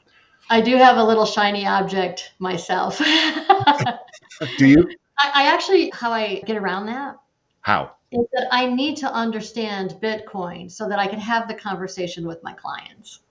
I 0.50 0.62
do 0.62 0.76
have 0.76 0.98
a 0.98 1.04
little 1.04 1.26
shiny 1.26 1.66
object 1.66 2.34
myself. 2.40 2.98
do 4.58 4.68
you? 4.68 4.90
I, 5.18 5.32
I, 5.36 5.54
actually, 5.54 5.92
how 5.92 6.12
I 6.12 6.42
get 6.46 6.58
around 6.58 6.88
that. 6.88 7.16
How? 7.62 7.96
Is 8.12 8.26
that 8.34 8.48
I 8.52 8.68
need 8.68 8.98
to 8.98 9.12
understand 9.12 9.96
Bitcoin 10.02 10.70
so 10.70 10.90
that 10.90 11.00
I 11.00 11.08
can 11.08 11.20
have 11.20 11.48
the 11.48 11.54
conversation 11.54 12.28
with 12.28 12.44
my 12.44 12.54
clients. 12.54 13.22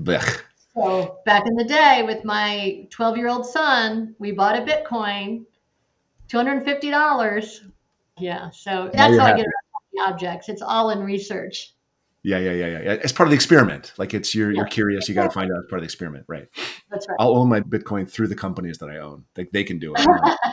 Blech. 0.00 0.42
So 0.80 1.18
back 1.24 1.46
in 1.46 1.54
the 1.56 1.64
day 1.64 2.02
with 2.06 2.24
my 2.24 2.86
12 2.90 3.16
year 3.16 3.28
old 3.28 3.46
son, 3.46 4.14
we 4.18 4.32
bought 4.32 4.56
a 4.56 4.62
Bitcoin, 4.62 5.44
$250. 6.28 7.60
Yeah. 8.18 8.50
So 8.50 8.90
that's 8.92 9.18
how 9.18 9.26
I 9.26 9.36
get 9.36 9.46
around 9.46 10.12
objects. 10.12 10.48
It's 10.48 10.62
all 10.62 10.90
in 10.90 11.00
research. 11.00 11.74
Yeah, 12.22 12.38
yeah, 12.38 12.52
yeah, 12.52 12.66
yeah. 12.66 12.92
It's 13.02 13.12
part 13.12 13.28
of 13.28 13.30
the 13.30 13.34
experiment. 13.34 13.94
Like 13.96 14.12
it's 14.12 14.34
you're 14.34 14.50
yeah. 14.50 14.58
you're 14.58 14.66
curious. 14.66 15.08
You 15.08 15.14
got 15.14 15.24
to 15.24 15.30
find 15.30 15.50
out. 15.50 15.60
It's 15.60 15.70
part 15.70 15.78
of 15.78 15.82
the 15.82 15.86
experiment, 15.86 16.26
right? 16.28 16.46
That's 16.90 17.08
right. 17.08 17.16
I'll 17.18 17.34
own 17.34 17.48
my 17.48 17.60
Bitcoin 17.60 18.10
through 18.10 18.28
the 18.28 18.34
companies 18.34 18.76
that 18.78 18.90
I 18.90 18.98
own. 18.98 19.24
They, 19.34 19.46
they 19.52 19.64
can 19.64 19.78
do 19.78 19.94
it. 19.94 20.00
I 20.00 20.04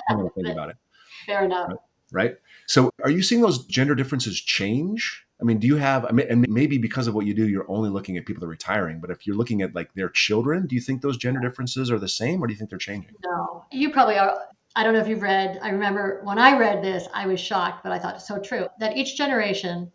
don't, 0.10 0.20
want 0.20 0.34
to 0.34 0.42
think 0.42 0.54
about 0.54 0.70
it. 0.70 0.78
Fair 1.26 1.44
enough. 1.44 1.74
Right. 2.12 2.38
So, 2.68 2.90
are 3.04 3.10
you 3.10 3.22
seeing 3.22 3.42
those 3.42 3.66
gender 3.66 3.96
differences 3.96 4.40
change? 4.40 5.26
I 5.40 5.44
mean, 5.44 5.60
do 5.60 5.68
you 5.68 5.76
have? 5.76 6.06
I 6.06 6.12
mean, 6.12 6.28
and 6.30 6.46
maybe 6.50 6.78
because 6.78 7.08
of 7.08 7.14
what 7.14 7.26
you 7.26 7.34
do, 7.34 7.48
you're 7.48 7.70
only 7.70 7.90
looking 7.90 8.18
at 8.18 8.26
people 8.26 8.42
that 8.42 8.48
are 8.48 8.50
retiring. 8.50 9.00
But 9.00 9.12
if 9.12 9.28
you're 9.28 9.36
looking 9.36 9.62
at 9.62 9.76
like 9.76 9.94
their 9.94 10.10
children, 10.10 10.68
do 10.68 10.76
you 10.76 10.82
think 10.82 11.02
those 11.02 11.18
gender 11.18 11.40
differences 11.40 11.92
are 11.92 12.00
the 12.00 12.10
same, 12.10 12.42
or 12.42 12.48
do 12.48 12.54
you 12.54 12.58
think 12.58 12.70
they're 12.70 12.80
changing? 12.80 13.12
No, 13.24 13.66
you 13.72 13.92
probably 13.92 14.18
are 14.18 14.36
I 14.78 14.84
don't 14.84 14.94
know 14.94 15.00
if 15.00 15.08
you've 15.08 15.24
read, 15.24 15.58
I 15.64 15.70
remember 15.70 16.22
when 16.24 16.38
I 16.38 16.56
read 16.56 16.84
this, 16.84 17.08
I 17.12 17.26
was 17.26 17.40
shocked, 17.40 17.82
but 17.82 17.92
I 17.92 17.98
thought 17.98 18.14
it's 18.14 18.28
so 18.28 18.38
true 18.38 18.68
that 18.80 18.96
each 18.96 19.18
generation 19.18 19.92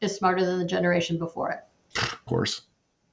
is 0.00 0.16
smarter 0.16 0.42
than 0.42 0.58
the 0.58 0.64
generation 0.64 1.18
before 1.18 1.50
it. 1.50 1.60
Of 2.00 2.24
course. 2.24 2.62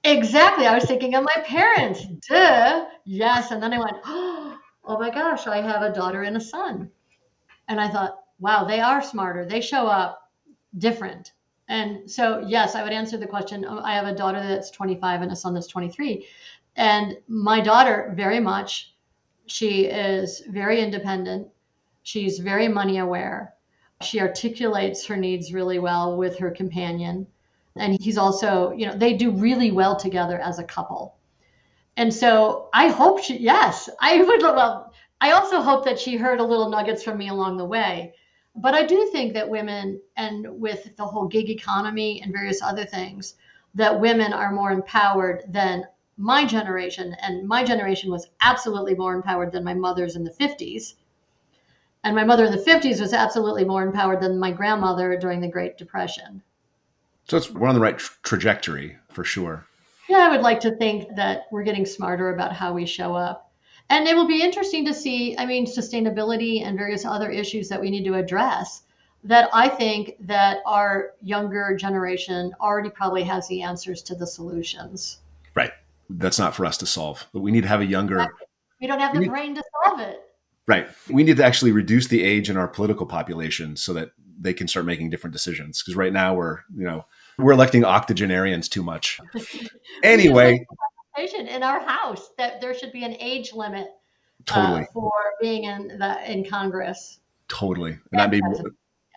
Exactly. 0.05 0.65
I 0.65 0.73
was 0.73 0.85
thinking 0.85 1.15
of 1.15 1.25
my 1.25 1.43
parents. 1.43 2.05
Duh. 2.29 2.85
Yes. 3.03 3.51
And 3.51 3.61
then 3.61 3.73
I 3.73 3.79
went, 3.79 3.97
oh 4.05 4.57
my 4.97 5.09
gosh, 5.09 5.45
I 5.45 5.61
have 5.61 5.81
a 5.81 5.93
daughter 5.93 6.23
and 6.23 6.37
a 6.37 6.41
son. 6.41 6.89
And 7.67 7.81
I 7.81 7.89
thought, 7.89 8.17
wow, 8.39 8.63
they 8.63 8.79
are 8.79 9.01
smarter. 9.01 9.45
They 9.45 9.61
show 9.61 9.87
up 9.87 10.29
different. 10.77 11.33
And 11.67 12.09
so, 12.09 12.43
yes, 12.47 12.75
I 12.75 12.83
would 12.83 12.93
answer 12.93 13.17
the 13.17 13.27
question. 13.27 13.63
Um, 13.65 13.79
I 13.83 13.93
have 13.93 14.07
a 14.07 14.15
daughter 14.15 14.41
that's 14.41 14.71
25 14.71 15.21
and 15.21 15.31
a 15.31 15.35
son 15.35 15.53
that's 15.53 15.67
23. 15.67 16.25
And 16.75 17.17
my 17.27 17.61
daughter 17.61 18.13
very 18.15 18.39
much 18.39 18.95
she 19.51 19.85
is 19.85 20.41
very 20.47 20.79
independent. 20.81 21.47
She's 22.03 22.39
very 22.39 22.67
money 22.67 22.99
aware. 22.99 23.55
She 24.01 24.21
articulates 24.21 25.05
her 25.07 25.17
needs 25.17 25.53
really 25.53 25.79
well 25.79 26.17
with 26.17 26.37
her 26.37 26.51
companion. 26.51 27.27
And 27.75 27.97
he's 27.99 28.17
also, 28.17 28.71
you 28.71 28.85
know, 28.85 28.95
they 28.95 29.13
do 29.13 29.31
really 29.31 29.71
well 29.71 29.95
together 29.95 30.39
as 30.39 30.59
a 30.59 30.63
couple. 30.63 31.17
And 31.97 32.13
so 32.13 32.69
I 32.73 32.87
hope 32.87 33.21
she, 33.21 33.37
yes, 33.37 33.89
I 33.99 34.21
would, 34.21 34.41
well, 34.41 34.93
I 35.19 35.31
also 35.31 35.61
hope 35.61 35.85
that 35.85 35.99
she 35.99 36.15
heard 36.15 36.39
a 36.39 36.45
little 36.45 36.69
nuggets 36.69 37.03
from 37.03 37.17
me 37.17 37.29
along 37.29 37.57
the 37.57 37.65
way. 37.65 38.13
But 38.55 38.73
I 38.73 38.83
do 38.85 39.09
think 39.11 39.33
that 39.33 39.49
women, 39.49 40.01
and 40.17 40.59
with 40.59 40.95
the 40.97 41.05
whole 41.05 41.27
gig 41.27 41.49
economy 41.49 42.21
and 42.21 42.33
various 42.33 42.61
other 42.61 42.85
things, 42.85 43.35
that 43.75 43.99
women 43.99 44.33
are 44.33 44.51
more 44.51 44.71
empowered 44.71 45.43
than 45.47 45.85
my 46.17 46.45
generation, 46.45 47.15
and 47.21 47.47
my 47.47 47.63
generation 47.63 48.11
was 48.11 48.27
absolutely 48.41 48.95
more 48.95 49.13
empowered 49.13 49.51
than 49.51 49.63
my 49.63 49.73
mother's 49.73 50.15
in 50.15 50.23
the 50.23 50.31
50s. 50.31 50.95
And 52.03 52.15
my 52.15 52.23
mother 52.23 52.45
in 52.45 52.51
the 52.51 52.57
50s 52.57 52.99
was 52.99 53.13
absolutely 53.13 53.63
more 53.63 53.83
empowered 53.83 54.21
than 54.21 54.39
my 54.39 54.51
grandmother 54.51 55.17
during 55.17 55.41
the 55.41 55.47
Great 55.47 55.77
Depression. 55.77 56.41
So 57.29 57.37
it's 57.37 57.51
we're 57.51 57.67
on 57.67 57.75
the 57.75 57.81
right 57.81 57.97
tra- 57.97 58.15
trajectory 58.23 58.97
for 59.11 59.23
sure. 59.23 59.65
Yeah, 60.09 60.19
I 60.19 60.29
would 60.29 60.41
like 60.41 60.59
to 60.61 60.75
think 60.75 61.15
that 61.15 61.43
we're 61.51 61.63
getting 61.63 61.85
smarter 61.85 62.33
about 62.33 62.53
how 62.53 62.73
we 62.73 62.85
show 62.85 63.15
up. 63.15 63.48
And 63.89 64.07
it 64.07 64.15
will 64.15 64.27
be 64.27 64.43
interesting 64.43 64.85
to 64.85 64.93
see, 64.93 65.35
I 65.37 65.45
mean, 65.45 65.65
sustainability 65.65 66.63
and 66.63 66.77
various 66.77 67.05
other 67.05 67.31
issues 67.31 67.69
that 67.69 67.81
we 67.81 67.89
need 67.89 68.05
to 68.05 68.15
address 68.15 68.83
that 69.23 69.49
I 69.51 69.67
think 69.67 70.15
that 70.21 70.59
our 70.65 71.13
younger 71.21 71.75
generation 71.75 72.53
already 72.61 72.89
probably 72.89 73.23
has 73.23 73.47
the 73.47 73.63
answers 73.63 74.01
to 74.03 74.15
the 74.15 74.27
solutions. 74.27 75.19
Right 75.55 75.73
that's 76.09 76.39
not 76.39 76.55
for 76.55 76.65
us 76.65 76.77
to 76.77 76.85
solve. 76.85 77.27
But 77.33 77.41
we 77.41 77.51
need 77.51 77.61
to 77.61 77.67
have 77.67 77.81
a 77.81 77.85
younger. 77.85 78.33
We 78.81 78.87
don't 78.87 78.99
have 78.99 79.13
the 79.13 79.21
need, 79.21 79.29
brain 79.29 79.55
to 79.55 79.63
solve 79.85 79.99
it. 79.99 80.19
Right. 80.67 80.87
We 81.09 81.23
need 81.23 81.37
to 81.37 81.45
actually 81.45 81.71
reduce 81.71 82.07
the 82.07 82.23
age 82.23 82.49
in 82.49 82.57
our 82.57 82.67
political 82.67 83.05
population 83.05 83.75
so 83.75 83.93
that 83.93 84.11
they 84.39 84.53
can 84.53 84.67
start 84.67 84.85
making 84.85 85.09
different 85.09 85.33
decisions. 85.33 85.81
Because 85.81 85.95
right 85.95 86.13
now 86.13 86.33
we're, 86.33 86.59
you 86.75 86.85
know, 86.85 87.05
We're 87.37 87.51
electing 87.51 87.85
octogenarians 87.85 88.69
too 88.69 88.83
much. 88.83 89.19
Anyway, 90.03 90.65
in 91.17 91.63
our 91.63 91.79
house 91.79 92.31
that 92.37 92.61
there 92.61 92.73
should 92.73 92.91
be 92.91 93.03
an 93.03 93.15
age 93.19 93.53
limit 93.53 93.87
totally 94.45 94.81
uh, 94.81 94.85
for 94.93 95.11
being 95.41 95.65
in 95.65 95.99
the 95.99 96.31
in 96.31 96.45
Congress. 96.45 97.19
Totally, 97.47 97.97
and 98.11 98.19
that 98.19 98.29
made 98.29 98.43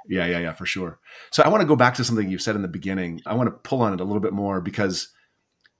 yeah, 0.09 0.26
yeah, 0.26 0.38
yeah, 0.38 0.53
for 0.53 0.66
sure. 0.66 0.99
So 1.30 1.43
I 1.43 1.49
want 1.49 1.61
to 1.61 1.66
go 1.66 1.76
back 1.76 1.95
to 1.95 2.05
something 2.05 2.28
you 2.28 2.38
said 2.38 2.57
in 2.57 2.62
the 2.62 2.68
beginning. 2.68 3.20
I 3.24 3.34
want 3.34 3.47
to 3.47 3.53
pull 3.53 3.82
on 3.82 3.93
it 3.93 4.01
a 4.01 4.05
little 4.05 4.20
bit 4.20 4.32
more 4.32 4.61
because 4.61 5.09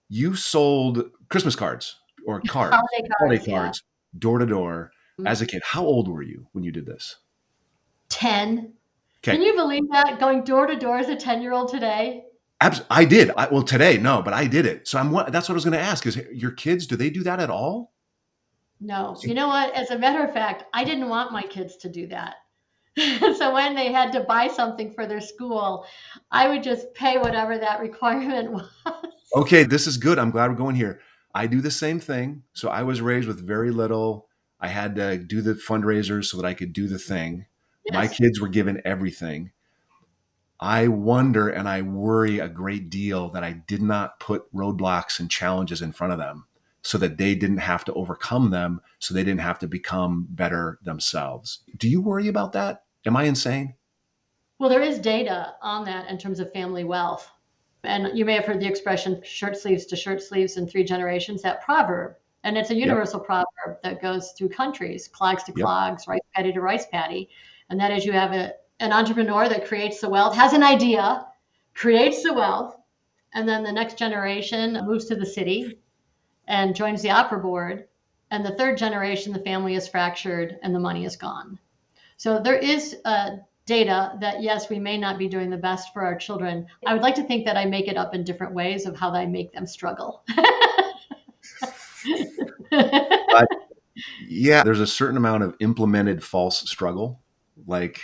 you 0.09 0.37
sold 0.37 1.11
Christmas 1.29 1.57
cards 1.57 1.97
or 2.27 2.41
cards, 2.47 2.77
holiday 2.77 3.09
cards, 3.09 3.15
holiday 3.19 3.45
cards 3.45 3.83
door 4.17 4.39
to 4.39 4.47
door 4.47 4.93
as 5.27 5.43
a 5.43 5.47
kid. 5.47 5.63
How 5.65 5.85
old 5.85 6.09
were 6.09 6.23
you 6.23 6.47
when 6.53 6.65
you 6.65 6.71
did 6.71 6.87
this? 6.87 7.17
10. 8.11 8.75
Okay. 9.25 9.33
Can 9.33 9.43
you 9.43 9.55
believe 9.55 9.85
that 9.91 10.21
going 10.21 10.45
door 10.45 10.67
to 10.67 10.77
door 10.77 10.99
as 10.99 11.09
a 11.09 11.17
10 11.17 11.43
year 11.43 11.53
old 11.53 11.71
today? 11.71 12.25
Abs- 12.63 12.83
I 12.89 13.05
did. 13.05 13.33
I, 13.37 13.49
well, 13.49 13.65
today, 13.65 13.99
no, 13.99 14.23
but 14.23 14.33
I 14.33 14.47
did 14.47 14.67
it. 14.67 14.87
So 14.87 14.99
I'm. 14.99 15.13
That's 15.13 15.49
what 15.49 15.51
I 15.51 15.55
was 15.55 15.65
going 15.65 15.73
to 15.73 15.81
ask. 15.81 16.07
Is 16.07 16.17
your 16.33 16.53
kids? 16.53 16.87
Do 16.87 16.95
they 16.95 17.11
do 17.11 17.25
that 17.25 17.41
at 17.41 17.51
all? 17.51 17.93
No. 18.81 19.17
You 19.23 19.35
know 19.35 19.49
what? 19.49 19.75
As 19.75 19.91
a 19.91 19.99
matter 19.99 20.25
of 20.25 20.33
fact, 20.33 20.65
I 20.73 20.85
didn't 20.85 21.09
want 21.09 21.33
my 21.33 21.43
kids 21.43 21.77
to 21.79 21.89
do 21.89 22.07
that. 22.09 22.37
so 22.97 23.53
when 23.53 23.75
they 23.75 23.91
had 23.91 24.13
to 24.13 24.21
buy 24.21 24.47
something 24.47 24.93
for 24.93 25.07
their 25.07 25.21
school, 25.21 25.87
I 26.31 26.49
would 26.49 26.63
just 26.63 26.93
pay 26.95 27.19
whatever 27.19 27.59
that 27.59 27.81
requirement 27.81 28.53
was. 28.53 28.69
Okay, 29.35 29.65
this 29.65 29.87
is 29.87 29.97
good. 29.97 30.19
I'm 30.19 30.31
glad 30.31 30.51
we're 30.51 30.57
going 30.57 30.77
here. 30.77 31.01
I 31.35 31.47
do 31.47 31.61
the 31.61 31.71
same 31.71 31.99
thing. 31.99 32.43
So 32.53 32.69
I 32.69 32.83
was 32.83 33.01
raised 33.01 33.27
with 33.27 33.45
very 33.45 33.71
little. 33.71 34.29
I 34.61 34.69
had 34.69 34.95
to 34.97 35.19
do 35.19 35.41
the 35.41 35.55
fundraisers 35.55 36.27
so 36.27 36.37
that 36.37 36.47
I 36.47 36.55
could 36.55 36.73
do 36.73 36.87
the 36.87 36.99
thing. 36.99 37.47
Yes. 37.87 37.95
My 37.95 38.07
kids 38.07 38.41
were 38.41 38.49
given 38.49 38.83
everything. 38.85 39.51
I 40.63 40.87
wonder 40.87 41.49
and 41.49 41.69
I 41.69 41.83
worry 41.83 42.39
a 42.39 42.49
great 42.49 42.89
deal 42.89 43.31
that 43.31 43.43
I 43.43 43.51
did 43.53 43.83
not 43.83 44.21
put 44.21 44.51
roadblocks 44.55 45.19
and 45.19 45.29
challenges 45.29 45.83
in 45.83 45.91
front 45.91 46.13
of 46.13 46.21
them 46.21 46.47
so 46.83 46.99
that 46.99 47.19
they 47.19 47.35
didn't 47.35 47.59
have 47.59 47.85
to 47.87 47.93
overcome 47.95 48.51
them, 48.51 48.81
so 49.01 49.13
they 49.13 49.25
didn't 49.25 49.41
have 49.41 49.59
to 49.59 49.67
become 49.67 50.29
better 50.31 50.79
themselves. 50.85 51.65
Do 51.77 51.89
you 51.89 52.01
worry 52.01 52.29
about 52.29 52.53
that? 52.53 52.85
Am 53.05 53.17
I 53.17 53.25
insane? 53.25 53.75
Well, 54.61 54.71
there 54.71 54.83
is 54.83 55.01
data 55.01 55.55
on 55.63 55.85
that 55.87 56.09
in 56.09 56.17
terms 56.17 56.39
of 56.39 56.53
family 56.53 56.85
wealth. 56.85 57.29
And 57.83 58.17
you 58.17 58.25
may 58.25 58.35
have 58.35 58.45
heard 58.45 58.61
the 58.61 58.69
expression 58.69 59.21
shirt 59.25 59.57
sleeves 59.57 59.87
to 59.87 59.97
shirt 59.97 60.23
sleeves 60.23 60.57
in 60.59 60.69
three 60.69 60.85
generations, 60.85 61.43
that 61.43 61.65
proverb. 61.65 62.15
And 62.45 62.57
it's 62.57 62.71
a 62.71 62.77
universal 62.77 63.19
yep. 63.19 63.27
proverb 63.27 63.83
that 63.83 64.01
goes 64.01 64.31
through 64.39 64.51
countries, 64.51 65.09
clogs 65.09 65.43
to 65.45 65.53
clogs, 65.53 66.05
yep. 66.05 66.09
rice 66.09 66.21
paddy 66.37 66.53
to 66.53 66.61
rice 66.61 66.87
paddy. 66.87 67.31
And 67.69 67.81
that 67.81 67.91
is 67.91 68.05
you 68.05 68.13
have 68.13 68.33
a, 68.33 68.53
an 68.83 68.93
entrepreneur 68.93 69.49
that 69.49 69.66
creates 69.66 70.01
the 70.01 70.11
wealth, 70.11 70.35
has 70.35 70.53
an 70.53 70.64
idea, 70.64 71.24
creates 71.72 72.24
the 72.24 72.35
wealth, 72.35 72.74
and 73.33 73.49
then 73.49 73.62
the 73.62 73.70
next 73.72 73.97
generation 73.97 74.76
moves 74.85 75.05
to 75.07 75.14
the 75.14 75.24
city 75.24 75.78
and 76.49 76.74
joins 76.74 77.01
the 77.01 77.11
opera 77.11 77.39
board. 77.39 77.87
And 78.33 78.45
the 78.45 78.57
third 78.57 78.76
generation, 78.76 79.33
the 79.33 79.39
family 79.39 79.76
is 79.76 79.87
fractured 79.87 80.59
and 80.62 80.74
the 80.74 80.80
money 80.80 81.05
is 81.05 81.16
gone. 81.16 81.61
So 82.16 82.41
there 82.41 82.57
is 82.57 82.97
uh, 83.05 83.37
data 83.66 84.18
that 84.20 84.43
yes, 84.43 84.68
we 84.68 84.80
may 84.80 84.99
not 84.99 85.16
be 85.16 85.28
doing 85.28 85.49
the 85.49 85.57
best 85.57 85.93
for 85.93 86.03
our 86.05 86.16
children. 86.16 86.66
I 86.85 86.93
would 86.93 87.03
like 87.03 87.14
to 87.14 87.24
think 87.24 87.45
that 87.45 87.57
I 87.57 87.64
make 87.64 87.87
it 87.87 87.97
up 87.97 88.16
in 88.16 88.24
different 88.24 88.53
ways 88.53 88.85
of 88.85 88.97
how 88.97 89.12
I 89.12 89.26
make 89.26 89.53
them 89.53 89.66
struggle. 89.66 90.24
but, 92.70 93.49
yeah, 94.26 94.64
there's 94.64 94.80
a 94.80 94.89
certain 94.89 95.16
amount 95.16 95.45
of 95.45 95.55
implemented 95.61 96.24
false 96.24 96.68
struggle. 96.68 97.20
Like, 97.64 98.01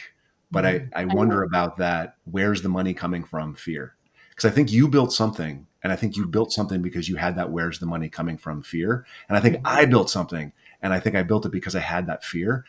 but 0.50 0.64
I, 0.64 0.88
I 0.94 1.04
wonder 1.04 1.42
about 1.42 1.76
that. 1.78 2.16
Where's 2.24 2.62
the 2.62 2.68
money 2.68 2.94
coming 2.94 3.24
from? 3.24 3.54
Fear. 3.54 3.94
Because 4.30 4.50
I 4.50 4.54
think 4.54 4.72
you 4.72 4.88
built 4.88 5.12
something 5.12 5.66
and 5.82 5.92
I 5.92 5.96
think 5.96 6.16
you 6.16 6.26
built 6.26 6.52
something 6.52 6.82
because 6.82 7.08
you 7.08 7.16
had 7.16 7.36
that 7.36 7.50
where's 7.50 7.78
the 7.78 7.86
money 7.86 8.08
coming 8.08 8.36
from 8.36 8.62
fear. 8.62 9.04
And 9.28 9.36
I 9.36 9.40
think 9.40 9.56
mm-hmm. 9.56 9.66
I 9.66 9.84
built 9.84 10.10
something 10.10 10.52
and 10.82 10.92
I 10.92 11.00
think 11.00 11.16
I 11.16 11.22
built 11.22 11.46
it 11.46 11.52
because 11.52 11.74
I 11.74 11.80
had 11.80 12.06
that 12.06 12.24
fear. 12.24 12.64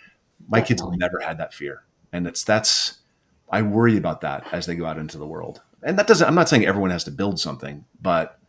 My 0.47 0.61
kids 0.61 0.81
have 0.81 0.91
never 0.93 1.19
had 1.19 1.37
that 1.37 1.53
fear. 1.53 1.83
And 2.11 2.27
it's 2.27 2.43
that's 2.43 2.99
I 3.51 3.61
worry 3.61 3.97
about 3.97 4.21
that 4.21 4.47
as 4.51 4.65
they 4.65 4.75
go 4.75 4.85
out 4.85 4.97
into 4.97 5.17
the 5.17 5.27
world. 5.27 5.61
And 5.83 5.97
that 5.97 6.07
doesn't 6.07 6.27
I'm 6.27 6.35
not 6.35 6.49
saying 6.49 6.65
everyone 6.65 6.91
has 6.91 7.03
to 7.05 7.11
build 7.11 7.39
something, 7.39 7.85
but 8.01 8.39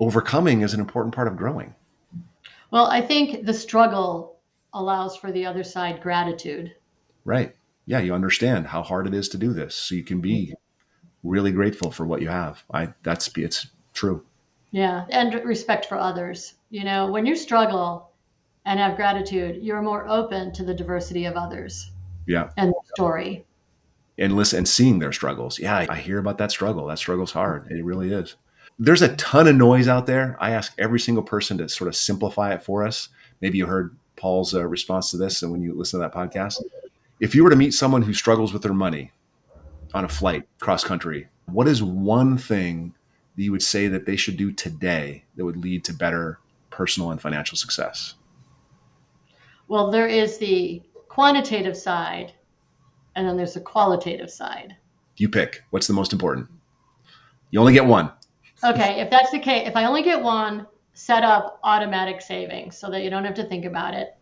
overcoming 0.00 0.62
is 0.62 0.74
an 0.74 0.80
important 0.80 1.14
part 1.14 1.28
of 1.28 1.36
growing. 1.36 1.74
Well, 2.70 2.86
I 2.86 3.00
think 3.00 3.44
the 3.44 3.54
struggle 3.54 4.38
allows 4.72 5.16
for 5.16 5.30
the 5.30 5.44
other 5.44 5.62
side 5.62 6.00
gratitude. 6.00 6.74
Right. 7.24 7.54
Yeah, 7.86 8.00
you 8.00 8.14
understand 8.14 8.66
how 8.66 8.82
hard 8.82 9.06
it 9.06 9.14
is 9.14 9.28
to 9.30 9.38
do 9.38 9.52
this. 9.52 9.74
So 9.74 9.94
you 9.94 10.04
can 10.04 10.20
be 10.20 10.46
mm-hmm. 10.46 11.28
really 11.28 11.52
grateful 11.52 11.90
for 11.90 12.06
what 12.06 12.22
you 12.22 12.28
have. 12.28 12.64
I 12.72 12.94
that's 13.02 13.30
it's 13.36 13.66
True. 13.94 14.24
Yeah, 14.70 15.04
and 15.10 15.34
respect 15.44 15.86
for 15.86 15.98
others. 15.98 16.54
You 16.70 16.84
know, 16.84 17.10
when 17.10 17.26
you 17.26 17.36
struggle 17.36 18.10
and 18.64 18.80
have 18.80 18.96
gratitude, 18.96 19.62
you're 19.62 19.82
more 19.82 20.08
open 20.08 20.52
to 20.52 20.64
the 20.64 20.74
diversity 20.74 21.26
of 21.26 21.34
others. 21.34 21.90
Yeah. 22.26 22.50
And 22.56 22.70
the 22.70 22.80
story. 22.94 23.44
And 24.18 24.34
listen 24.34 24.58
and 24.58 24.68
seeing 24.68 24.98
their 24.98 25.12
struggles. 25.12 25.58
Yeah, 25.58 25.86
I 25.88 25.96
hear 25.96 26.18
about 26.18 26.38
that 26.38 26.50
struggle. 26.50 26.86
That 26.86 26.98
struggle's 26.98 27.32
hard. 27.32 27.70
It 27.70 27.84
really 27.84 28.12
is. 28.12 28.36
There's 28.78 29.02
a 29.02 29.14
ton 29.16 29.46
of 29.46 29.56
noise 29.56 29.88
out 29.88 30.06
there. 30.06 30.36
I 30.40 30.50
ask 30.50 30.72
every 30.78 31.00
single 31.00 31.22
person 31.22 31.58
to 31.58 31.68
sort 31.68 31.88
of 31.88 31.96
simplify 31.96 32.54
it 32.54 32.62
for 32.62 32.86
us. 32.86 33.08
Maybe 33.40 33.58
you 33.58 33.66
heard 33.66 33.96
Paul's 34.16 34.54
uh, 34.54 34.66
response 34.66 35.10
to 35.10 35.16
this 35.16 35.42
and 35.42 35.50
when 35.50 35.62
you 35.62 35.74
listen 35.74 36.00
to 36.00 36.06
that 36.06 36.14
podcast. 36.14 36.62
If 37.22 37.36
you 37.36 37.44
were 37.44 37.50
to 37.50 37.56
meet 37.56 37.72
someone 37.72 38.02
who 38.02 38.14
struggles 38.14 38.52
with 38.52 38.62
their 38.62 38.74
money 38.74 39.12
on 39.94 40.04
a 40.04 40.08
flight 40.08 40.42
cross 40.58 40.82
country, 40.82 41.28
what 41.46 41.68
is 41.68 41.80
one 41.80 42.36
thing 42.36 42.96
that 43.36 43.44
you 43.44 43.52
would 43.52 43.62
say 43.62 43.86
that 43.86 44.06
they 44.06 44.16
should 44.16 44.36
do 44.36 44.50
today 44.50 45.22
that 45.36 45.44
would 45.44 45.56
lead 45.56 45.84
to 45.84 45.94
better 45.94 46.40
personal 46.70 47.12
and 47.12 47.22
financial 47.22 47.56
success? 47.56 48.14
Well, 49.68 49.92
there 49.92 50.08
is 50.08 50.38
the 50.38 50.82
quantitative 51.06 51.76
side, 51.76 52.32
and 53.14 53.28
then 53.28 53.36
there's 53.36 53.54
the 53.54 53.60
qualitative 53.60 54.28
side. 54.28 54.74
You 55.16 55.28
pick. 55.28 55.62
What's 55.70 55.86
the 55.86 55.94
most 55.94 56.12
important? 56.12 56.48
You 57.52 57.60
only 57.60 57.72
get 57.72 57.86
one. 57.86 58.10
Okay, 58.64 59.00
if 59.00 59.10
that's 59.10 59.30
the 59.30 59.38
case, 59.38 59.68
if 59.68 59.76
I 59.76 59.84
only 59.84 60.02
get 60.02 60.20
one, 60.20 60.66
set 60.94 61.22
up 61.22 61.60
automatic 61.62 62.20
savings 62.20 62.76
so 62.76 62.90
that 62.90 63.04
you 63.04 63.10
don't 63.10 63.24
have 63.24 63.34
to 63.34 63.44
think 63.44 63.64
about 63.64 63.94
it 63.94 64.16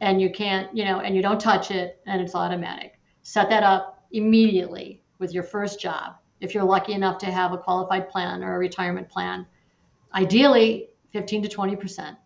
and 0.00 0.20
you 0.20 0.30
can't, 0.30 0.74
you 0.76 0.84
know, 0.84 1.00
and 1.00 1.14
you 1.14 1.22
don't 1.22 1.40
touch 1.40 1.70
it 1.70 2.00
and 2.06 2.20
it's 2.20 2.34
automatic. 2.34 2.98
Set 3.22 3.48
that 3.50 3.62
up 3.62 4.04
immediately 4.12 5.02
with 5.18 5.32
your 5.32 5.42
first 5.42 5.80
job 5.80 6.14
if 6.40 6.54
you're 6.54 6.64
lucky 6.64 6.92
enough 6.92 7.18
to 7.18 7.26
have 7.26 7.52
a 7.52 7.58
qualified 7.58 8.08
plan 8.08 8.42
or 8.44 8.54
a 8.54 8.58
retirement 8.58 9.08
plan. 9.08 9.46
Ideally, 10.14 10.88
15 11.12 11.42
to 11.42 11.48
20%. 11.48 12.16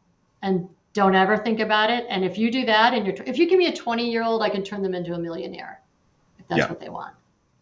And 0.43 0.68
don't 0.93 1.14
ever 1.14 1.37
think 1.37 1.61
about 1.61 1.91
it. 1.91 2.05
And 2.09 2.25
if 2.25 2.37
you 2.37 2.51
do 2.51 2.66
that, 2.66 2.93
and 2.93 3.07
you're, 3.07 3.16
if 3.27 3.39
you 3.39 3.49
give 3.49 3.59
me 3.59 3.68
a 3.68 3.75
20 3.75 4.11
year 4.11 4.23
old, 4.23 4.43
I 4.43 4.51
can 4.51 4.62
turn 4.62 4.83
them 4.83 4.95
into 4.95 5.14
a 5.14 5.18
millionaire 5.18 5.81
if 6.39 6.47
that's 6.49 6.59
yeah. 6.59 6.68
what 6.68 6.81
they 6.81 6.91
want. 6.91 7.14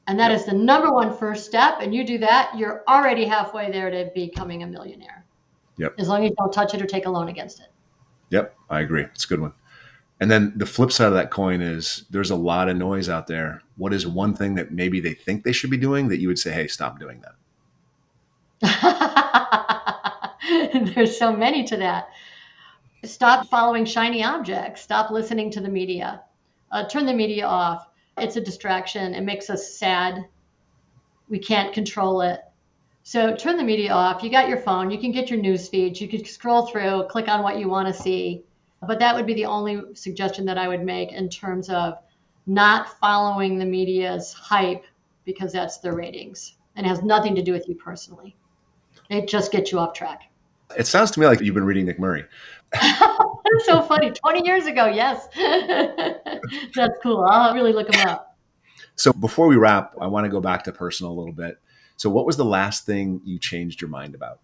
And 0.09 0.19
that 0.19 0.31
yeah. 0.31 0.39
is 0.39 0.47
the 0.47 0.53
number 0.53 0.93
one 0.93 1.17
first 1.17 1.47
step. 1.47 1.79
And 1.81 1.95
you 1.95 2.05
do 2.05 2.19
that, 2.19 2.53
you're 2.57 2.83
already 2.89 3.25
halfway 3.25 3.71
there 3.71 3.91
to 3.91 4.11
becoming 4.15 4.65
a 4.65 4.67
millionaire. 4.67 5.25
Yep. 5.77 5.95
As 5.99 6.09
long 6.09 6.25
as 6.25 6.31
you 6.31 6.37
don't 6.37 6.53
touch 6.53 6.75
it 6.75 6.83
or 6.83 6.87
take 6.87 7.07
a 7.07 7.11
loan 7.11 7.29
against 7.29 7.61
it. 7.61 7.69
Yep, 8.31 8.55
I 8.69 8.81
agree. 8.81 9.03
It's 9.03 9.25
a 9.25 9.29
good 9.29 9.41
one. 9.41 9.53
And 10.21 10.31
then 10.31 10.53
the 10.55 10.66
flip 10.66 10.93
side 10.93 11.09
of 11.09 11.14
that 11.14 11.31
coin 11.31 11.62
is 11.62 12.05
there's 12.11 12.31
a 12.31 12.37
lot 12.37 12.68
of 12.68 12.77
noise 12.77 13.09
out 13.09 13.27
there. 13.27 13.62
What 13.79 13.95
is 13.95 14.07
one 14.07 14.35
thing 14.35 14.55
that 14.57 14.71
maybe 14.71 15.01
they 15.01 15.14
think 15.14 15.45
they 15.45 15.53
should 15.53 15.71
be 15.71 15.79
doing 15.79 16.09
that 16.09 16.21
you 16.21 16.29
would 16.29 16.39
say, 16.39 16.53
hey, 16.53 16.66
stop 16.66 17.01
doing 17.01 17.23
that? 17.23 17.35
there's 20.95 21.18
so 21.18 21.35
many 21.35 21.64
to 21.64 21.79
that. 21.79 22.11
Stop 23.03 23.49
following 23.49 23.87
shiny 23.87 24.23
objects. 24.23 24.83
Stop 24.83 25.11
listening 25.11 25.51
to 25.53 25.61
the 25.62 25.71
media. 25.71 26.21
Uh, 26.71 26.87
turn 26.87 27.07
the 27.07 27.14
media 27.14 27.47
off. 27.47 27.89
It's 28.18 28.37
a 28.37 28.43
distraction. 28.43 29.14
It 29.14 29.23
makes 29.23 29.49
us 29.49 29.79
sad. 29.79 30.27
We 31.31 31.39
can't 31.39 31.73
control 31.73 32.21
it. 32.21 32.41
So 33.05 33.35
turn 33.35 33.57
the 33.57 33.64
media 33.64 33.93
off. 33.93 34.23
You 34.23 34.31
got 34.31 34.51
your 34.51 34.59
phone. 34.59 34.91
You 34.91 34.99
can 34.99 35.12
get 35.12 35.31
your 35.31 35.41
news 35.41 35.66
feeds. 35.68 35.99
You 35.99 36.09
can 36.09 36.27
scroll 36.27 36.66
through, 36.66 37.07
click 37.09 37.29
on 37.29 37.43
what 37.43 37.59
you 37.59 37.71
want 37.71 37.89
to 37.89 37.95
see 37.95 38.45
but 38.87 38.99
that 38.99 39.14
would 39.14 39.26
be 39.26 39.35
the 39.35 39.45
only 39.45 39.83
suggestion 39.95 40.45
that 40.47 40.59
I 40.59 40.68
would 40.68 40.83
make 40.83 41.12
in 41.12 41.28
terms 41.28 41.68
of 41.68 41.99
not 42.47 42.99
following 42.99 43.59
the 43.59 43.64
media's 43.64 44.33
hype 44.33 44.85
because 45.24 45.53
that's 45.53 45.78
their 45.78 45.95
ratings 45.95 46.57
and 46.76 46.87
has 46.87 47.03
nothing 47.03 47.35
to 47.35 47.43
do 47.43 47.53
with 47.53 47.68
you 47.68 47.74
personally. 47.74 48.35
It 49.11 49.28
just 49.28 49.53
gets 49.53 49.70
you 49.70 49.78
off 49.78 49.93
track. 49.93 50.22
It 50.78 50.87
sounds 50.87 51.11
to 51.12 51.20
me 51.20 51.26
like 51.26 51.41
you've 51.41 51.55
been 51.55 51.64
reading 51.64 51.85
Nick 51.85 51.99
Murray. 51.99 52.24
that's 52.72 53.66
so 53.66 53.83
funny. 53.83 54.12
20 54.12 54.47
years 54.47 54.66
ago, 54.66 54.87
yes. 54.87 55.28
that's 56.74 56.99
cool. 57.03 57.24
I'll 57.24 57.55
really 57.55 57.72
look 57.72 57.93
him 57.93 58.07
up. 58.09 58.39
So 58.95 59.12
before 59.12 59.47
we 59.47 59.57
wrap, 59.57 59.95
I 60.01 60.07
want 60.07 60.24
to 60.24 60.31
go 60.31 60.41
back 60.41 60.64
to 60.64 60.72
personal 60.72 61.12
a 61.12 61.14
little 61.14 61.33
bit. 61.33 61.59
So 61.97 62.09
what 62.09 62.24
was 62.24 62.37
the 62.37 62.45
last 62.45 62.87
thing 62.87 63.20
you 63.24 63.39
changed 63.39 63.81
your 63.81 63.91
mind 63.91 64.14
about? 64.14 64.41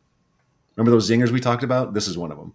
Remember 0.74 0.90
those 0.90 1.08
zingers 1.08 1.30
we 1.30 1.40
talked 1.40 1.62
about? 1.62 1.94
This 1.94 2.08
is 2.08 2.18
one 2.18 2.32
of 2.32 2.38
them. 2.38 2.52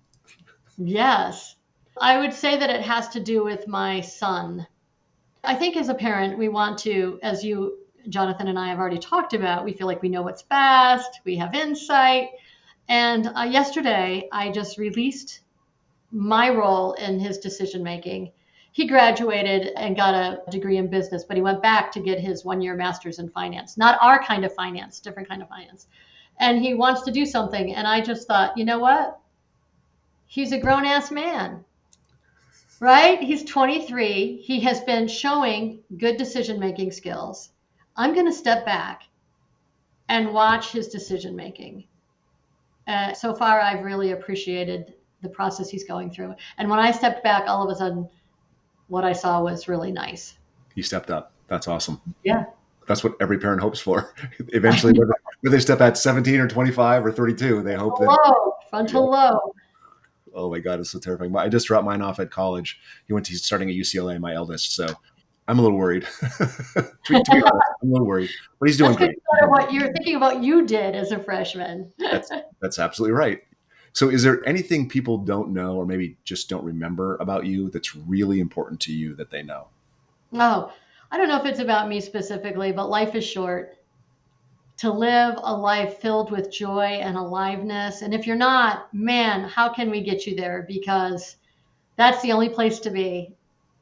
Yes. 0.77 1.55
I 1.99 2.19
would 2.19 2.33
say 2.33 2.57
that 2.57 2.69
it 2.69 2.81
has 2.81 3.09
to 3.09 3.19
do 3.19 3.43
with 3.43 3.67
my 3.67 4.01
son. 4.01 4.67
I 5.43 5.55
think 5.55 5.75
as 5.75 5.89
a 5.89 5.93
parent, 5.93 6.37
we 6.37 6.49
want 6.49 6.77
to, 6.79 7.19
as 7.23 7.43
you 7.43 7.77
Jonathan 8.09 8.47
and 8.47 8.57
I 8.57 8.69
have 8.69 8.79
already 8.79 8.97
talked 8.97 9.33
about. 9.33 9.65
We 9.65 9.73
feel 9.73 9.87
like 9.87 10.01
we 10.01 10.09
know 10.09 10.21
what's 10.21 10.43
best, 10.43 11.21
we 11.23 11.35
have 11.37 11.53
insight. 11.53 12.29
And 12.89 13.31
uh, 13.35 13.43
yesterday, 13.43 14.27
I 14.31 14.51
just 14.51 14.77
released 14.77 15.41
my 16.11 16.49
role 16.49 16.93
in 16.93 17.19
his 17.19 17.37
decision 17.37 17.83
making. 17.83 18.31
He 18.73 18.87
graduated 18.87 19.73
and 19.75 19.95
got 19.95 20.13
a 20.13 20.41
degree 20.49 20.77
in 20.77 20.89
business, 20.89 21.23
but 21.25 21.35
he 21.35 21.43
went 21.43 21.61
back 21.61 21.91
to 21.91 21.99
get 21.99 22.19
his 22.19 22.45
one 22.45 22.61
year 22.61 22.75
master's 22.75 23.19
in 23.19 23.29
finance, 23.29 23.77
not 23.77 23.99
our 24.01 24.23
kind 24.23 24.45
of 24.45 24.53
finance, 24.53 24.99
different 24.99 25.29
kind 25.29 25.41
of 25.41 25.49
finance. 25.49 25.87
And 26.39 26.61
he 26.61 26.73
wants 26.73 27.03
to 27.03 27.11
do 27.11 27.25
something. 27.25 27.75
And 27.75 27.87
I 27.87 28.01
just 28.01 28.27
thought, 28.27 28.57
you 28.57 28.65
know 28.65 28.79
what? 28.79 29.19
He's 30.25 30.53
a 30.53 30.57
grown 30.57 30.85
ass 30.85 31.11
man, 31.11 31.65
right? 32.81 33.21
He's 33.21 33.45
23. 33.45 34.41
He 34.43 34.59
has 34.61 34.81
been 34.81 35.07
showing 35.07 35.79
good 35.97 36.17
decision 36.17 36.59
making 36.59 36.91
skills. 36.91 37.51
I'm 37.95 38.13
going 38.13 38.25
to 38.25 38.33
step 38.33 38.65
back 38.65 39.03
and 40.09 40.33
watch 40.33 40.71
his 40.71 40.89
decision 40.89 41.35
making. 41.35 41.85
Uh, 42.87 43.13
so 43.13 43.33
far, 43.33 43.61
I've 43.61 43.85
really 43.85 44.11
appreciated 44.11 44.95
the 45.21 45.29
process 45.29 45.69
he's 45.69 45.83
going 45.83 46.09
through. 46.09 46.33
And 46.57 46.69
when 46.69 46.79
I 46.79 46.91
stepped 46.91 47.23
back, 47.23 47.47
all 47.47 47.63
of 47.63 47.73
a 47.73 47.77
sudden, 47.77 48.09
what 48.87 49.05
I 49.05 49.13
saw 49.13 49.41
was 49.41 49.67
really 49.67 49.91
nice. 49.91 50.37
He 50.73 50.81
stepped 50.81 51.11
up. 51.11 51.31
That's 51.47 51.67
awesome. 51.67 52.01
Yeah. 52.23 52.45
That's 52.87 53.03
what 53.03 53.13
every 53.21 53.37
parent 53.37 53.61
hopes 53.61 53.79
for. 53.79 54.13
Eventually, 54.49 54.93
whether, 54.93 55.13
whether, 55.41 55.55
they 55.55 55.61
step 55.61 55.81
at 55.81 55.99
17 55.99 56.39
or 56.39 56.47
25 56.47 57.05
or 57.05 57.11
32, 57.11 57.61
they 57.61 57.75
hope 57.75 57.99
that. 57.99 58.05
Low, 58.05 58.53
frontal 58.69 59.11
lobe. 59.11 59.53
Oh 60.33 60.49
my 60.49 60.59
God, 60.59 60.79
it's 60.79 60.91
so 60.91 60.99
terrifying. 60.99 61.31
But 61.31 61.39
I 61.39 61.49
just 61.49 61.67
dropped 61.67 61.85
mine 61.85 62.01
off 62.01 62.19
at 62.19 62.31
college. 62.31 62.79
He 63.07 63.13
went 63.13 63.25
to, 63.25 63.31
he's 63.31 63.43
starting 63.43 63.69
at 63.69 63.75
UCLA, 63.75 64.19
my 64.19 64.33
eldest. 64.33 64.75
So 64.75 64.87
I'm 65.47 65.59
a 65.59 65.61
little 65.61 65.77
worried. 65.77 66.03
to, 66.37 66.87
be, 67.09 67.21
to, 67.21 67.31
be, 67.31 67.41
honest, 67.41 67.65
I'm 67.81 67.89
a 67.89 67.91
little 67.91 68.07
worried, 68.07 68.29
but 68.59 68.69
he's 68.69 68.77
doing 68.77 68.91
that's 68.91 68.99
great. 68.99 69.49
What 69.49 69.73
you're 69.73 69.91
thinking 69.93 70.15
about 70.15 70.41
you 70.41 70.65
did 70.65 70.95
as 70.95 71.11
a 71.11 71.19
freshman. 71.19 71.91
that's, 71.97 72.31
that's 72.61 72.79
absolutely 72.79 73.13
right. 73.13 73.41
So, 73.93 74.09
is 74.09 74.23
there 74.23 74.47
anything 74.47 74.87
people 74.87 75.17
don't 75.17 75.49
know 75.49 75.75
or 75.75 75.85
maybe 75.85 76.17
just 76.23 76.47
don't 76.47 76.63
remember 76.63 77.17
about 77.17 77.45
you 77.45 77.69
that's 77.69 77.95
really 77.95 78.39
important 78.39 78.79
to 78.81 78.93
you 78.93 79.15
that 79.15 79.29
they 79.29 79.43
know? 79.43 79.67
Oh, 80.33 80.71
I 81.11 81.17
don't 81.17 81.27
know 81.27 81.37
if 81.37 81.45
it's 81.45 81.59
about 81.59 81.89
me 81.89 81.99
specifically, 81.99 82.71
but 82.71 82.89
life 82.89 83.15
is 83.15 83.25
short. 83.25 83.77
To 84.81 84.91
live 84.91 85.35
a 85.43 85.55
life 85.55 85.99
filled 85.99 86.31
with 86.31 86.51
joy 86.51 87.01
and 87.03 87.15
aliveness. 87.15 88.01
And 88.01 88.15
if 88.15 88.25
you're 88.25 88.35
not, 88.35 88.91
man, 88.91 89.43
how 89.43 89.71
can 89.71 89.91
we 89.91 90.01
get 90.01 90.25
you 90.25 90.35
there? 90.35 90.65
Because 90.67 91.35
that's 91.97 92.19
the 92.23 92.31
only 92.31 92.49
place 92.49 92.79
to 92.79 92.89
be, 92.89 93.35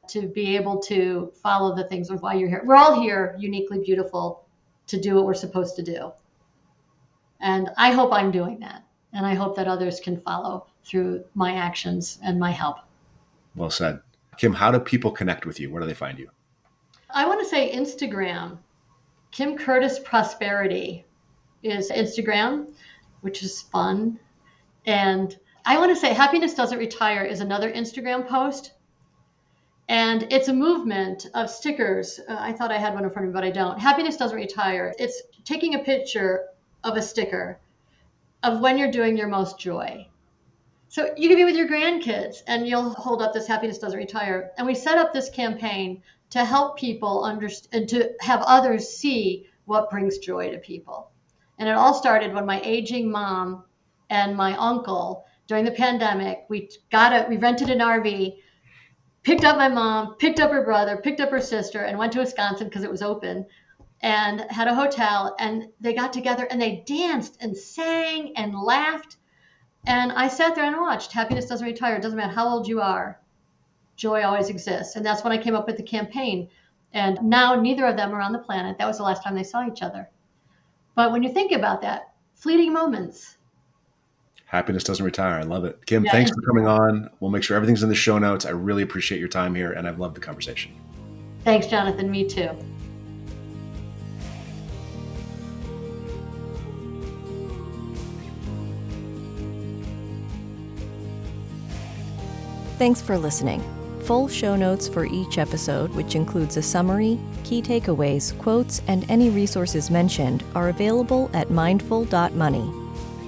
to 0.08 0.28
be 0.28 0.56
able 0.56 0.78
to 0.82 1.32
follow 1.42 1.74
the 1.74 1.84
things 1.84 2.10
of 2.10 2.20
why 2.20 2.34
you're 2.34 2.50
here. 2.50 2.60
We're 2.66 2.76
all 2.76 3.00
here, 3.00 3.34
uniquely 3.38 3.78
beautiful, 3.78 4.44
to 4.88 5.00
do 5.00 5.14
what 5.14 5.24
we're 5.24 5.32
supposed 5.32 5.74
to 5.76 5.82
do. 5.82 6.12
And 7.40 7.70
I 7.78 7.92
hope 7.92 8.12
I'm 8.12 8.30
doing 8.30 8.60
that. 8.60 8.84
And 9.14 9.24
I 9.24 9.32
hope 9.32 9.56
that 9.56 9.68
others 9.68 10.00
can 10.00 10.20
follow 10.20 10.66
through 10.84 11.24
my 11.32 11.54
actions 11.54 12.18
and 12.22 12.38
my 12.38 12.50
help. 12.50 12.76
Well 13.56 13.70
said. 13.70 14.00
Kim, 14.36 14.52
how 14.52 14.70
do 14.70 14.78
people 14.78 15.12
connect 15.12 15.46
with 15.46 15.60
you? 15.60 15.70
Where 15.70 15.80
do 15.80 15.86
they 15.86 15.94
find 15.94 16.18
you? 16.18 16.28
I 17.08 17.26
want 17.26 17.40
to 17.40 17.46
say 17.46 17.74
Instagram. 17.74 18.58
Kim 19.30 19.56
Curtis 19.56 19.98
Prosperity 19.98 21.04
is 21.62 21.90
Instagram, 21.90 22.72
which 23.20 23.42
is 23.42 23.62
fun. 23.62 24.18
And 24.86 25.36
I 25.64 25.78
want 25.78 25.90
to 25.92 25.96
say 25.96 26.12
Happiness 26.12 26.54
Doesn't 26.54 26.78
Retire 26.78 27.24
is 27.24 27.40
another 27.40 27.70
Instagram 27.70 28.26
post. 28.26 28.72
And 29.88 30.32
it's 30.32 30.48
a 30.48 30.52
movement 30.52 31.28
of 31.34 31.50
stickers. 31.50 32.20
Uh, 32.28 32.36
I 32.38 32.52
thought 32.52 32.70
I 32.70 32.78
had 32.78 32.94
one 32.94 33.04
in 33.04 33.10
front 33.10 33.28
of 33.28 33.34
me, 33.34 33.38
but 33.38 33.44
I 33.44 33.50
don't. 33.50 33.78
Happiness 33.78 34.16
Doesn't 34.16 34.36
Retire. 34.36 34.94
It's 34.98 35.22
taking 35.44 35.74
a 35.74 35.80
picture 35.80 36.46
of 36.84 36.96
a 36.96 37.02
sticker 37.02 37.58
of 38.42 38.60
when 38.60 38.78
you're 38.78 38.90
doing 38.90 39.16
your 39.16 39.28
most 39.28 39.58
joy. 39.58 40.06
So 40.88 41.14
you 41.16 41.28
can 41.28 41.36
be 41.36 41.44
with 41.44 41.56
your 41.56 41.68
grandkids 41.68 42.38
and 42.48 42.66
you'll 42.66 42.90
hold 42.90 43.22
up 43.22 43.32
this 43.32 43.46
happiness 43.46 43.78
doesn't 43.78 43.98
retire. 43.98 44.50
And 44.58 44.66
we 44.66 44.74
set 44.74 44.98
up 44.98 45.12
this 45.12 45.30
campaign 45.30 46.02
to 46.30 46.44
help 46.44 46.78
people 46.78 47.24
understand 47.24 47.74
and 47.74 47.88
to 47.88 48.12
have 48.20 48.40
others 48.42 48.88
see 48.88 49.46
what 49.64 49.90
brings 49.90 50.18
joy 50.18 50.50
to 50.50 50.58
people. 50.58 51.10
And 51.58 51.68
it 51.68 51.72
all 51.72 51.94
started 51.94 52.32
when 52.32 52.46
my 52.46 52.60
aging 52.64 53.10
mom 53.10 53.64
and 54.08 54.36
my 54.36 54.56
uncle 54.56 55.24
during 55.46 55.64
the 55.64 55.72
pandemic, 55.72 56.46
we 56.48 56.70
got 56.90 57.12
a 57.12 57.28
we 57.28 57.36
rented 57.36 57.70
an 57.70 57.80
RV, 57.80 58.36
picked 59.24 59.44
up 59.44 59.56
my 59.56 59.68
mom, 59.68 60.14
picked 60.14 60.40
up 60.40 60.50
her 60.52 60.64
brother, 60.64 60.96
picked 60.96 61.20
up 61.20 61.30
her 61.30 61.40
sister, 61.40 61.80
and 61.80 61.98
went 61.98 62.12
to 62.12 62.20
Wisconsin 62.20 62.68
because 62.68 62.84
it 62.84 62.90
was 62.90 63.02
open 63.02 63.44
and 64.02 64.40
had 64.50 64.68
a 64.68 64.74
hotel 64.74 65.34
and 65.38 65.68
they 65.80 65.92
got 65.92 66.12
together 66.12 66.46
and 66.50 66.60
they 66.60 66.82
danced 66.86 67.36
and 67.40 67.54
sang 67.56 68.32
and 68.36 68.58
laughed 68.58 69.16
and 69.86 70.10
i 70.12 70.26
sat 70.28 70.54
there 70.54 70.64
and 70.64 70.80
watched. 70.80 71.12
Happiness 71.12 71.46
doesn't 71.46 71.66
retire. 71.66 71.96
It 71.96 72.02
doesn't 72.02 72.16
matter 72.16 72.32
how 72.32 72.48
old 72.48 72.68
you 72.68 72.80
are 72.80 73.20
joy 74.00 74.22
always 74.22 74.48
exists. 74.48 74.96
And 74.96 75.04
that's 75.04 75.22
when 75.22 75.32
i 75.32 75.38
came 75.38 75.54
up 75.54 75.66
with 75.66 75.76
the 75.76 75.82
campaign. 75.82 76.48
And 76.92 77.22
now 77.22 77.54
neither 77.54 77.86
of 77.86 77.96
them 77.96 78.12
are 78.12 78.20
on 78.20 78.32
the 78.32 78.38
planet. 78.38 78.78
That 78.78 78.88
was 78.88 78.96
the 78.96 79.04
last 79.04 79.22
time 79.22 79.36
they 79.36 79.44
saw 79.44 79.68
each 79.68 79.82
other. 79.82 80.08
But 80.96 81.12
when 81.12 81.22
you 81.22 81.32
think 81.32 81.52
about 81.52 81.82
that 81.82 82.14
fleeting 82.34 82.72
moments. 82.72 83.36
Happiness 84.46 84.82
doesn't 84.82 85.04
retire. 85.04 85.38
I 85.38 85.42
love 85.42 85.64
it. 85.64 85.84
Kim 85.86 86.04
yeah, 86.04 86.10
thanks 86.10 86.30
for 86.30 86.40
coming 86.40 86.66
on. 86.66 87.08
We'll 87.20 87.30
make 87.30 87.44
sure 87.44 87.56
everything's 87.56 87.84
in 87.84 87.88
the 87.88 87.94
show 87.94 88.18
notes. 88.18 88.46
I 88.46 88.50
really 88.50 88.82
appreciate 88.82 89.20
your 89.20 89.28
time 89.28 89.54
here 89.54 89.72
and 89.72 89.86
i've 89.86 90.00
loved 90.00 90.16
the 90.16 90.20
conversation. 90.20 90.72
Thanks 91.44 91.66
jonathan. 91.66 92.10
Me 92.10 92.26
too. 92.26 92.50
Thanks 102.78 103.02
for 103.02 103.18
listening. 103.18 103.62
Full 104.10 104.26
show 104.26 104.56
notes 104.56 104.88
for 104.88 105.06
each 105.06 105.38
episode, 105.38 105.94
which 105.94 106.16
includes 106.16 106.56
a 106.56 106.62
summary, 106.62 107.16
key 107.44 107.62
takeaways, 107.62 108.36
quotes, 108.38 108.82
and 108.88 109.08
any 109.08 109.30
resources 109.30 109.88
mentioned, 109.88 110.42
are 110.56 110.68
available 110.68 111.30
at 111.32 111.52
mindful.money. 111.52 112.72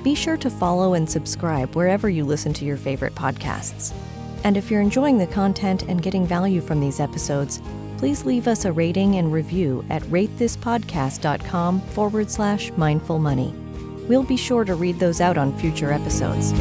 Be 0.03 0.17
sure 0.17 0.37
to 0.37 0.51
follow 0.51 0.95
and 0.95 1.09
subscribe 1.09 1.77
wherever 1.77 2.09
you 2.09 2.25
listen 2.25 2.53
to 2.55 2.65
your 2.65 2.77
favorite 2.77 3.15
podcasts. 3.15 3.95
And 4.43 4.57
if 4.57 4.73
you're 4.73 4.81
enjoying 4.81 5.19
the 5.19 5.27
content 5.29 5.85
and 5.85 6.03
getting 6.03 6.27
value 6.27 6.61
from 6.61 6.81
these 6.81 6.99
episodes, 6.99 7.63
please 7.97 8.25
leave 8.25 8.49
us 8.49 8.65
a 8.65 8.73
rating 8.73 9.19
and 9.19 9.33
review 9.33 9.85
at 9.89 10.03
ratethispodcast.com 10.03 11.81
forward 11.81 12.29
slash 12.29 12.73
mindful 12.73 13.21
money. 13.21 13.55
We'll 14.09 14.25
be 14.25 14.37
sure 14.37 14.65
to 14.65 14.75
read 14.75 14.99
those 14.99 15.21
out 15.21 15.39
on 15.39 15.57
future 15.61 15.93
episodes. 15.93 16.53